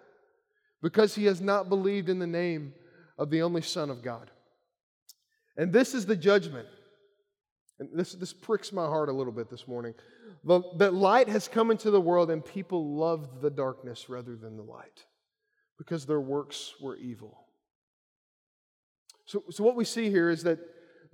because 0.82 1.14
he 1.14 1.24
has 1.26 1.40
not 1.40 1.68
believed 1.68 2.08
in 2.08 2.20
the 2.20 2.26
name 2.26 2.72
of 3.18 3.30
the 3.30 3.42
only 3.42 3.62
Son 3.62 3.90
of 3.90 4.02
God. 4.02 4.30
And 5.56 5.72
this 5.72 5.94
is 5.94 6.06
the 6.06 6.16
judgment. 6.16 6.68
And 7.78 7.88
this, 7.94 8.12
this 8.12 8.32
pricks 8.32 8.72
my 8.72 8.86
heart 8.86 9.08
a 9.08 9.12
little 9.12 9.32
bit 9.32 9.50
this 9.50 9.68
morning. 9.68 9.94
The, 10.44 10.62
that 10.78 10.94
light 10.94 11.28
has 11.28 11.48
come 11.48 11.70
into 11.70 11.90
the 11.90 12.00
world, 12.00 12.30
and 12.30 12.44
people 12.44 12.96
loved 12.96 13.42
the 13.42 13.50
darkness 13.50 14.08
rather 14.08 14.36
than 14.36 14.56
the 14.56 14.62
light 14.62 15.04
because 15.78 16.06
their 16.06 16.20
works 16.20 16.74
were 16.80 16.96
evil. 16.96 17.46
So, 19.26 19.44
so 19.50 19.64
what 19.64 19.76
we 19.76 19.84
see 19.84 20.08
here 20.08 20.30
is 20.30 20.44
that 20.44 20.58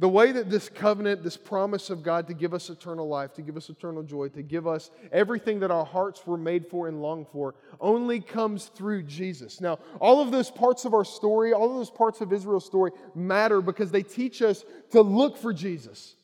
The 0.03 0.09
way 0.09 0.33
that 0.33 0.51
this 0.51 0.69
covenant, 0.69 1.23
this 1.23 1.37
promise 1.37 1.89
of 1.89 2.03
God 2.03 2.27
to 2.27 2.35
give 2.35 2.55
us 2.55 2.69
eternal 2.71 3.07
life, 3.07 3.35
to 3.35 3.41
give 3.41 3.57
us 3.57 3.69
eternal 3.69 4.03
joy, 4.03 4.31
to 4.31 4.43
give 4.43 4.67
us 4.67 4.91
everything 5.13 5.61
that 5.61 5.71
our 5.71 5.85
hearts 5.85 6.27
were 6.27 6.37
made 6.37 6.67
for 6.67 6.89
and 6.89 7.01
long 7.01 7.25
for, 7.25 7.55
only 7.81 8.19
comes 8.21 8.65
through 8.65 9.05
Jesus. 9.05 9.61
Now, 9.61 9.79
all 10.01 10.21
of 10.21 10.33
those 10.33 10.51
parts 10.51 10.85
of 10.85 10.93
our 10.93 11.05
story, 11.05 11.53
all 11.53 11.71
of 11.71 11.77
those 11.77 11.89
parts 11.89 12.21
of 12.21 12.33
Israel's 12.33 12.67
story 12.67 12.91
matter 13.15 13.61
because 13.61 13.93
they 13.93 14.03
teach 14.03 14.43
us 14.43 14.65
to 14.91 15.03
look 15.03 15.37
for 15.37 15.53
Jesus. 15.53 16.17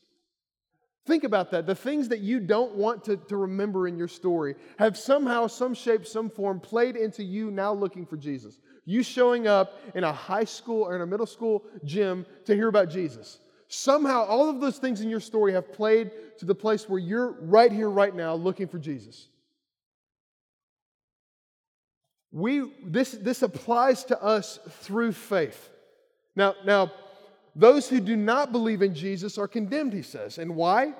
Think 1.05 1.23
about 1.23 1.51
that. 1.51 1.65
The 1.65 1.73
things 1.73 2.09
that 2.09 2.19
you 2.19 2.41
don't 2.41 2.75
want 2.75 3.05
to, 3.05 3.15
to 3.15 3.37
remember 3.37 3.87
in 3.87 3.97
your 3.97 4.09
story 4.09 4.55
have 4.77 4.97
somehow, 4.97 5.47
some 5.47 5.73
shape, 5.73 6.05
some 6.05 6.29
form 6.29 6.59
played 6.59 6.97
into 6.97 7.23
you 7.23 7.49
now 7.49 7.71
looking 7.71 8.05
for 8.05 8.17
Jesus. 8.17 8.59
You 8.83 9.03
showing 9.03 9.47
up 9.47 9.79
in 9.95 10.03
a 10.03 10.11
high 10.11 10.43
school 10.43 10.83
or 10.83 10.97
in 10.97 11.01
a 11.01 11.07
middle 11.07 11.25
school 11.25 11.63
gym 11.85 12.25
to 12.43 12.53
hear 12.53 12.67
about 12.67 12.89
Jesus. 12.89 13.39
Somehow, 13.69 14.25
all 14.25 14.49
of 14.49 14.59
those 14.59 14.79
things 14.79 14.99
in 15.01 15.09
your 15.11 15.19
story 15.19 15.53
have 15.53 15.71
played 15.71 16.11
to 16.39 16.45
the 16.45 16.55
place 16.55 16.89
where 16.89 16.99
you're 16.99 17.31
right 17.39 17.71
here, 17.71 17.89
right 17.89 18.13
now, 18.13 18.33
looking 18.33 18.67
for 18.67 18.79
Jesus. 18.79 19.27
We, 22.31 22.71
this, 22.83 23.11
this 23.11 23.43
applies 23.43 24.03
to 24.05 24.21
us 24.21 24.57
through 24.81 25.11
faith. 25.11 25.69
Now, 26.35 26.55
now, 26.65 26.91
those 27.55 27.87
who 27.87 27.99
do 27.99 28.15
not 28.15 28.51
believe 28.51 28.81
in 28.81 28.95
Jesus 28.95 29.37
are 29.37 29.47
condemned, 29.47 29.93
he 29.93 30.01
says. 30.01 30.39
And 30.39 30.55
why? 30.55 30.93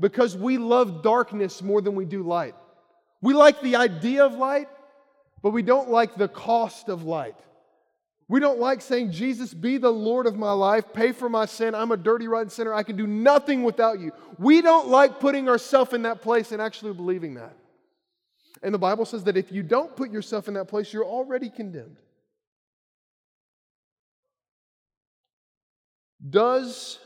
Because 0.00 0.34
we 0.34 0.56
love 0.56 1.02
darkness 1.02 1.60
more 1.62 1.82
than 1.82 1.94
we 1.94 2.06
do 2.06 2.22
light. 2.22 2.54
We 3.20 3.34
like 3.34 3.60
the 3.60 3.76
idea 3.76 4.24
of 4.24 4.34
light, 4.34 4.68
but 5.42 5.50
we 5.50 5.62
don't 5.62 5.90
like 5.90 6.14
the 6.14 6.28
cost 6.28 6.88
of 6.88 7.04
light. 7.04 7.36
We 8.28 8.40
don't 8.40 8.58
like 8.58 8.80
saying, 8.80 9.12
Jesus, 9.12 9.52
be 9.52 9.76
the 9.76 9.92
Lord 9.92 10.26
of 10.26 10.36
my 10.36 10.52
life, 10.52 10.92
pay 10.94 11.12
for 11.12 11.28
my 11.28 11.44
sin. 11.44 11.74
I'm 11.74 11.92
a 11.92 11.96
dirty, 11.96 12.26
rotten 12.26 12.48
sinner. 12.48 12.72
I 12.72 12.82
can 12.82 12.96
do 12.96 13.06
nothing 13.06 13.64
without 13.64 14.00
you. 14.00 14.12
We 14.38 14.62
don't 14.62 14.88
like 14.88 15.20
putting 15.20 15.48
ourselves 15.48 15.92
in 15.92 16.02
that 16.02 16.22
place 16.22 16.50
and 16.50 16.62
actually 16.62 16.94
believing 16.94 17.34
that. 17.34 17.54
And 18.62 18.72
the 18.72 18.78
Bible 18.78 19.04
says 19.04 19.24
that 19.24 19.36
if 19.36 19.52
you 19.52 19.62
don't 19.62 19.94
put 19.94 20.10
yourself 20.10 20.48
in 20.48 20.54
that 20.54 20.68
place, 20.68 20.90
you're 20.90 21.04
already 21.04 21.50
condemned. 21.50 21.98
Does 26.30 26.98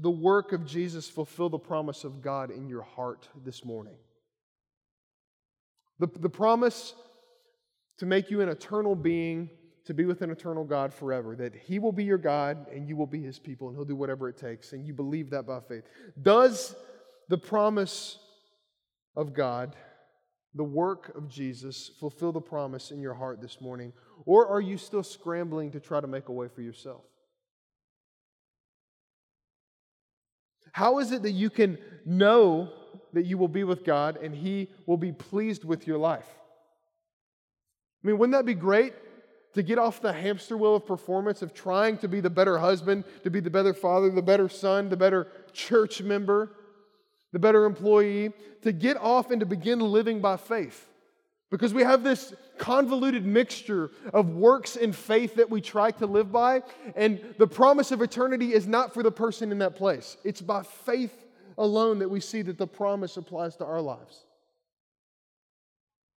the 0.00 0.10
work 0.10 0.52
of 0.52 0.66
Jesus 0.66 1.08
fulfill 1.08 1.48
the 1.48 1.58
promise 1.58 2.02
of 2.02 2.20
God 2.20 2.50
in 2.50 2.68
your 2.68 2.82
heart 2.82 3.28
this 3.44 3.64
morning? 3.64 3.94
The, 6.00 6.08
the 6.08 6.28
promise 6.28 6.94
to 7.98 8.06
make 8.06 8.32
you 8.32 8.40
an 8.40 8.48
eternal 8.48 8.96
being 8.96 9.50
to 9.86 9.94
be 9.94 10.04
with 10.04 10.22
an 10.22 10.30
eternal 10.30 10.64
God 10.64 10.94
forever, 10.94 11.36
that 11.36 11.54
He 11.54 11.78
will 11.78 11.92
be 11.92 12.04
your 12.04 12.18
God 12.18 12.66
and 12.72 12.88
you 12.88 12.96
will 12.96 13.06
be 13.06 13.22
His 13.22 13.38
people 13.38 13.68
and 13.68 13.76
He'll 13.76 13.84
do 13.84 13.96
whatever 13.96 14.28
it 14.28 14.36
takes, 14.36 14.72
and 14.72 14.86
you 14.86 14.94
believe 14.94 15.30
that 15.30 15.46
by 15.46 15.60
faith. 15.60 15.84
Does 16.20 16.74
the 17.28 17.38
promise 17.38 18.18
of 19.16 19.34
God, 19.34 19.76
the 20.54 20.64
work 20.64 21.14
of 21.16 21.28
Jesus, 21.28 21.90
fulfill 22.00 22.32
the 22.32 22.40
promise 22.40 22.90
in 22.90 23.00
your 23.00 23.14
heart 23.14 23.40
this 23.40 23.60
morning, 23.60 23.92
or 24.24 24.46
are 24.48 24.60
you 24.60 24.78
still 24.78 25.02
scrambling 25.02 25.70
to 25.72 25.80
try 25.80 26.00
to 26.00 26.06
make 26.06 26.28
a 26.28 26.32
way 26.32 26.48
for 26.48 26.62
yourself? 26.62 27.02
How 30.72 30.98
is 30.98 31.12
it 31.12 31.22
that 31.22 31.30
you 31.32 31.50
can 31.50 31.78
know 32.04 32.72
that 33.12 33.26
you 33.26 33.38
will 33.38 33.48
be 33.48 33.62
with 33.62 33.84
God 33.84 34.16
and 34.16 34.34
He 34.34 34.70
will 34.86 34.96
be 34.96 35.12
pleased 35.12 35.64
with 35.64 35.86
your 35.86 35.98
life? 35.98 36.26
I 38.02 38.08
mean, 38.08 38.18
wouldn't 38.18 38.36
that 38.36 38.44
be 38.44 38.54
great 38.54 38.92
to 39.54 39.62
get 39.62 39.78
off 39.78 40.00
the 40.00 40.12
hamster 40.12 40.56
wheel 40.56 40.76
of 40.76 40.86
performance 40.86 41.42
of 41.42 41.54
trying 41.54 41.96
to 41.98 42.08
be 42.08 42.20
the 42.20 42.30
better 42.30 42.58
husband, 42.58 43.04
to 43.22 43.30
be 43.30 43.40
the 43.40 43.50
better 43.50 43.72
father, 43.72 44.10
the 44.10 44.22
better 44.22 44.48
son, 44.48 44.88
the 44.88 44.96
better 44.96 45.28
church 45.52 46.02
member, 46.02 46.50
the 47.32 47.38
better 47.38 47.64
employee, 47.64 48.32
to 48.62 48.72
get 48.72 48.96
off 48.96 49.30
and 49.30 49.40
to 49.40 49.46
begin 49.46 49.80
living 49.80 50.20
by 50.20 50.36
faith. 50.36 50.88
Because 51.50 51.72
we 51.72 51.82
have 51.82 52.02
this 52.02 52.34
convoluted 52.58 53.24
mixture 53.24 53.90
of 54.12 54.30
works 54.30 54.76
and 54.76 54.94
faith 54.94 55.36
that 55.36 55.50
we 55.50 55.60
try 55.60 55.90
to 55.92 56.06
live 56.06 56.32
by, 56.32 56.62
and 56.96 57.20
the 57.38 57.46
promise 57.46 57.92
of 57.92 58.02
eternity 58.02 58.52
is 58.52 58.66
not 58.66 58.92
for 58.92 59.02
the 59.02 59.12
person 59.12 59.52
in 59.52 59.58
that 59.58 59.76
place. 59.76 60.16
It's 60.24 60.40
by 60.40 60.62
faith 60.62 61.24
alone 61.56 62.00
that 62.00 62.10
we 62.10 62.18
see 62.20 62.42
that 62.42 62.58
the 62.58 62.66
promise 62.66 63.16
applies 63.16 63.56
to 63.56 63.64
our 63.64 63.80
lives. 63.80 64.24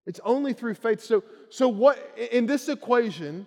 It's 0.06 0.20
only 0.24 0.52
through 0.52 0.74
faith. 0.74 1.02
So, 1.02 1.24
so 1.50 1.68
what 1.68 1.98
in 2.30 2.46
this 2.46 2.68
equation, 2.68 3.46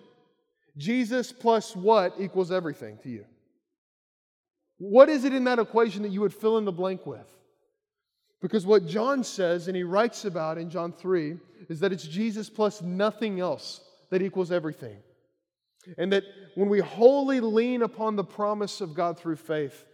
Jesus 0.76 1.32
plus 1.32 1.74
what 1.74 2.14
equals 2.18 2.52
everything 2.52 2.98
to 3.02 3.08
you? 3.08 3.24
What 4.78 5.08
is 5.08 5.24
it 5.24 5.34
in 5.34 5.44
that 5.44 5.58
equation 5.58 6.02
that 6.02 6.10
you 6.10 6.20
would 6.20 6.34
fill 6.34 6.58
in 6.58 6.64
the 6.64 6.72
blank 6.72 7.06
with? 7.06 7.26
Because 8.40 8.64
what 8.64 8.86
John 8.86 9.22
says, 9.22 9.68
and 9.68 9.76
he 9.76 9.82
writes 9.82 10.24
about 10.24 10.56
in 10.56 10.70
John 10.70 10.92
3, 10.92 11.36
is 11.68 11.80
that 11.80 11.92
it's 11.92 12.06
Jesus 12.06 12.48
plus 12.48 12.80
nothing 12.80 13.40
else 13.40 13.82
that 14.10 14.22
equals 14.22 14.50
everything. 14.50 14.96
And 15.98 16.12
that 16.12 16.24
when 16.54 16.68
we 16.68 16.80
wholly 16.80 17.40
lean 17.40 17.82
upon 17.82 18.16
the 18.16 18.24
promise 18.24 18.80
of 18.80 18.94
God 18.94 19.18
through 19.18 19.36
faith, 19.36 19.84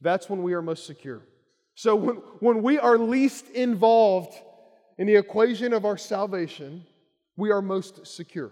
that's 0.00 0.28
when 0.28 0.42
we 0.42 0.52
are 0.54 0.62
most 0.62 0.86
secure. 0.86 1.22
So 1.74 1.96
when, 1.96 2.16
when 2.40 2.62
we 2.62 2.78
are 2.78 2.98
least 2.98 3.48
involved 3.50 4.34
in 4.98 5.06
the 5.06 5.14
equation 5.14 5.72
of 5.72 5.84
our 5.84 5.96
salvation, 5.96 6.84
we 7.36 7.50
are 7.50 7.62
most 7.62 8.06
secure. 8.06 8.50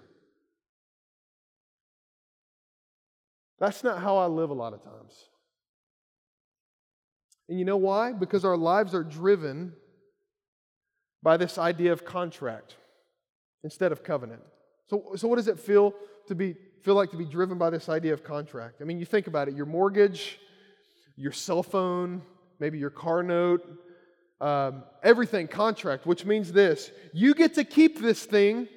That's 3.58 3.82
not 3.82 4.00
how 4.00 4.18
I 4.18 4.26
live 4.26 4.50
a 4.50 4.54
lot 4.54 4.72
of 4.72 4.82
times. 4.82 5.28
And 7.48 7.58
you 7.58 7.64
know 7.64 7.76
why? 7.76 8.12
Because 8.12 8.44
our 8.44 8.56
lives 8.56 8.94
are 8.94 9.02
driven 9.04 9.72
by 11.22 11.36
this 11.36 11.58
idea 11.58 11.92
of 11.92 12.04
contract 12.04 12.76
instead 13.64 13.92
of 13.92 14.04
covenant. 14.04 14.42
So, 14.88 15.12
so 15.16 15.26
what 15.26 15.36
does 15.36 15.48
it 15.48 15.58
feel 15.58 15.94
to 16.28 16.34
be 16.34 16.54
feel 16.82 16.94
like 16.94 17.10
to 17.10 17.16
be 17.16 17.24
driven 17.24 17.58
by 17.58 17.70
this 17.70 17.88
idea 17.88 18.12
of 18.12 18.22
contract? 18.22 18.76
I 18.80 18.84
mean, 18.84 19.00
you 19.00 19.06
think 19.06 19.26
about 19.26 19.48
it, 19.48 19.54
your 19.54 19.66
mortgage, 19.66 20.38
your 21.16 21.32
cell 21.32 21.64
phone, 21.64 22.22
maybe 22.60 22.78
your 22.78 22.90
car 22.90 23.24
note, 23.24 23.66
um, 24.40 24.82
everything 25.02 25.48
contract, 25.48 26.06
which 26.06 26.24
means 26.24 26.52
this 26.52 26.90
you 27.12 27.34
get 27.34 27.54
to 27.54 27.64
keep 27.64 28.00
this 28.00 28.24
thing 28.24 28.68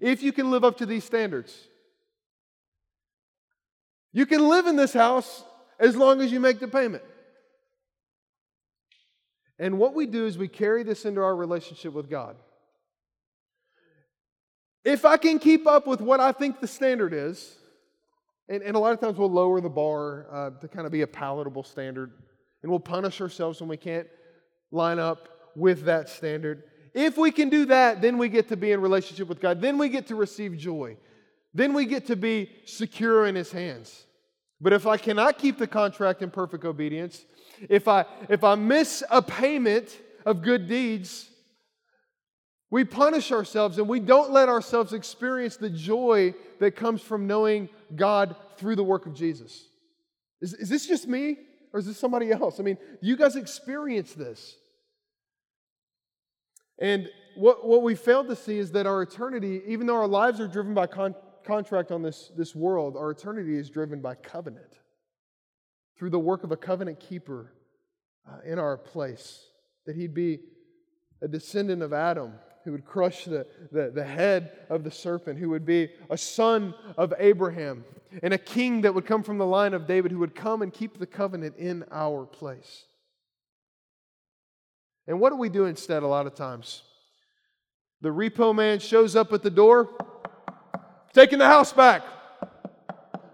if 0.00 0.22
you 0.22 0.32
can 0.32 0.50
live 0.50 0.64
up 0.64 0.78
to 0.78 0.86
these 0.86 1.04
standards. 1.04 1.56
You 4.12 4.26
can 4.26 4.48
live 4.48 4.66
in 4.66 4.76
this 4.76 4.92
house 4.92 5.44
as 5.78 5.96
long 5.96 6.20
as 6.20 6.32
you 6.32 6.40
make 6.40 6.58
the 6.58 6.68
payment. 6.68 7.04
And 9.58 9.78
what 9.78 9.94
we 9.94 10.06
do 10.06 10.26
is 10.26 10.38
we 10.38 10.48
carry 10.48 10.82
this 10.82 11.04
into 11.04 11.20
our 11.20 11.36
relationship 11.36 11.92
with 11.92 12.08
God. 12.08 12.36
If 14.84 15.04
I 15.04 15.18
can 15.18 15.38
keep 15.38 15.66
up 15.66 15.86
with 15.86 16.00
what 16.00 16.18
I 16.18 16.32
think 16.32 16.60
the 16.60 16.66
standard 16.66 17.12
is, 17.12 17.56
and, 18.48 18.62
and 18.62 18.74
a 18.74 18.78
lot 18.78 18.94
of 18.94 19.00
times 19.00 19.18
we'll 19.18 19.30
lower 19.30 19.60
the 19.60 19.68
bar 19.68 20.26
uh, 20.32 20.50
to 20.60 20.68
kind 20.68 20.86
of 20.86 20.92
be 20.92 21.02
a 21.02 21.06
palatable 21.06 21.62
standard, 21.62 22.10
and 22.62 22.70
we'll 22.70 22.80
punish 22.80 23.20
ourselves 23.20 23.60
when 23.60 23.68
we 23.68 23.76
can't 23.76 24.08
line 24.70 24.98
up 24.98 25.28
with 25.56 25.84
that 25.84 26.08
standard. 26.08 26.64
If 26.94 27.16
we 27.16 27.30
can 27.30 27.48
do 27.48 27.66
that, 27.66 28.02
then 28.02 28.18
we 28.18 28.28
get 28.28 28.48
to 28.48 28.56
be 28.56 28.72
in 28.72 28.80
relationship 28.80 29.28
with 29.28 29.40
God. 29.40 29.60
Then 29.60 29.78
we 29.78 29.88
get 29.88 30.08
to 30.08 30.16
receive 30.16 30.56
joy. 30.56 30.96
Then 31.54 31.72
we 31.72 31.86
get 31.86 32.06
to 32.06 32.16
be 32.16 32.50
secure 32.64 33.26
in 33.26 33.34
His 33.34 33.52
hands. 33.52 34.06
But 34.60 34.72
if 34.72 34.86
I 34.86 34.96
cannot 34.96 35.38
keep 35.38 35.58
the 35.58 35.66
contract 35.66 36.22
in 36.22 36.30
perfect 36.30 36.64
obedience, 36.64 37.24
if 37.68 37.88
I, 37.88 38.04
if 38.28 38.44
I 38.44 38.54
miss 38.54 39.02
a 39.10 39.22
payment 39.22 39.98
of 40.26 40.42
good 40.42 40.68
deeds, 40.68 41.28
we 42.70 42.84
punish 42.84 43.32
ourselves 43.32 43.78
and 43.78 43.88
we 43.88 44.00
don't 44.00 44.30
let 44.30 44.48
ourselves 44.48 44.92
experience 44.92 45.56
the 45.56 45.70
joy 45.70 46.34
that 46.60 46.76
comes 46.76 47.02
from 47.02 47.26
knowing 47.26 47.68
God 47.96 48.36
through 48.56 48.76
the 48.76 48.84
work 48.84 49.06
of 49.06 49.14
Jesus. 49.14 49.66
Is, 50.40 50.54
is 50.54 50.68
this 50.68 50.86
just 50.86 51.08
me 51.08 51.38
or 51.72 51.80
is 51.80 51.86
this 51.86 51.98
somebody 51.98 52.30
else? 52.30 52.60
I 52.60 52.62
mean, 52.62 52.78
you 53.00 53.16
guys 53.16 53.36
experience 53.36 54.12
this. 54.12 54.56
And 56.80 57.08
what, 57.34 57.66
what 57.66 57.82
we 57.82 57.94
fail 57.94 58.24
to 58.24 58.34
see 58.34 58.58
is 58.58 58.72
that 58.72 58.86
our 58.86 59.02
eternity, 59.02 59.62
even 59.66 59.86
though 59.86 59.96
our 59.96 60.08
lives 60.08 60.40
are 60.40 60.48
driven 60.48 60.74
by 60.74 60.86
con- 60.86 61.14
contract 61.44 61.92
on 61.92 62.02
this, 62.02 62.30
this 62.36 62.54
world, 62.54 62.96
our 62.96 63.10
eternity 63.10 63.56
is 63.56 63.70
driven 63.70 64.00
by 64.00 64.14
covenant 64.14 64.78
through 65.98 66.10
the 66.10 66.18
work 66.18 66.44
of 66.44 66.52
a 66.52 66.56
covenant 66.56 66.98
keeper 66.98 67.52
uh, 68.28 68.38
in 68.44 68.58
our 68.58 68.76
place. 68.76 69.46
That 69.86 69.96
he'd 69.96 70.14
be 70.14 70.40
a 71.22 71.28
descendant 71.28 71.82
of 71.82 71.92
Adam 71.92 72.32
who 72.64 72.72
would 72.72 72.84
crush 72.84 73.24
the, 73.24 73.46
the, 73.72 73.90
the 73.90 74.04
head 74.04 74.52
of 74.68 74.84
the 74.84 74.90
serpent, 74.90 75.38
who 75.38 75.50
would 75.50 75.64
be 75.64 75.88
a 76.10 76.16
son 76.16 76.74
of 76.96 77.12
Abraham, 77.18 77.84
and 78.22 78.34
a 78.34 78.38
king 78.38 78.82
that 78.82 78.94
would 78.94 79.06
come 79.06 79.22
from 79.22 79.38
the 79.38 79.46
line 79.46 79.72
of 79.72 79.86
David 79.86 80.12
who 80.12 80.18
would 80.18 80.34
come 80.34 80.62
and 80.62 80.72
keep 80.72 80.98
the 80.98 81.06
covenant 81.06 81.56
in 81.56 81.84
our 81.90 82.26
place. 82.26 82.84
And 85.10 85.18
what 85.18 85.30
do 85.30 85.36
we 85.36 85.48
do 85.48 85.64
instead 85.64 86.04
a 86.04 86.06
lot 86.06 86.28
of 86.28 86.36
times? 86.36 86.82
The 88.00 88.10
repo 88.10 88.54
man 88.54 88.78
shows 88.78 89.16
up 89.16 89.32
at 89.32 89.42
the 89.42 89.50
door, 89.50 89.90
taking 91.12 91.40
the 91.40 91.48
house 91.48 91.72
back. 91.72 92.04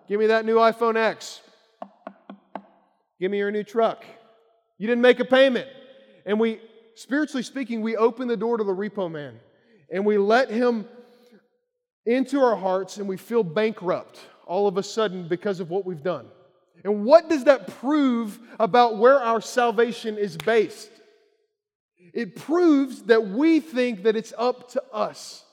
Give 0.08 0.18
me 0.18 0.28
that 0.28 0.46
new 0.46 0.56
iPhone 0.56 0.96
X. 0.96 1.42
Give 3.20 3.30
me 3.30 3.36
your 3.36 3.50
new 3.50 3.62
truck. 3.62 4.06
You 4.78 4.86
didn't 4.86 5.02
make 5.02 5.20
a 5.20 5.26
payment. 5.26 5.68
And 6.24 6.40
we, 6.40 6.62
spiritually 6.94 7.42
speaking, 7.42 7.82
we 7.82 7.94
open 7.94 8.26
the 8.26 8.38
door 8.38 8.56
to 8.56 8.64
the 8.64 8.74
repo 8.74 9.12
man 9.12 9.38
and 9.92 10.06
we 10.06 10.16
let 10.16 10.48
him 10.48 10.86
into 12.06 12.40
our 12.40 12.56
hearts 12.56 12.96
and 12.96 13.06
we 13.06 13.18
feel 13.18 13.42
bankrupt 13.42 14.18
all 14.46 14.66
of 14.66 14.78
a 14.78 14.82
sudden 14.82 15.28
because 15.28 15.60
of 15.60 15.68
what 15.68 15.84
we've 15.84 16.02
done. 16.02 16.24
And 16.84 17.04
what 17.04 17.28
does 17.28 17.44
that 17.44 17.66
prove 17.66 18.38
about 18.58 18.96
where 18.96 19.20
our 19.20 19.42
salvation 19.42 20.16
is 20.16 20.38
based? 20.38 20.88
It 22.16 22.34
proves 22.34 23.02
that 23.02 23.28
we 23.28 23.60
think 23.60 24.04
that 24.04 24.16
it's 24.16 24.32
up 24.38 24.70
to 24.70 24.82
us. 24.90 25.44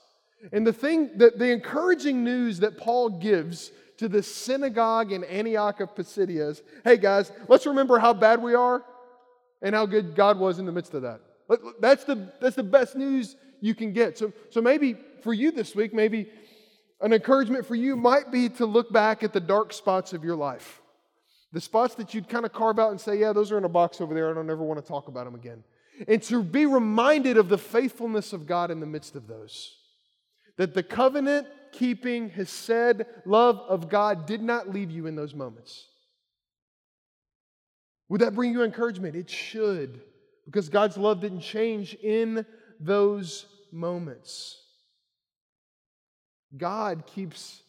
And 0.50 0.66
the 0.66 0.72
thing 0.72 1.18
that 1.18 1.38
the 1.38 1.52
encouraging 1.52 2.24
news 2.24 2.60
that 2.60 2.78
Paul 2.78 3.10
gives 3.20 3.70
to 3.98 4.08
the 4.08 4.22
synagogue 4.22 5.12
in 5.12 5.24
Antioch 5.24 5.80
of 5.80 5.94
Pisidia 5.94 6.48
is 6.48 6.62
hey 6.82 6.96
guys, 6.96 7.30
let's 7.48 7.66
remember 7.66 7.98
how 7.98 8.14
bad 8.14 8.42
we 8.42 8.54
are 8.54 8.82
and 9.60 9.74
how 9.74 9.84
good 9.84 10.14
God 10.14 10.38
was 10.38 10.58
in 10.58 10.64
the 10.64 10.72
midst 10.72 10.94
of 10.94 11.02
that. 11.02 11.20
That's 11.80 12.04
the, 12.04 12.32
that's 12.40 12.56
the 12.56 12.62
best 12.62 12.96
news 12.96 13.36
you 13.60 13.74
can 13.74 13.92
get. 13.92 14.16
So, 14.16 14.32
so 14.48 14.62
maybe 14.62 14.96
for 15.22 15.34
you 15.34 15.50
this 15.50 15.74
week, 15.74 15.92
maybe 15.92 16.30
an 17.02 17.12
encouragement 17.12 17.66
for 17.66 17.74
you 17.74 17.94
might 17.94 18.32
be 18.32 18.48
to 18.48 18.64
look 18.64 18.90
back 18.90 19.22
at 19.22 19.34
the 19.34 19.40
dark 19.40 19.74
spots 19.74 20.14
of 20.14 20.24
your 20.24 20.36
life. 20.36 20.80
The 21.52 21.60
spots 21.60 21.94
that 21.96 22.14
you'd 22.14 22.30
kind 22.30 22.46
of 22.46 22.54
carve 22.54 22.78
out 22.78 22.90
and 22.90 23.00
say, 23.00 23.18
yeah, 23.18 23.34
those 23.34 23.52
are 23.52 23.58
in 23.58 23.64
a 23.64 23.68
box 23.68 24.00
over 24.00 24.14
there. 24.14 24.30
I 24.30 24.34
don't 24.34 24.48
ever 24.48 24.64
want 24.64 24.80
to 24.80 24.86
talk 24.86 25.08
about 25.08 25.26
them 25.26 25.34
again. 25.34 25.62
And 26.08 26.22
to 26.24 26.42
be 26.42 26.66
reminded 26.66 27.36
of 27.36 27.48
the 27.48 27.58
faithfulness 27.58 28.32
of 28.32 28.46
God 28.46 28.70
in 28.70 28.80
the 28.80 28.86
midst 28.86 29.14
of 29.14 29.26
those. 29.26 29.76
That 30.56 30.74
the 30.74 30.82
covenant 30.82 31.46
keeping, 31.72 32.30
hesed 32.30 33.04
love 33.24 33.58
of 33.68 33.88
God 33.88 34.26
did 34.26 34.42
not 34.42 34.68
leave 34.68 34.90
you 34.90 35.06
in 35.06 35.16
those 35.16 35.34
moments. 35.34 35.88
Would 38.08 38.20
that 38.20 38.34
bring 38.34 38.52
you 38.52 38.62
encouragement? 38.62 39.16
It 39.16 39.30
should, 39.30 40.00
because 40.44 40.68
God's 40.68 40.96
love 40.96 41.20
didn't 41.20 41.40
change 41.40 41.94
in 41.94 42.44
those 42.78 43.46
moments. 43.72 44.60
God 46.56 47.04
keeps 47.06 47.62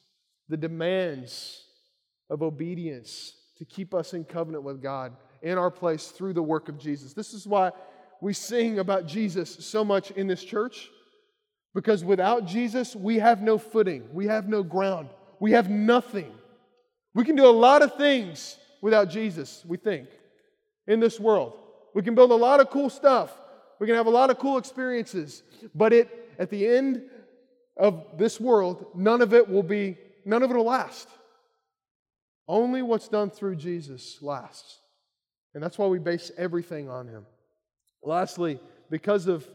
the 0.49 0.57
demands 0.57 1.63
of 2.29 2.43
obedience 2.43 3.33
to 3.57 3.65
keep 3.65 3.93
us 3.93 4.13
in 4.13 4.25
covenant 4.25 4.63
with 4.63 4.81
God 4.81 5.13
in 5.41 5.57
our 5.57 5.71
place 5.71 6.07
through 6.07 6.33
the 6.33 6.43
work 6.43 6.69
of 6.69 6.77
Jesus. 6.77 7.13
This 7.13 7.33
is 7.33 7.47
why 7.47 7.71
we 8.25 8.33
sing 8.33 8.79
about 8.79 9.05
Jesus 9.05 9.55
so 9.67 9.85
much 9.85 10.09
in 10.09 10.25
this 10.25 10.43
church, 10.43 10.89
because 11.75 12.03
without 12.03 12.47
Jesus, 12.47 12.95
we 12.95 13.19
have 13.19 13.43
no 13.43 13.59
footing, 13.59 14.09
we 14.11 14.25
have 14.25 14.49
no 14.49 14.63
ground, 14.63 15.09
we 15.39 15.51
have 15.51 15.69
nothing. 15.69 16.33
We 17.13 17.23
can 17.23 17.35
do 17.35 17.45
a 17.45 17.53
lot 17.53 17.83
of 17.83 17.93
things 17.97 18.57
without 18.81 19.11
Jesus, 19.11 19.63
we 19.67 19.77
think, 19.77 20.07
in 20.87 20.99
this 20.99 21.19
world. 21.19 21.53
We 21.93 22.01
can 22.01 22.15
build 22.15 22.31
a 22.31 22.35
lot 22.35 22.59
of 22.59 22.71
cool 22.71 22.89
stuff. 22.89 23.31
We 23.79 23.85
can 23.85 23.95
have 23.95 24.07
a 24.07 24.09
lot 24.09 24.31
of 24.31 24.39
cool 24.39 24.57
experiences, 24.57 25.43
but 25.75 25.93
it 25.93 26.09
at 26.39 26.49
the 26.49 26.65
end 26.65 27.03
of 27.77 28.05
this 28.17 28.41
world, 28.41 28.87
none 28.95 29.21
of 29.21 29.35
it 29.35 29.47
will 29.47 29.61
be, 29.61 29.97
none 30.25 30.41
of 30.41 30.49
it 30.49 30.57
will 30.57 30.65
last. 30.65 31.07
Only 32.47 32.81
what's 32.81 33.07
done 33.07 33.29
through 33.29 33.57
Jesus 33.57 34.17
lasts. 34.19 34.79
And 35.53 35.61
that's 35.61 35.77
why 35.77 35.85
we 35.85 35.99
base 35.99 36.31
everything 36.39 36.89
on 36.89 37.07
him. 37.07 37.27
Lastly, 38.05 38.59
because 38.89 39.27
of 39.27 39.47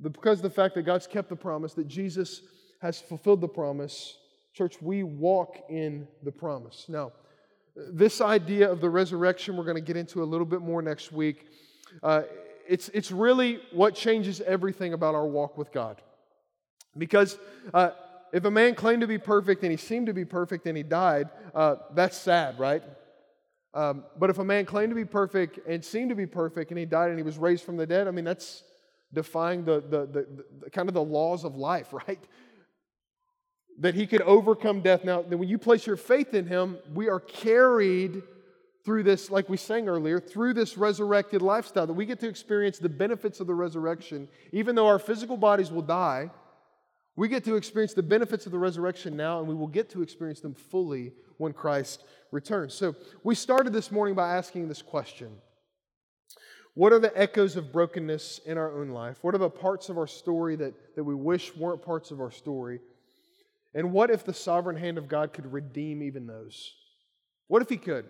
the, 0.00 0.10
because 0.10 0.38
of 0.38 0.42
the 0.42 0.50
fact 0.50 0.74
that 0.74 0.82
God's 0.82 1.06
kept 1.06 1.28
the 1.28 1.36
promise, 1.36 1.74
that 1.74 1.88
Jesus 1.88 2.42
has 2.80 3.00
fulfilled 3.00 3.40
the 3.40 3.48
promise, 3.48 4.18
church, 4.52 4.80
we 4.80 5.02
walk 5.02 5.64
in 5.68 6.06
the 6.22 6.32
promise. 6.32 6.86
Now, 6.88 7.12
this 7.74 8.20
idea 8.20 8.70
of 8.70 8.80
the 8.80 8.88
resurrection, 8.88 9.56
we're 9.56 9.64
going 9.64 9.76
to 9.76 9.82
get 9.82 9.96
into 9.96 10.22
a 10.22 10.24
little 10.24 10.46
bit 10.46 10.60
more 10.60 10.80
next 10.80 11.12
week. 11.12 11.46
Uh, 12.02 12.22
it's, 12.68 12.88
it's 12.90 13.10
really 13.10 13.60
what 13.72 13.94
changes 13.94 14.40
everything 14.40 14.92
about 14.92 15.14
our 15.14 15.26
walk 15.26 15.58
with 15.58 15.72
God. 15.72 16.00
Because 16.96 17.38
uh, 17.74 17.90
if 18.32 18.44
a 18.44 18.50
man 18.50 18.74
claimed 18.74 19.02
to 19.02 19.06
be 19.06 19.18
perfect 19.18 19.62
and 19.62 19.70
he 19.70 19.76
seemed 19.76 20.06
to 20.06 20.14
be 20.14 20.24
perfect 20.24 20.66
and 20.66 20.76
he 20.76 20.82
died, 20.82 21.28
uh, 21.54 21.76
that's 21.94 22.16
sad, 22.16 22.58
right? 22.58 22.82
Um, 23.76 24.04
but 24.18 24.30
if 24.30 24.38
a 24.38 24.44
man 24.44 24.64
claimed 24.64 24.90
to 24.90 24.96
be 24.96 25.04
perfect 25.04 25.58
and 25.68 25.84
seemed 25.84 26.08
to 26.08 26.16
be 26.16 26.24
perfect 26.24 26.70
and 26.70 26.78
he 26.78 26.86
died 26.86 27.10
and 27.10 27.18
he 27.18 27.22
was 27.22 27.36
raised 27.36 27.62
from 27.62 27.76
the 27.76 27.86
dead, 27.86 28.08
I 28.08 28.10
mean, 28.10 28.24
that's 28.24 28.64
defying 29.12 29.66
the, 29.66 29.82
the, 29.82 30.06
the, 30.06 30.44
the 30.62 30.70
kind 30.70 30.88
of 30.88 30.94
the 30.94 31.02
laws 31.02 31.44
of 31.44 31.56
life, 31.56 31.92
right? 32.08 32.24
That 33.80 33.94
he 33.94 34.06
could 34.06 34.22
overcome 34.22 34.80
death. 34.80 35.04
Now, 35.04 35.20
when 35.20 35.46
you 35.46 35.58
place 35.58 35.86
your 35.86 35.98
faith 35.98 36.32
in 36.32 36.46
him, 36.46 36.78
we 36.94 37.10
are 37.10 37.20
carried 37.20 38.22
through 38.82 39.02
this, 39.02 39.30
like 39.30 39.50
we 39.50 39.58
sang 39.58 39.88
earlier, 39.88 40.20
through 40.20 40.54
this 40.54 40.78
resurrected 40.78 41.42
lifestyle, 41.42 41.86
that 41.86 41.92
we 41.92 42.06
get 42.06 42.18
to 42.20 42.28
experience 42.28 42.78
the 42.78 42.88
benefits 42.88 43.40
of 43.40 43.46
the 43.46 43.54
resurrection, 43.54 44.26
even 44.52 44.74
though 44.74 44.86
our 44.86 44.98
physical 44.98 45.36
bodies 45.36 45.70
will 45.70 45.82
die 45.82 46.30
we 47.16 47.28
get 47.28 47.44
to 47.44 47.56
experience 47.56 47.94
the 47.94 48.02
benefits 48.02 48.44
of 48.44 48.52
the 48.52 48.58
resurrection 48.58 49.16
now, 49.16 49.38
and 49.38 49.48
we 49.48 49.54
will 49.54 49.66
get 49.66 49.88
to 49.90 50.02
experience 50.02 50.40
them 50.40 50.54
fully 50.54 51.12
when 51.38 51.54
Christ 51.54 52.04
returns. 52.30 52.74
So, 52.74 52.94
we 53.24 53.34
started 53.34 53.72
this 53.72 53.90
morning 53.90 54.14
by 54.14 54.36
asking 54.36 54.68
this 54.68 54.82
question 54.82 55.32
What 56.74 56.92
are 56.92 56.98
the 56.98 57.16
echoes 57.18 57.56
of 57.56 57.72
brokenness 57.72 58.40
in 58.44 58.58
our 58.58 58.70
own 58.70 58.90
life? 58.90 59.18
What 59.22 59.34
are 59.34 59.38
the 59.38 59.48
parts 59.48 59.88
of 59.88 59.96
our 59.96 60.06
story 60.06 60.56
that, 60.56 60.74
that 60.94 61.04
we 61.04 61.14
wish 61.14 61.56
weren't 61.56 61.82
parts 61.82 62.10
of 62.10 62.20
our 62.20 62.30
story? 62.30 62.80
And 63.74 63.92
what 63.92 64.10
if 64.10 64.24
the 64.24 64.34
sovereign 64.34 64.76
hand 64.76 64.98
of 64.98 65.08
God 65.08 65.32
could 65.32 65.52
redeem 65.52 66.02
even 66.02 66.26
those? 66.26 66.74
What 67.48 67.62
if 67.62 67.70
He 67.70 67.78
could? 67.78 68.04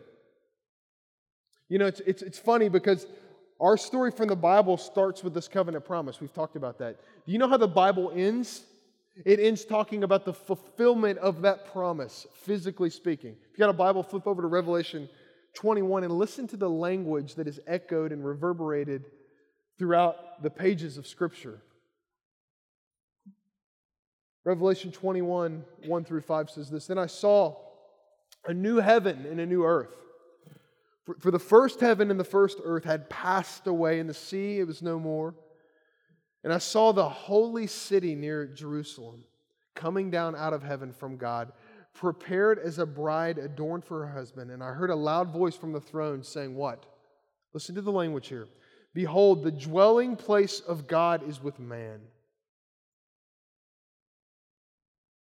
You 1.69 1.79
know, 1.79 1.87
it's, 1.87 2.01
it's, 2.01 2.23
it's 2.23 2.39
funny 2.39 2.69
because 2.69 3.07
our 3.61 3.77
story 3.77 4.11
from 4.11 4.29
the 4.29 4.37
Bible 4.37 4.77
starts 4.77 5.25
with 5.25 5.35
this 5.35 5.49
covenant 5.49 5.85
promise. 5.85 6.21
We've 6.21 6.33
talked 6.33 6.57
about 6.57 6.79
that. 6.79 6.97
Do 7.25 7.33
you 7.33 7.39
know 7.39 7.49
how 7.49 7.57
the 7.57 7.69
Bible 7.69 8.13
ends? 8.15 8.65
It 9.25 9.41
ends 9.41 9.65
talking 9.65 10.05
about 10.05 10.25
the 10.25 10.35
fulfillment 10.35 11.19
of 11.19 11.43
that 11.43 11.73
promise, 11.73 12.27
physically 12.35 12.91
speaking. 12.91 13.37
If 13.51 13.59
you 13.59 13.59
got 13.59 13.71
a 13.71 13.73
Bible, 13.73 14.03
flip 14.03 14.27
over 14.27 14.43
to 14.43 14.49
Revelation 14.49 15.09
21 15.55 16.05
and 16.05 16.13
listen 16.13 16.47
to 16.49 16.57
the 16.57 16.69
language 16.69 17.35
that 17.37 17.49
is 17.49 17.59
echoed 17.67 18.13
and 18.13 18.25
reverberated 18.25 19.07
throughout 19.79 20.43
the 20.43 20.51
pages 20.51 20.99
of 20.99 21.07
Scripture. 21.07 21.63
Revelation 24.45 24.93
21, 24.93 25.65
1 25.87 26.05
through 26.05 26.21
5 26.21 26.51
says 26.51 26.71
this 26.71 26.87
Then 26.87 26.99
I 26.99 27.07
saw 27.07 27.57
a 28.47 28.53
new 28.53 28.77
heaven 28.77 29.27
and 29.27 29.41
a 29.41 29.47
new 29.47 29.65
earth. 29.65 29.97
For, 31.05 31.17
for 31.21 31.31
the 31.31 31.39
first 31.39 31.81
heaven 31.81 32.11
and 32.11 32.21
the 32.21 32.25
first 32.25 32.59
earth 32.63 32.85
had 32.85 33.09
passed 33.09 33.67
away, 33.67 33.99
and 33.99 34.09
the 34.09 34.15
sea, 34.15 34.59
it 34.59 34.67
was 34.67 34.83
no 34.83 34.99
more. 34.99 35.35
And 36.47 36.53
I 36.53 36.59
saw 36.59 36.93
the 36.93 37.09
holy 37.09 37.67
city 37.67 38.15
new 38.15 38.47
Jerusalem 38.47 39.25
coming 39.75 40.13
down 40.13 40.37
out 40.37 40.53
of 40.53 40.63
heaven 40.63 40.93
from 40.93 41.17
God, 41.17 41.51
prepared 41.93 42.61
as 42.61 42.79
a 42.79 42.87
bride 42.87 43.39
adorned 43.39 43.85
for 43.85 44.07
her 44.07 44.13
husband. 44.13 44.53
And 44.53 44.63
I 44.63 44.69
heard 44.69 44.91
a 44.91 44.95
loud 44.95 45.33
voice 45.33 45.57
from 45.57 45.73
the 45.73 45.81
throne 45.81 46.23
saying, 46.23 46.55
What? 46.55 46.87
Listen 47.53 47.75
to 47.75 47.83
the 47.83 47.91
language 47.91 48.29
here. 48.29 48.47
Behold, 48.95 49.43
the 49.43 49.51
dwelling 49.51 50.15
place 50.15 50.61
of 50.61 50.87
God 50.87 51.29
is 51.29 51.43
with 51.43 51.59
man. 51.59 51.99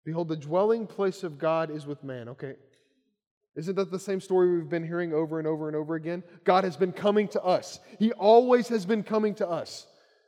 Behold, 0.04 0.28
the 0.28 0.36
dwelling 0.36 0.88
place 0.88 1.24
of 1.24 1.38
God 1.38 1.72
is 1.72 1.88
with 1.88 2.04
man. 2.04 2.28
Okay. 2.28 2.56
Isn't 3.56 3.76
that 3.78 3.92
the 3.92 3.98
same 3.98 4.20
story 4.20 4.58
we've 4.58 4.70
been 4.70 4.86
hearing 4.86 5.14
over 5.14 5.40
and 5.40 5.48
over 5.48 5.70
and 5.70 5.78
over 5.78 5.96
again? 5.96 6.22
God 6.44 6.66
has 6.66 6.76
been 6.76 6.92
coming 6.92 7.30
to 7.30 7.42
us. 7.44 7.80
He 7.98 8.12
always 8.12 8.68
has 8.68 8.86
been 8.86 9.04
coming 9.04 9.34
to 9.36 9.48
us. 9.48 9.88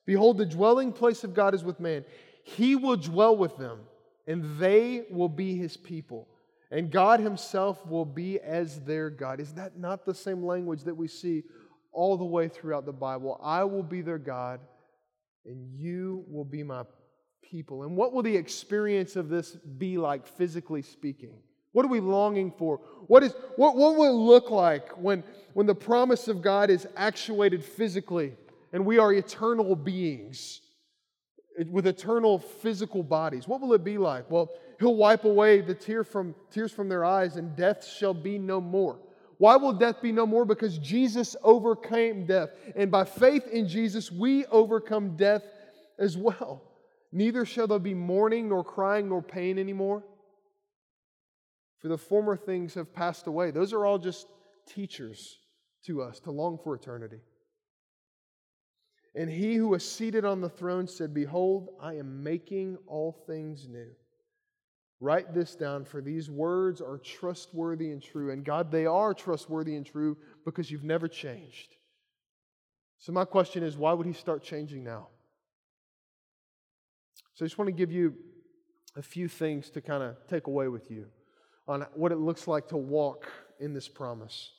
Behold, 0.10 0.40
the 0.40 0.46
dwelling 0.48 0.92
place 0.92 1.24
of 1.24 1.36
God 1.36 1.54
is 1.54 1.64
with 1.64 1.80
man. 1.80 2.04
He 2.42 2.76
will 2.76 2.98
dwell 2.98 3.38
with 3.38 3.56
them, 3.58 3.82
and 4.26 4.58
they 4.58 5.04
will 5.12 5.30
be 5.30 5.56
his 5.56 5.78
people. 5.78 6.28
And 6.72 6.90
God 6.90 7.20
himself 7.20 7.86
will 7.86 8.06
be 8.06 8.40
as 8.40 8.80
their 8.80 9.12
God. 9.12 9.40
Is 9.40 9.54
that 9.54 9.78
not 9.78 10.06
the 10.08 10.16
same 10.16 10.44
language 10.44 10.82
that 10.86 10.96
we 10.96 11.08
see 11.08 11.44
all 11.92 12.18
the 12.18 12.26
way 12.26 12.48
throughout 12.48 12.88
the 12.88 12.92
Bible? 12.92 13.40
I 13.44 13.64
will 13.66 13.84
be 13.84 14.02
their 14.02 14.18
God, 14.18 14.62
and 15.46 15.72
you 15.76 16.26
will 16.28 16.44
be 16.44 16.64
my 16.64 16.86
people. 17.44 17.84
And 17.84 17.96
what 17.96 18.12
will 18.12 18.24
the 18.24 18.36
experience 18.36 19.16
of 19.16 19.30
this 19.30 19.58
be 19.78 20.00
like, 20.00 20.26
physically 20.26 20.82
speaking? 20.82 21.36
What 21.72 21.86
are 21.86 21.90
we 21.90 22.00
longing 22.00 22.52
for? 22.58 22.78
What, 23.06 23.22
is, 23.22 23.36
what, 23.58 23.76
what 23.76 23.96
will 23.96 24.10
it 24.10 24.24
look 24.26 24.50
like 24.50 24.90
when, 24.98 25.24
when 25.54 25.68
the 25.68 25.76
promise 25.76 26.28
of 26.28 26.42
God 26.42 26.72
is 26.72 26.88
actuated 26.98 27.64
physically? 27.64 28.34
And 28.74 28.86
we 28.86 28.98
are 28.98 29.14
eternal 29.14 29.76
beings 29.76 30.62
with 31.70 31.88
eternal 31.88 32.40
physical 32.40 33.04
bodies. 33.04 33.48
What 33.48 33.62
will 33.62 33.74
it 33.74 33.84
be 33.84 33.98
like? 33.98 34.30
Well, 34.32 34.50
he'll 34.80 34.96
wipe 34.96 35.26
away 35.26 35.62
the 35.62 35.74
tear 35.74 36.04
from, 36.04 36.36
tears 36.52 36.72
from 36.72 36.88
their 36.88 37.04
eyes, 37.04 37.36
and 37.36 37.56
death 37.56 37.86
shall 37.86 38.14
be 38.14 38.38
no 38.38 38.62
more. 38.62 39.00
Why 39.38 39.56
will 39.56 39.74
death 39.74 40.02
be 40.02 40.12
no 40.12 40.26
more? 40.26 40.46
Because 40.46 40.78
Jesus 40.78 41.36
overcame 41.44 42.26
death. 42.26 42.50
And 42.76 42.92
by 42.92 43.06
faith 43.06 43.48
in 43.48 43.68
Jesus, 43.68 44.12
we 44.12 44.46
overcome 44.48 45.16
death 45.16 45.44
as 45.98 46.18
well. 46.18 46.62
Neither 47.12 47.46
shall 47.46 47.68
there 47.68 47.80
be 47.80 47.94
mourning, 47.94 48.50
nor 48.50 48.64
crying, 48.64 49.10
nor 49.10 49.22
pain 49.22 49.58
anymore. 49.58 50.04
For 51.80 51.88
the 51.88 51.98
former 51.98 52.36
things 52.36 52.74
have 52.74 52.94
passed 52.94 53.28
away. 53.28 53.52
Those 53.52 53.74
are 53.74 53.86
all 53.86 53.98
just 53.98 54.28
teachers 54.68 55.38
to 55.86 56.02
us 56.02 56.20
to 56.22 56.32
long 56.32 56.60
for 56.62 56.76
eternity. 56.76 57.20
And 59.16 59.30
he 59.30 59.56
who 59.56 59.70
was 59.70 59.90
seated 59.90 60.24
on 60.26 60.42
the 60.42 60.50
throne 60.50 60.88
said, 60.88 61.14
Behold, 61.14 61.70
I 61.82 61.96
am 61.96 62.24
making 62.24 62.78
all 62.88 63.12
things 63.26 63.68
new. 63.68 63.90
Write 65.02 65.34
this 65.34 65.56
down, 65.56 65.86
for 65.86 66.02
these 66.02 66.30
words 66.30 66.82
are 66.82 66.98
trustworthy 66.98 67.92
and 67.92 68.04
true. 68.04 68.32
And 68.32 68.44
God, 68.44 68.72
they 68.72 68.86
are 68.86 69.14
trustworthy 69.14 69.76
and 69.76 69.86
true 69.86 70.18
because 70.46 70.70
you've 70.70 70.84
never 70.84 71.08
changed. 71.08 71.76
So, 73.00 73.14
my 73.14 73.24
question 73.24 73.64
is 73.64 73.78
why 73.78 73.94
would 73.94 74.06
he 74.06 74.14
start 74.14 74.44
changing 74.44 74.84
now? 74.84 75.08
So, 77.34 77.46
I 77.46 77.48
just 77.48 77.58
want 77.58 77.70
to 77.70 77.74
give 77.74 77.94
you 77.94 78.14
a 78.98 79.02
few 79.02 79.30
things 79.30 79.70
to 79.72 79.82
kind 79.82 80.04
of 80.04 80.18
take 80.28 80.48
away 80.48 80.68
with 80.68 80.92
you 80.92 81.06
on 81.66 81.86
what 81.94 82.12
it 82.12 82.18
looks 82.18 82.48
like 82.48 82.68
to 82.68 82.78
walk 82.78 83.26
in 83.60 83.74
this 83.74 83.88
promise. 83.88 84.52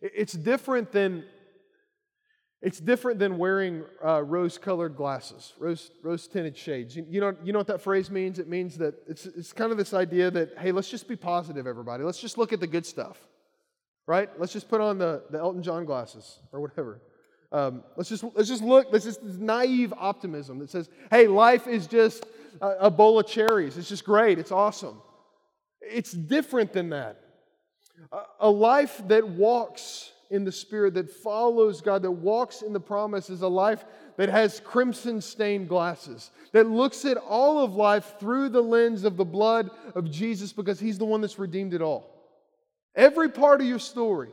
It's 0.00 0.32
different 0.32 0.92
than 0.92 1.24
it's 2.62 2.78
different 2.78 3.18
than 3.18 3.38
wearing 3.38 3.82
uh, 4.04 4.22
rose-colored 4.22 4.94
glasses, 4.94 5.52
rose, 5.58 5.90
rose-tinted 6.02 6.56
shades. 6.56 6.94
You, 6.94 7.04
you, 7.10 7.20
know, 7.20 7.34
you 7.42 7.52
know 7.52 7.58
what 7.58 7.66
that 7.66 7.80
phrase 7.80 8.08
means? 8.08 8.38
It 8.38 8.48
means 8.48 8.78
that 8.78 8.94
it's, 9.08 9.26
it's 9.26 9.52
kind 9.52 9.72
of 9.72 9.78
this 9.78 9.92
idea 9.92 10.30
that, 10.30 10.56
hey, 10.58 10.70
let's 10.70 10.88
just 10.88 11.08
be 11.08 11.16
positive, 11.16 11.66
everybody. 11.66 12.04
Let's 12.04 12.20
just 12.20 12.38
look 12.38 12.52
at 12.52 12.60
the 12.60 12.68
good 12.68 12.86
stuff, 12.86 13.18
right? 14.06 14.30
Let's 14.38 14.52
just 14.52 14.68
put 14.68 14.80
on 14.80 14.96
the, 14.96 15.24
the 15.30 15.38
Elton 15.38 15.62
John 15.62 15.84
glasses 15.84 16.38
or 16.52 16.60
whatever. 16.60 17.00
Um, 17.50 17.82
let's, 17.96 18.08
just, 18.08 18.24
let's 18.34 18.48
just 18.48 18.62
look, 18.62 18.86
let's 18.92 19.04
just 19.04 19.26
this 19.26 19.36
naive 19.36 19.92
optimism 19.98 20.60
that 20.60 20.70
says, 20.70 20.88
hey, 21.10 21.26
life 21.26 21.66
is 21.66 21.88
just 21.88 22.24
a, 22.60 22.68
a 22.82 22.90
bowl 22.90 23.18
of 23.18 23.26
cherries. 23.26 23.76
It's 23.76 23.88
just 23.88 24.04
great. 24.04 24.38
It's 24.38 24.52
awesome. 24.52 25.02
It's 25.80 26.12
different 26.12 26.72
than 26.72 26.90
that. 26.90 27.20
A, 28.12 28.20
a 28.40 28.50
life 28.50 29.02
that 29.08 29.26
walks 29.26 30.12
in 30.32 30.44
the 30.44 30.50
Spirit, 30.50 30.94
that 30.94 31.10
follows 31.10 31.80
God, 31.80 32.02
that 32.02 32.10
walks 32.10 32.62
in 32.62 32.72
the 32.72 32.80
promise, 32.80 33.30
is 33.30 33.42
a 33.42 33.48
life 33.48 33.84
that 34.16 34.28
has 34.28 34.60
crimson 34.60 35.20
stained 35.20 35.68
glasses, 35.68 36.30
that 36.52 36.66
looks 36.66 37.04
at 37.04 37.18
all 37.18 37.62
of 37.62 37.74
life 37.74 38.14
through 38.18 38.48
the 38.48 38.60
lens 38.60 39.04
of 39.04 39.16
the 39.16 39.24
blood 39.24 39.70
of 39.94 40.10
Jesus 40.10 40.52
because 40.52 40.80
He's 40.80 40.98
the 40.98 41.04
one 41.04 41.20
that's 41.20 41.38
redeemed 41.38 41.74
it 41.74 41.82
all. 41.82 42.10
Every 42.96 43.28
part 43.28 43.60
of 43.60 43.66
your 43.66 43.78
story. 43.78 44.30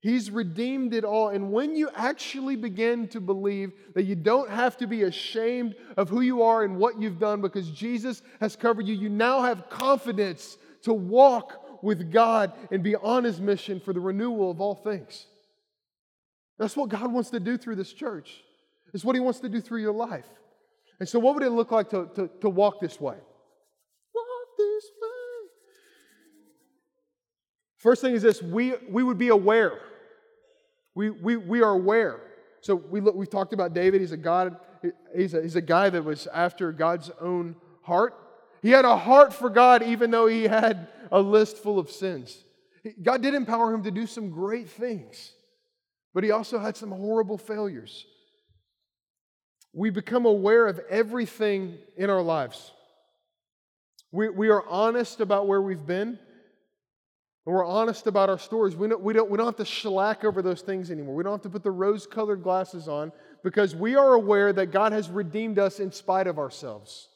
He's 0.00 0.32
redeemed 0.32 0.94
it 0.94 1.04
all. 1.04 1.28
And 1.28 1.52
when 1.52 1.76
you 1.76 1.88
actually 1.94 2.56
begin 2.56 3.06
to 3.08 3.20
believe 3.20 3.72
that 3.94 4.02
you 4.02 4.16
don't 4.16 4.50
have 4.50 4.76
to 4.78 4.88
be 4.88 5.04
ashamed 5.04 5.76
of 5.96 6.08
who 6.08 6.22
you 6.22 6.42
are 6.42 6.64
and 6.64 6.76
what 6.76 7.00
you've 7.00 7.20
done 7.20 7.40
because 7.40 7.70
Jesus 7.70 8.20
has 8.40 8.56
covered 8.56 8.88
you, 8.88 8.94
you 8.94 9.08
now 9.08 9.42
have 9.42 9.70
confidence 9.70 10.58
to 10.82 10.92
walk 10.92 11.61
with 11.82 12.10
God 12.10 12.52
and 12.70 12.82
be 12.82 12.96
on 12.96 13.24
his 13.24 13.40
mission 13.40 13.80
for 13.80 13.92
the 13.92 14.00
renewal 14.00 14.50
of 14.50 14.60
all 14.60 14.74
things. 14.74 15.26
That's 16.58 16.76
what 16.76 16.88
God 16.88 17.12
wants 17.12 17.30
to 17.30 17.40
do 17.40 17.58
through 17.58 17.76
this 17.76 17.92
church. 17.92 18.42
It's 18.94 19.04
what 19.04 19.16
he 19.16 19.20
wants 19.20 19.40
to 19.40 19.48
do 19.48 19.60
through 19.60 19.80
your 19.80 19.92
life. 19.92 20.26
And 21.00 21.08
so, 21.08 21.18
what 21.18 21.34
would 21.34 21.42
it 21.42 21.50
look 21.50 21.72
like 21.72 21.90
to, 21.90 22.08
to, 22.14 22.30
to 22.40 22.48
walk 22.48 22.80
this 22.80 23.00
way? 23.00 23.16
Walk 24.14 24.48
this 24.56 24.84
way. 25.02 25.08
First 27.78 28.00
thing 28.00 28.14
is 28.14 28.22
this 28.22 28.40
we, 28.40 28.74
we 28.88 29.02
would 29.02 29.18
be 29.18 29.28
aware. 29.28 29.78
We, 30.94 31.10
we, 31.10 31.36
we 31.36 31.62
are 31.62 31.72
aware. 31.72 32.20
So 32.60 32.76
we 32.76 33.00
look, 33.00 33.16
we've 33.16 33.30
talked 33.30 33.52
about 33.52 33.74
David. 33.74 34.00
He's 34.00 34.12
a 34.12 34.16
God. 34.16 34.56
He's 35.16 35.34
a, 35.34 35.42
he's 35.42 35.56
a 35.56 35.62
guy 35.62 35.90
that 35.90 36.04
was 36.04 36.28
after 36.28 36.70
God's 36.70 37.10
own 37.20 37.56
heart. 37.82 38.14
He 38.62 38.70
had 38.70 38.84
a 38.84 38.96
heart 38.96 39.34
for 39.34 39.50
God, 39.50 39.82
even 39.82 40.12
though 40.12 40.26
he 40.26 40.44
had 40.44 40.88
a 41.12 41.20
list 41.20 41.58
full 41.58 41.78
of 41.78 41.90
sins. 41.90 42.42
God 43.00 43.22
did 43.22 43.34
empower 43.34 43.72
him 43.72 43.84
to 43.84 43.90
do 43.90 44.06
some 44.06 44.30
great 44.30 44.68
things, 44.68 45.32
but 46.14 46.24
he 46.24 46.32
also 46.32 46.58
had 46.58 46.76
some 46.76 46.90
horrible 46.90 47.38
failures. 47.38 48.06
We 49.72 49.90
become 49.90 50.26
aware 50.26 50.66
of 50.66 50.80
everything 50.90 51.78
in 51.96 52.10
our 52.10 52.22
lives. 52.22 52.72
We, 54.10 54.30
we 54.30 54.48
are 54.48 54.66
honest 54.68 55.20
about 55.20 55.46
where 55.46 55.62
we've 55.62 55.86
been, 55.86 56.18
and 57.46 57.54
we're 57.54 57.64
honest 57.64 58.06
about 58.06 58.28
our 58.28 58.38
stories. 58.38 58.74
We 58.74 58.88
don't, 58.88 59.02
we, 59.02 59.12
don't, 59.12 59.30
we 59.30 59.36
don't 59.36 59.46
have 59.46 59.56
to 59.56 59.64
shellac 59.64 60.24
over 60.24 60.42
those 60.42 60.62
things 60.62 60.90
anymore. 60.90 61.14
We 61.14 61.24
don't 61.24 61.32
have 61.32 61.42
to 61.42 61.50
put 61.50 61.62
the 61.62 61.70
rose 61.70 62.06
colored 62.06 62.42
glasses 62.42 62.88
on 62.88 63.12
because 63.44 63.76
we 63.76 63.94
are 63.96 64.14
aware 64.14 64.52
that 64.52 64.66
God 64.66 64.92
has 64.92 65.10
redeemed 65.10 65.58
us 65.58 65.78
in 65.78 65.92
spite 65.92 66.26
of 66.26 66.38
ourselves 66.38 67.08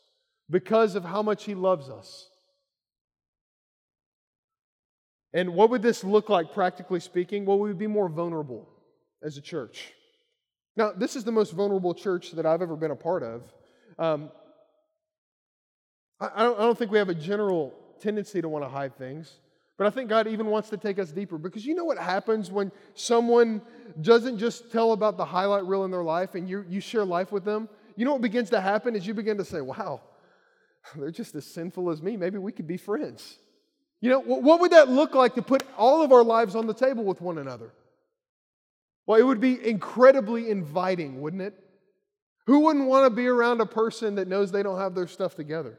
because 0.50 0.94
of 0.94 1.04
how 1.04 1.22
much 1.22 1.44
He 1.44 1.54
loves 1.54 1.88
us. 1.88 2.28
And 5.36 5.52
what 5.52 5.68
would 5.68 5.82
this 5.82 6.02
look 6.02 6.30
like, 6.30 6.54
practically 6.54 6.98
speaking? 6.98 7.44
Well, 7.44 7.58
we 7.58 7.68
would 7.68 7.78
be 7.78 7.86
more 7.86 8.08
vulnerable 8.08 8.66
as 9.22 9.36
a 9.36 9.42
church. 9.42 9.92
Now, 10.76 10.92
this 10.92 11.14
is 11.14 11.24
the 11.24 11.32
most 11.32 11.52
vulnerable 11.52 11.92
church 11.92 12.32
that 12.32 12.46
I've 12.46 12.62
ever 12.62 12.74
been 12.74 12.90
a 12.90 12.96
part 12.96 13.22
of. 13.22 13.42
Um, 13.98 14.30
I, 16.18 16.42
don't, 16.42 16.58
I 16.58 16.62
don't 16.62 16.78
think 16.78 16.90
we 16.90 16.96
have 16.96 17.10
a 17.10 17.14
general 17.14 17.74
tendency 18.00 18.40
to 18.40 18.48
want 18.48 18.64
to 18.64 18.70
hide 18.70 18.96
things, 18.96 19.30
but 19.76 19.86
I 19.86 19.90
think 19.90 20.08
God 20.08 20.26
even 20.26 20.46
wants 20.46 20.70
to 20.70 20.78
take 20.78 20.98
us 20.98 21.12
deeper 21.12 21.36
because 21.36 21.66
you 21.66 21.74
know 21.74 21.84
what 21.84 21.98
happens 21.98 22.50
when 22.50 22.72
someone 22.94 23.60
doesn't 24.00 24.38
just 24.38 24.72
tell 24.72 24.92
about 24.92 25.18
the 25.18 25.24
highlight 25.26 25.66
reel 25.66 25.84
in 25.84 25.90
their 25.90 26.02
life 26.02 26.34
and 26.34 26.48
you, 26.48 26.64
you 26.66 26.80
share 26.80 27.04
life 27.04 27.30
with 27.30 27.44
them? 27.44 27.68
You 27.94 28.06
know 28.06 28.12
what 28.12 28.22
begins 28.22 28.48
to 28.50 28.60
happen 28.62 28.96
is 28.96 29.06
you 29.06 29.12
begin 29.12 29.36
to 29.36 29.44
say, 29.44 29.60
wow, 29.60 30.00
they're 30.96 31.10
just 31.10 31.34
as 31.34 31.44
sinful 31.44 31.90
as 31.90 32.00
me. 32.00 32.16
Maybe 32.16 32.38
we 32.38 32.52
could 32.52 32.66
be 32.66 32.78
friends. 32.78 33.36
You 34.00 34.10
know, 34.10 34.20
what 34.20 34.60
would 34.60 34.72
that 34.72 34.88
look 34.88 35.14
like 35.14 35.34
to 35.34 35.42
put 35.42 35.62
all 35.76 36.02
of 36.02 36.12
our 36.12 36.22
lives 36.22 36.54
on 36.54 36.66
the 36.66 36.74
table 36.74 37.04
with 37.04 37.20
one 37.20 37.38
another? 37.38 37.72
Well, 39.06 39.18
it 39.18 39.22
would 39.22 39.40
be 39.40 39.64
incredibly 39.66 40.50
inviting, 40.50 41.20
wouldn't 41.20 41.42
it? 41.42 41.54
Who 42.46 42.60
wouldn't 42.60 42.86
want 42.86 43.06
to 43.06 43.10
be 43.10 43.26
around 43.26 43.60
a 43.60 43.66
person 43.66 44.16
that 44.16 44.28
knows 44.28 44.52
they 44.52 44.62
don't 44.62 44.78
have 44.78 44.94
their 44.94 45.06
stuff 45.06 45.34
together? 45.34 45.78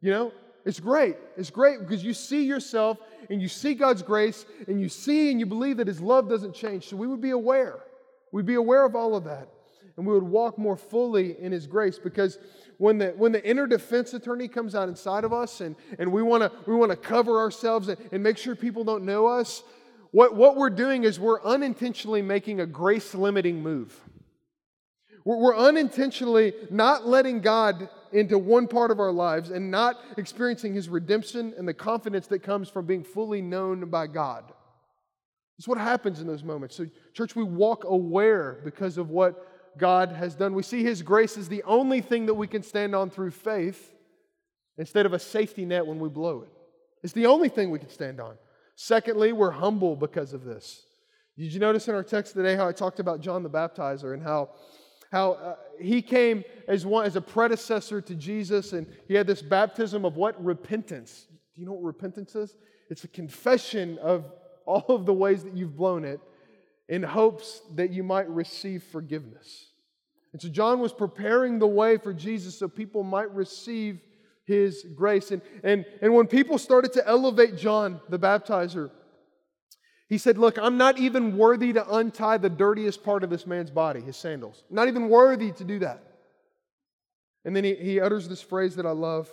You 0.00 0.10
know, 0.10 0.32
it's 0.64 0.80
great. 0.80 1.16
It's 1.36 1.50
great 1.50 1.80
because 1.80 2.02
you 2.02 2.14
see 2.14 2.44
yourself 2.44 2.98
and 3.30 3.40
you 3.40 3.48
see 3.48 3.74
God's 3.74 4.02
grace 4.02 4.46
and 4.66 4.80
you 4.80 4.88
see 4.88 5.30
and 5.30 5.38
you 5.38 5.46
believe 5.46 5.76
that 5.76 5.86
His 5.86 6.00
love 6.00 6.28
doesn't 6.28 6.54
change. 6.54 6.88
So 6.88 6.96
we 6.96 7.06
would 7.06 7.20
be 7.20 7.30
aware. 7.30 7.80
We'd 8.32 8.46
be 8.46 8.54
aware 8.54 8.84
of 8.84 8.94
all 8.94 9.14
of 9.14 9.24
that. 9.24 9.48
And 9.98 10.06
we 10.06 10.14
would 10.14 10.22
walk 10.22 10.56
more 10.56 10.76
fully 10.76 11.38
in 11.40 11.50
His 11.52 11.66
grace 11.66 11.98
because 11.98 12.38
when 12.78 12.98
the, 12.98 13.08
when 13.08 13.32
the 13.32 13.44
inner 13.44 13.66
defense 13.66 14.14
attorney 14.14 14.46
comes 14.46 14.76
out 14.76 14.88
inside 14.88 15.24
of 15.24 15.32
us 15.32 15.60
and, 15.60 15.74
and 15.98 16.12
we 16.12 16.22
want 16.22 16.44
to 16.44 16.52
we 16.70 16.76
wanna 16.76 16.96
cover 16.96 17.38
ourselves 17.38 17.88
and, 17.88 17.98
and 18.12 18.22
make 18.22 18.38
sure 18.38 18.54
people 18.54 18.84
don't 18.84 19.04
know 19.04 19.26
us, 19.26 19.64
what, 20.12 20.36
what 20.36 20.56
we're 20.56 20.70
doing 20.70 21.02
is 21.02 21.18
we're 21.18 21.42
unintentionally 21.42 22.22
making 22.22 22.60
a 22.60 22.66
grace 22.66 23.12
limiting 23.12 23.60
move. 23.60 24.00
We're, 25.24 25.36
we're 25.36 25.56
unintentionally 25.56 26.54
not 26.70 27.06
letting 27.06 27.40
God 27.40 27.88
into 28.12 28.38
one 28.38 28.68
part 28.68 28.92
of 28.92 29.00
our 29.00 29.12
lives 29.12 29.50
and 29.50 29.70
not 29.70 29.96
experiencing 30.16 30.74
his 30.74 30.88
redemption 30.88 31.54
and 31.58 31.66
the 31.66 31.74
confidence 31.74 32.28
that 32.28 32.44
comes 32.44 32.68
from 32.68 32.86
being 32.86 33.02
fully 33.02 33.42
known 33.42 33.90
by 33.90 34.06
God. 34.06 34.44
It's 35.58 35.66
what 35.66 35.78
happens 35.78 36.20
in 36.20 36.28
those 36.28 36.44
moments. 36.44 36.76
So, 36.76 36.86
church, 37.12 37.34
we 37.34 37.42
walk 37.42 37.82
aware 37.82 38.60
because 38.64 38.96
of 38.96 39.10
what 39.10 39.44
God 39.78 40.12
has 40.12 40.34
done. 40.34 40.54
We 40.54 40.62
see 40.62 40.82
His 40.82 41.02
grace 41.02 41.36
is 41.36 41.48
the 41.48 41.62
only 41.62 42.00
thing 42.00 42.26
that 42.26 42.34
we 42.34 42.46
can 42.46 42.62
stand 42.62 42.94
on 42.94 43.10
through 43.10 43.30
faith 43.30 43.94
instead 44.76 45.06
of 45.06 45.12
a 45.12 45.18
safety 45.18 45.64
net 45.64 45.86
when 45.86 45.98
we 45.98 46.08
blow 46.08 46.42
it. 46.42 46.50
It's 47.02 47.12
the 47.12 47.26
only 47.26 47.48
thing 47.48 47.70
we 47.70 47.78
can 47.78 47.90
stand 47.90 48.20
on. 48.20 48.36
Secondly, 48.76 49.32
we're 49.32 49.50
humble 49.50 49.96
because 49.96 50.32
of 50.32 50.44
this. 50.44 50.82
Did 51.36 51.52
you 51.52 51.60
notice 51.60 51.86
in 51.88 51.94
our 51.94 52.02
text 52.02 52.34
today 52.34 52.56
how 52.56 52.66
I 52.68 52.72
talked 52.72 53.00
about 53.00 53.20
John 53.20 53.42
the 53.42 53.50
Baptizer 53.50 54.12
and 54.12 54.22
how, 54.22 54.50
how 55.12 55.32
uh, 55.32 55.56
he 55.80 56.02
came 56.02 56.42
as, 56.66 56.84
one, 56.84 57.06
as 57.06 57.14
a 57.14 57.20
predecessor 57.20 58.00
to 58.00 58.14
Jesus 58.14 58.72
and 58.72 58.86
he 59.06 59.14
had 59.14 59.26
this 59.26 59.42
baptism 59.42 60.04
of 60.04 60.16
what? 60.16 60.42
Repentance. 60.44 61.26
Do 61.54 61.60
you 61.60 61.66
know 61.66 61.74
what 61.74 61.84
repentance 61.84 62.34
is? 62.34 62.56
It's 62.90 63.04
a 63.04 63.08
confession 63.08 63.98
of 63.98 64.32
all 64.66 64.84
of 64.88 65.06
the 65.06 65.14
ways 65.14 65.44
that 65.44 65.56
you've 65.56 65.76
blown 65.76 66.04
it 66.04 66.20
in 66.88 67.02
hopes 67.02 67.62
that 67.74 67.90
you 67.90 68.02
might 68.02 68.28
receive 68.28 68.82
forgiveness. 68.82 69.67
And 70.38 70.42
so 70.44 70.48
John 70.50 70.78
was 70.78 70.92
preparing 70.92 71.58
the 71.58 71.66
way 71.66 71.96
for 71.96 72.14
Jesus 72.14 72.56
so 72.56 72.68
people 72.68 73.02
might 73.02 73.34
receive 73.34 73.98
his 74.44 74.86
grace. 74.94 75.32
And, 75.32 75.42
and, 75.64 75.84
and 76.00 76.14
when 76.14 76.28
people 76.28 76.58
started 76.58 76.92
to 76.92 77.04
elevate 77.04 77.56
John 77.56 78.00
the 78.08 78.20
baptizer, 78.20 78.92
he 80.08 80.16
said, 80.16 80.38
Look, 80.38 80.56
I'm 80.56 80.76
not 80.76 80.96
even 80.96 81.36
worthy 81.36 81.72
to 81.72 81.92
untie 81.92 82.38
the 82.38 82.48
dirtiest 82.48 83.02
part 83.02 83.24
of 83.24 83.30
this 83.30 83.48
man's 83.48 83.72
body, 83.72 84.00
his 84.00 84.16
sandals. 84.16 84.62
I'm 84.70 84.76
not 84.76 84.86
even 84.86 85.08
worthy 85.08 85.50
to 85.50 85.64
do 85.64 85.80
that. 85.80 86.04
And 87.44 87.56
then 87.56 87.64
he, 87.64 87.74
he 87.74 87.98
utters 87.98 88.28
this 88.28 88.40
phrase 88.40 88.76
that 88.76 88.86
I 88.86 88.92
love 88.92 89.28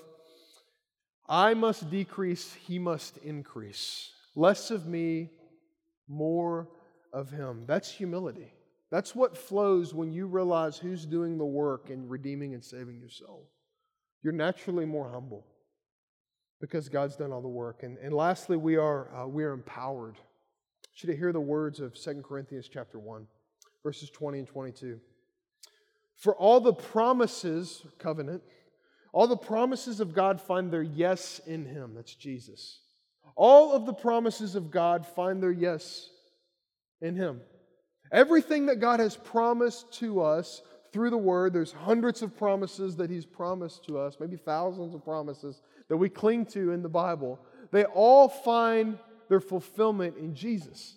I 1.30 1.54
must 1.54 1.92
decrease, 1.92 2.52
he 2.66 2.80
must 2.80 3.18
increase. 3.18 4.10
Less 4.36 4.72
of 4.72 4.88
me, 4.88 5.30
more 6.08 6.68
of 7.14 7.30
him. 7.30 7.66
That's 7.68 7.92
humility. 7.92 8.55
That's 8.96 9.14
what 9.14 9.38
flows 9.38 9.94
when 9.94 10.14
you 10.14 10.26
realize 10.26 10.78
who's 10.78 11.06
doing 11.06 11.38
the 11.38 11.44
work 11.44 11.90
in 11.90 12.08
redeeming 12.08 12.54
and 12.54 12.64
saving 12.64 12.98
your 12.98 13.10
soul. 13.10 13.46
You're 14.24 14.32
naturally 14.32 14.86
more 14.86 15.10
humble 15.10 15.46
because 16.62 16.88
God's 16.88 17.18
done 17.18 17.34
all 17.34 17.42
the 17.42 17.50
work. 17.50 17.84
And, 17.84 17.98
and 17.98 18.14
lastly, 18.14 18.56
we 18.56 18.78
are, 18.78 19.14
uh, 19.14 19.28
we 19.28 19.44
are 19.44 19.52
empowered. 19.52 20.16
you 20.96 21.12
to 21.12 21.18
hear 21.18 21.34
the 21.34 21.42
words 21.42 21.82
of 21.82 22.02
2 22.02 22.24
Corinthians 22.26 22.70
chapter 22.72 22.98
1, 22.98 23.28
verses 23.84 24.10
20 24.12 24.40
and 24.40 24.48
22. 24.48 24.98
For 26.16 26.34
all 26.34 26.62
the 26.62 26.72
promises, 26.72 27.86
covenant, 28.00 28.44
all 29.12 29.28
the 29.28 29.36
promises 29.36 30.00
of 30.00 30.14
God 30.14 30.40
find 30.40 30.72
their 30.72 30.82
yes 30.82 31.42
in 31.46 31.66
him. 31.66 31.96
That's 31.96 32.16
Jesus. 32.16 32.80
All 33.36 33.74
of 33.74 33.86
the 33.86 33.94
promises 33.94 34.56
of 34.56 34.72
God 34.72 35.06
find 35.06 35.44
their 35.44 35.52
yes 35.52 36.12
in 37.02 37.18
him. 37.18 37.42
Everything 38.12 38.66
that 38.68 38.80
God 38.80 39.00
has 39.00 39.16
promised 39.16 39.92
to 40.00 40.22
us 40.22 40.62
through 40.92 41.10
the 41.10 41.18
word, 41.18 41.54
there's 41.54 41.74
hundreds 41.74 42.22
of 42.22 42.38
promises 42.38 42.96
that 42.96 43.10
he's 43.10 43.26
promised 43.26 43.86
to 43.86 43.98
us, 43.98 44.18
maybe 44.20 44.38
thousands 44.38 44.94
of 44.94 45.04
promises 45.04 45.62
that 45.90 45.98
we 45.98 46.10
cling 46.10 46.46
to 46.46 46.72
in 46.72 46.82
the 46.82 46.90
Bible. 46.90 47.40
They 47.72 47.86
all 47.86 48.30
find 48.30 48.98
their 49.28 49.42
fulfillment 49.42 50.18
in 50.18 50.36
Jesus. 50.36 50.96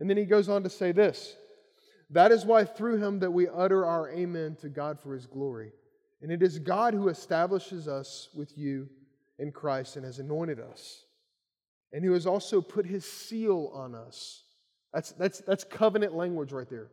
And 0.00 0.08
then 0.08 0.16
he 0.16 0.24
goes 0.24 0.48
on 0.48 0.62
to 0.64 0.70
say 0.70 0.92
this 0.92 1.36
that 2.10 2.32
is 2.32 2.44
why 2.44 2.64
through 2.64 2.96
him 2.96 3.20
that 3.20 3.30
we 3.30 3.48
utter 3.48 3.86
our 3.86 4.10
amen 4.10 4.56
to 4.60 4.68
God 4.68 4.98
for 5.00 5.14
his 5.14 5.26
glory. 5.26 5.72
And 6.22 6.30
it 6.30 6.42
is 6.42 6.58
God 6.58 6.92
who 6.92 7.08
establishes 7.08 7.88
us 7.88 8.28
with 8.34 8.58
you 8.58 8.88
in 9.38 9.52
Christ 9.52 9.96
and 9.96 10.04
has 10.04 10.18
anointed 10.18 10.60
us, 10.60 11.04
and 11.92 12.04
who 12.04 12.12
has 12.12 12.26
also 12.26 12.60
put 12.60 12.84
his 12.84 13.10
seal 13.10 13.70
on 13.72 13.94
us. 13.94 14.42
That's, 14.92 15.12
that's, 15.12 15.40
that's 15.40 15.64
covenant 15.64 16.14
language 16.14 16.52
right 16.52 16.68
there. 16.68 16.88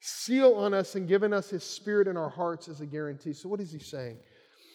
Seal 0.00 0.54
on 0.54 0.74
us 0.74 0.94
and 0.94 1.06
given 1.06 1.32
us 1.32 1.50
his 1.50 1.62
spirit 1.62 2.08
in 2.08 2.16
our 2.16 2.28
hearts 2.28 2.68
as 2.68 2.80
a 2.80 2.86
guarantee. 2.86 3.32
So, 3.32 3.48
what 3.48 3.60
is 3.60 3.72
he 3.72 3.78
saying? 3.78 4.18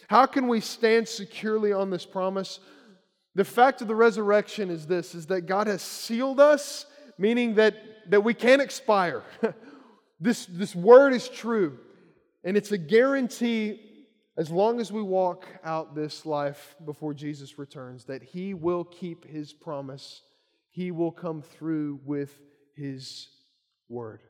How 0.07 0.26
can 0.26 0.47
we 0.47 0.61
stand 0.61 1.07
securely 1.07 1.74
on 1.74 1.89
this 1.89 2.05
promise? 2.05 2.59
The 3.36 3.43
fact 3.43 3.82
of 3.82 3.88
the 3.88 3.95
resurrection 3.95 4.70
is 4.70 4.88
this 4.88 5.13
is 5.13 5.28
that 5.28 5.41
God 5.41 5.68
has 5.68 5.82
sealed 5.82 6.39
us, 6.39 6.86
meaning 7.18 7.55
that, 7.55 7.76
that 8.09 8.24
we 8.24 8.34
can't 8.34 8.61
expire. 8.61 9.24
This, 10.20 10.47
this 10.47 10.76
word 10.76 11.13
is 11.13 11.30
true, 11.30 11.78
and 12.43 12.57
it's 12.57 12.72
a 12.72 12.78
guarantee 12.78 13.80
as 14.36 14.49
long 14.49 14.80
as 14.80 14.91
we 14.91 15.03
walk 15.03 15.45
out 15.63 15.93
this 15.93 16.26
life 16.26 16.76
before 16.86 17.13
Jesus 17.13 17.59
returns 17.59 18.05
that 18.05 18.24
He 18.24 18.55
will 18.55 18.84
keep 18.84 19.26
His 19.26 19.53
promise. 19.53 20.24
He 20.72 20.89
will 20.89 21.11
come 21.11 21.43
through 21.43 21.99
with 22.03 22.39
His 22.78 23.28
word. 23.89 24.21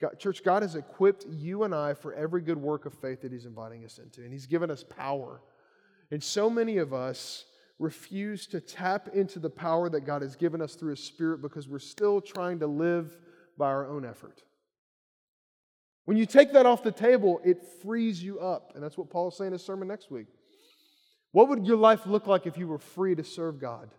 God, 0.00 0.18
church, 0.18 0.42
God 0.42 0.62
has 0.62 0.74
equipped 0.74 1.26
you 1.28 1.64
and 1.64 1.74
I 1.74 1.94
for 1.94 2.14
every 2.14 2.40
good 2.40 2.56
work 2.56 2.86
of 2.86 2.94
faith 2.94 3.20
that 3.22 3.32
He's 3.32 3.46
inviting 3.46 3.84
us 3.84 3.98
into, 3.98 4.22
and 4.22 4.32
He's 4.32 4.46
given 4.46 4.70
us 4.70 4.82
power. 4.82 5.42
And 6.10 6.22
so 6.22 6.50
many 6.50 6.78
of 6.78 6.92
us 6.92 7.44
refuse 7.78 8.46
to 8.48 8.60
tap 8.60 9.08
into 9.14 9.38
the 9.38 9.50
power 9.50 9.88
that 9.90 10.06
God 10.06 10.22
has 10.22 10.36
given 10.36 10.60
us 10.60 10.74
through 10.74 10.90
His 10.90 11.04
Spirit 11.04 11.42
because 11.42 11.68
we're 11.68 11.78
still 11.78 12.20
trying 12.20 12.58
to 12.60 12.66
live 12.66 13.16
by 13.56 13.66
our 13.66 13.86
own 13.86 14.04
effort. 14.04 14.42
When 16.06 16.16
you 16.16 16.26
take 16.26 16.52
that 16.54 16.66
off 16.66 16.82
the 16.82 16.90
table, 16.90 17.40
it 17.44 17.62
frees 17.82 18.22
you 18.22 18.40
up. 18.40 18.72
And 18.74 18.82
that's 18.82 18.98
what 18.98 19.10
Paul's 19.10 19.36
saying 19.36 19.48
in 19.48 19.52
his 19.52 19.64
sermon 19.64 19.86
next 19.86 20.10
week. 20.10 20.26
What 21.32 21.48
would 21.48 21.66
your 21.66 21.76
life 21.76 22.06
look 22.06 22.26
like 22.26 22.46
if 22.46 22.58
you 22.58 22.66
were 22.66 22.78
free 22.78 23.14
to 23.14 23.22
serve 23.22 23.60
God? 23.60 23.90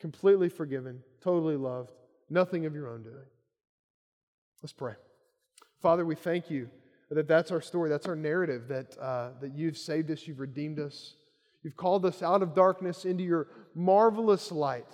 Completely 0.00 0.50
forgiven, 0.50 1.02
totally 1.24 1.56
loved, 1.56 1.90
nothing 2.30 2.66
of 2.66 2.74
your 2.74 2.88
own 2.88 3.02
doing. 3.02 3.26
Let's 4.62 4.72
pray. 4.72 4.94
Father, 5.80 6.04
we 6.04 6.14
thank 6.14 6.50
you 6.50 6.70
that 7.10 7.26
that's 7.26 7.50
our 7.50 7.60
story, 7.60 7.90
that's 7.90 8.06
our 8.06 8.16
narrative, 8.16 8.68
that, 8.68 8.96
uh, 8.98 9.30
that 9.40 9.54
you've 9.54 9.76
saved 9.76 10.10
us, 10.10 10.26
you've 10.26 10.40
redeemed 10.40 10.78
us, 10.78 11.16
you've 11.62 11.76
called 11.76 12.06
us 12.06 12.22
out 12.22 12.42
of 12.42 12.54
darkness 12.54 13.04
into 13.04 13.24
your 13.24 13.48
marvelous 13.74 14.52
light. 14.52 14.92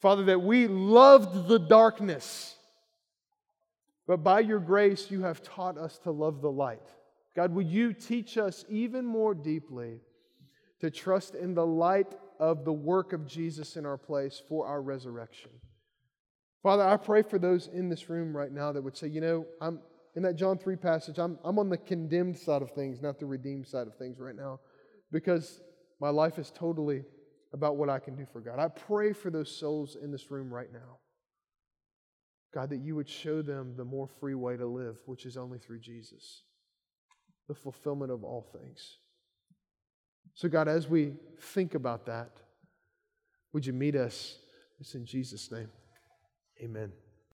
Father, 0.00 0.24
that 0.24 0.42
we 0.42 0.66
loved 0.66 1.48
the 1.48 1.58
darkness 1.58 2.56
but 4.06 4.18
by 4.18 4.40
your 4.40 4.58
grace, 4.58 5.10
you 5.10 5.22
have 5.22 5.42
taught 5.42 5.78
us 5.78 5.98
to 6.00 6.10
love 6.10 6.42
the 6.42 6.50
light. 6.50 6.82
God, 7.34 7.54
would 7.54 7.68
you 7.68 7.92
teach 7.92 8.36
us 8.36 8.64
even 8.68 9.04
more 9.04 9.34
deeply 9.34 10.00
to 10.80 10.90
trust 10.90 11.34
in 11.34 11.54
the 11.54 11.66
light 11.66 12.14
of 12.38 12.64
the 12.64 12.72
work 12.72 13.12
of 13.12 13.26
Jesus 13.26 13.76
in 13.76 13.86
our 13.86 13.98
place 13.98 14.42
for 14.48 14.66
our 14.66 14.82
resurrection? 14.82 15.50
Father, 16.62 16.82
I 16.82 16.96
pray 16.96 17.22
for 17.22 17.38
those 17.38 17.68
in 17.68 17.88
this 17.88 18.08
room 18.08 18.36
right 18.36 18.50
now 18.50 18.72
that 18.72 18.82
would 18.82 18.96
say, 18.96 19.08
you 19.08 19.20
know, 19.20 19.46
I'm 19.60 19.80
in 20.16 20.22
that 20.22 20.36
John 20.36 20.56
3 20.56 20.76
passage, 20.76 21.18
I'm, 21.18 21.38
I'm 21.44 21.58
on 21.58 21.68
the 21.68 21.76
condemned 21.76 22.38
side 22.38 22.62
of 22.62 22.70
things, 22.70 23.02
not 23.02 23.18
the 23.18 23.26
redeemed 23.26 23.66
side 23.66 23.86
of 23.86 23.96
things 23.96 24.20
right 24.20 24.36
now, 24.36 24.60
because 25.10 25.60
my 26.00 26.08
life 26.08 26.38
is 26.38 26.52
totally 26.54 27.04
about 27.52 27.76
what 27.76 27.88
I 27.88 27.98
can 27.98 28.14
do 28.16 28.24
for 28.32 28.40
God. 28.40 28.58
I 28.58 28.68
pray 28.68 29.12
for 29.12 29.30
those 29.30 29.54
souls 29.54 29.96
in 30.00 30.10
this 30.10 30.30
room 30.30 30.52
right 30.52 30.72
now. 30.72 30.98
God, 32.54 32.70
that 32.70 32.80
you 32.80 32.94
would 32.94 33.08
show 33.08 33.42
them 33.42 33.74
the 33.76 33.84
more 33.84 34.08
free 34.20 34.34
way 34.34 34.56
to 34.56 34.66
live, 34.66 34.96
which 35.06 35.26
is 35.26 35.36
only 35.36 35.58
through 35.58 35.80
Jesus, 35.80 36.42
the 37.48 37.54
fulfillment 37.54 38.12
of 38.12 38.22
all 38.22 38.46
things. 38.52 38.98
So, 40.32 40.48
God, 40.48 40.68
as 40.68 40.88
we 40.88 41.12
think 41.38 41.74
about 41.74 42.06
that, 42.06 42.30
would 43.52 43.66
you 43.66 43.72
meet 43.72 43.94
us? 43.94 44.38
It's 44.80 44.94
in 44.94 45.04
Jesus' 45.04 45.50
name. 45.52 45.68
Amen. 46.62 46.92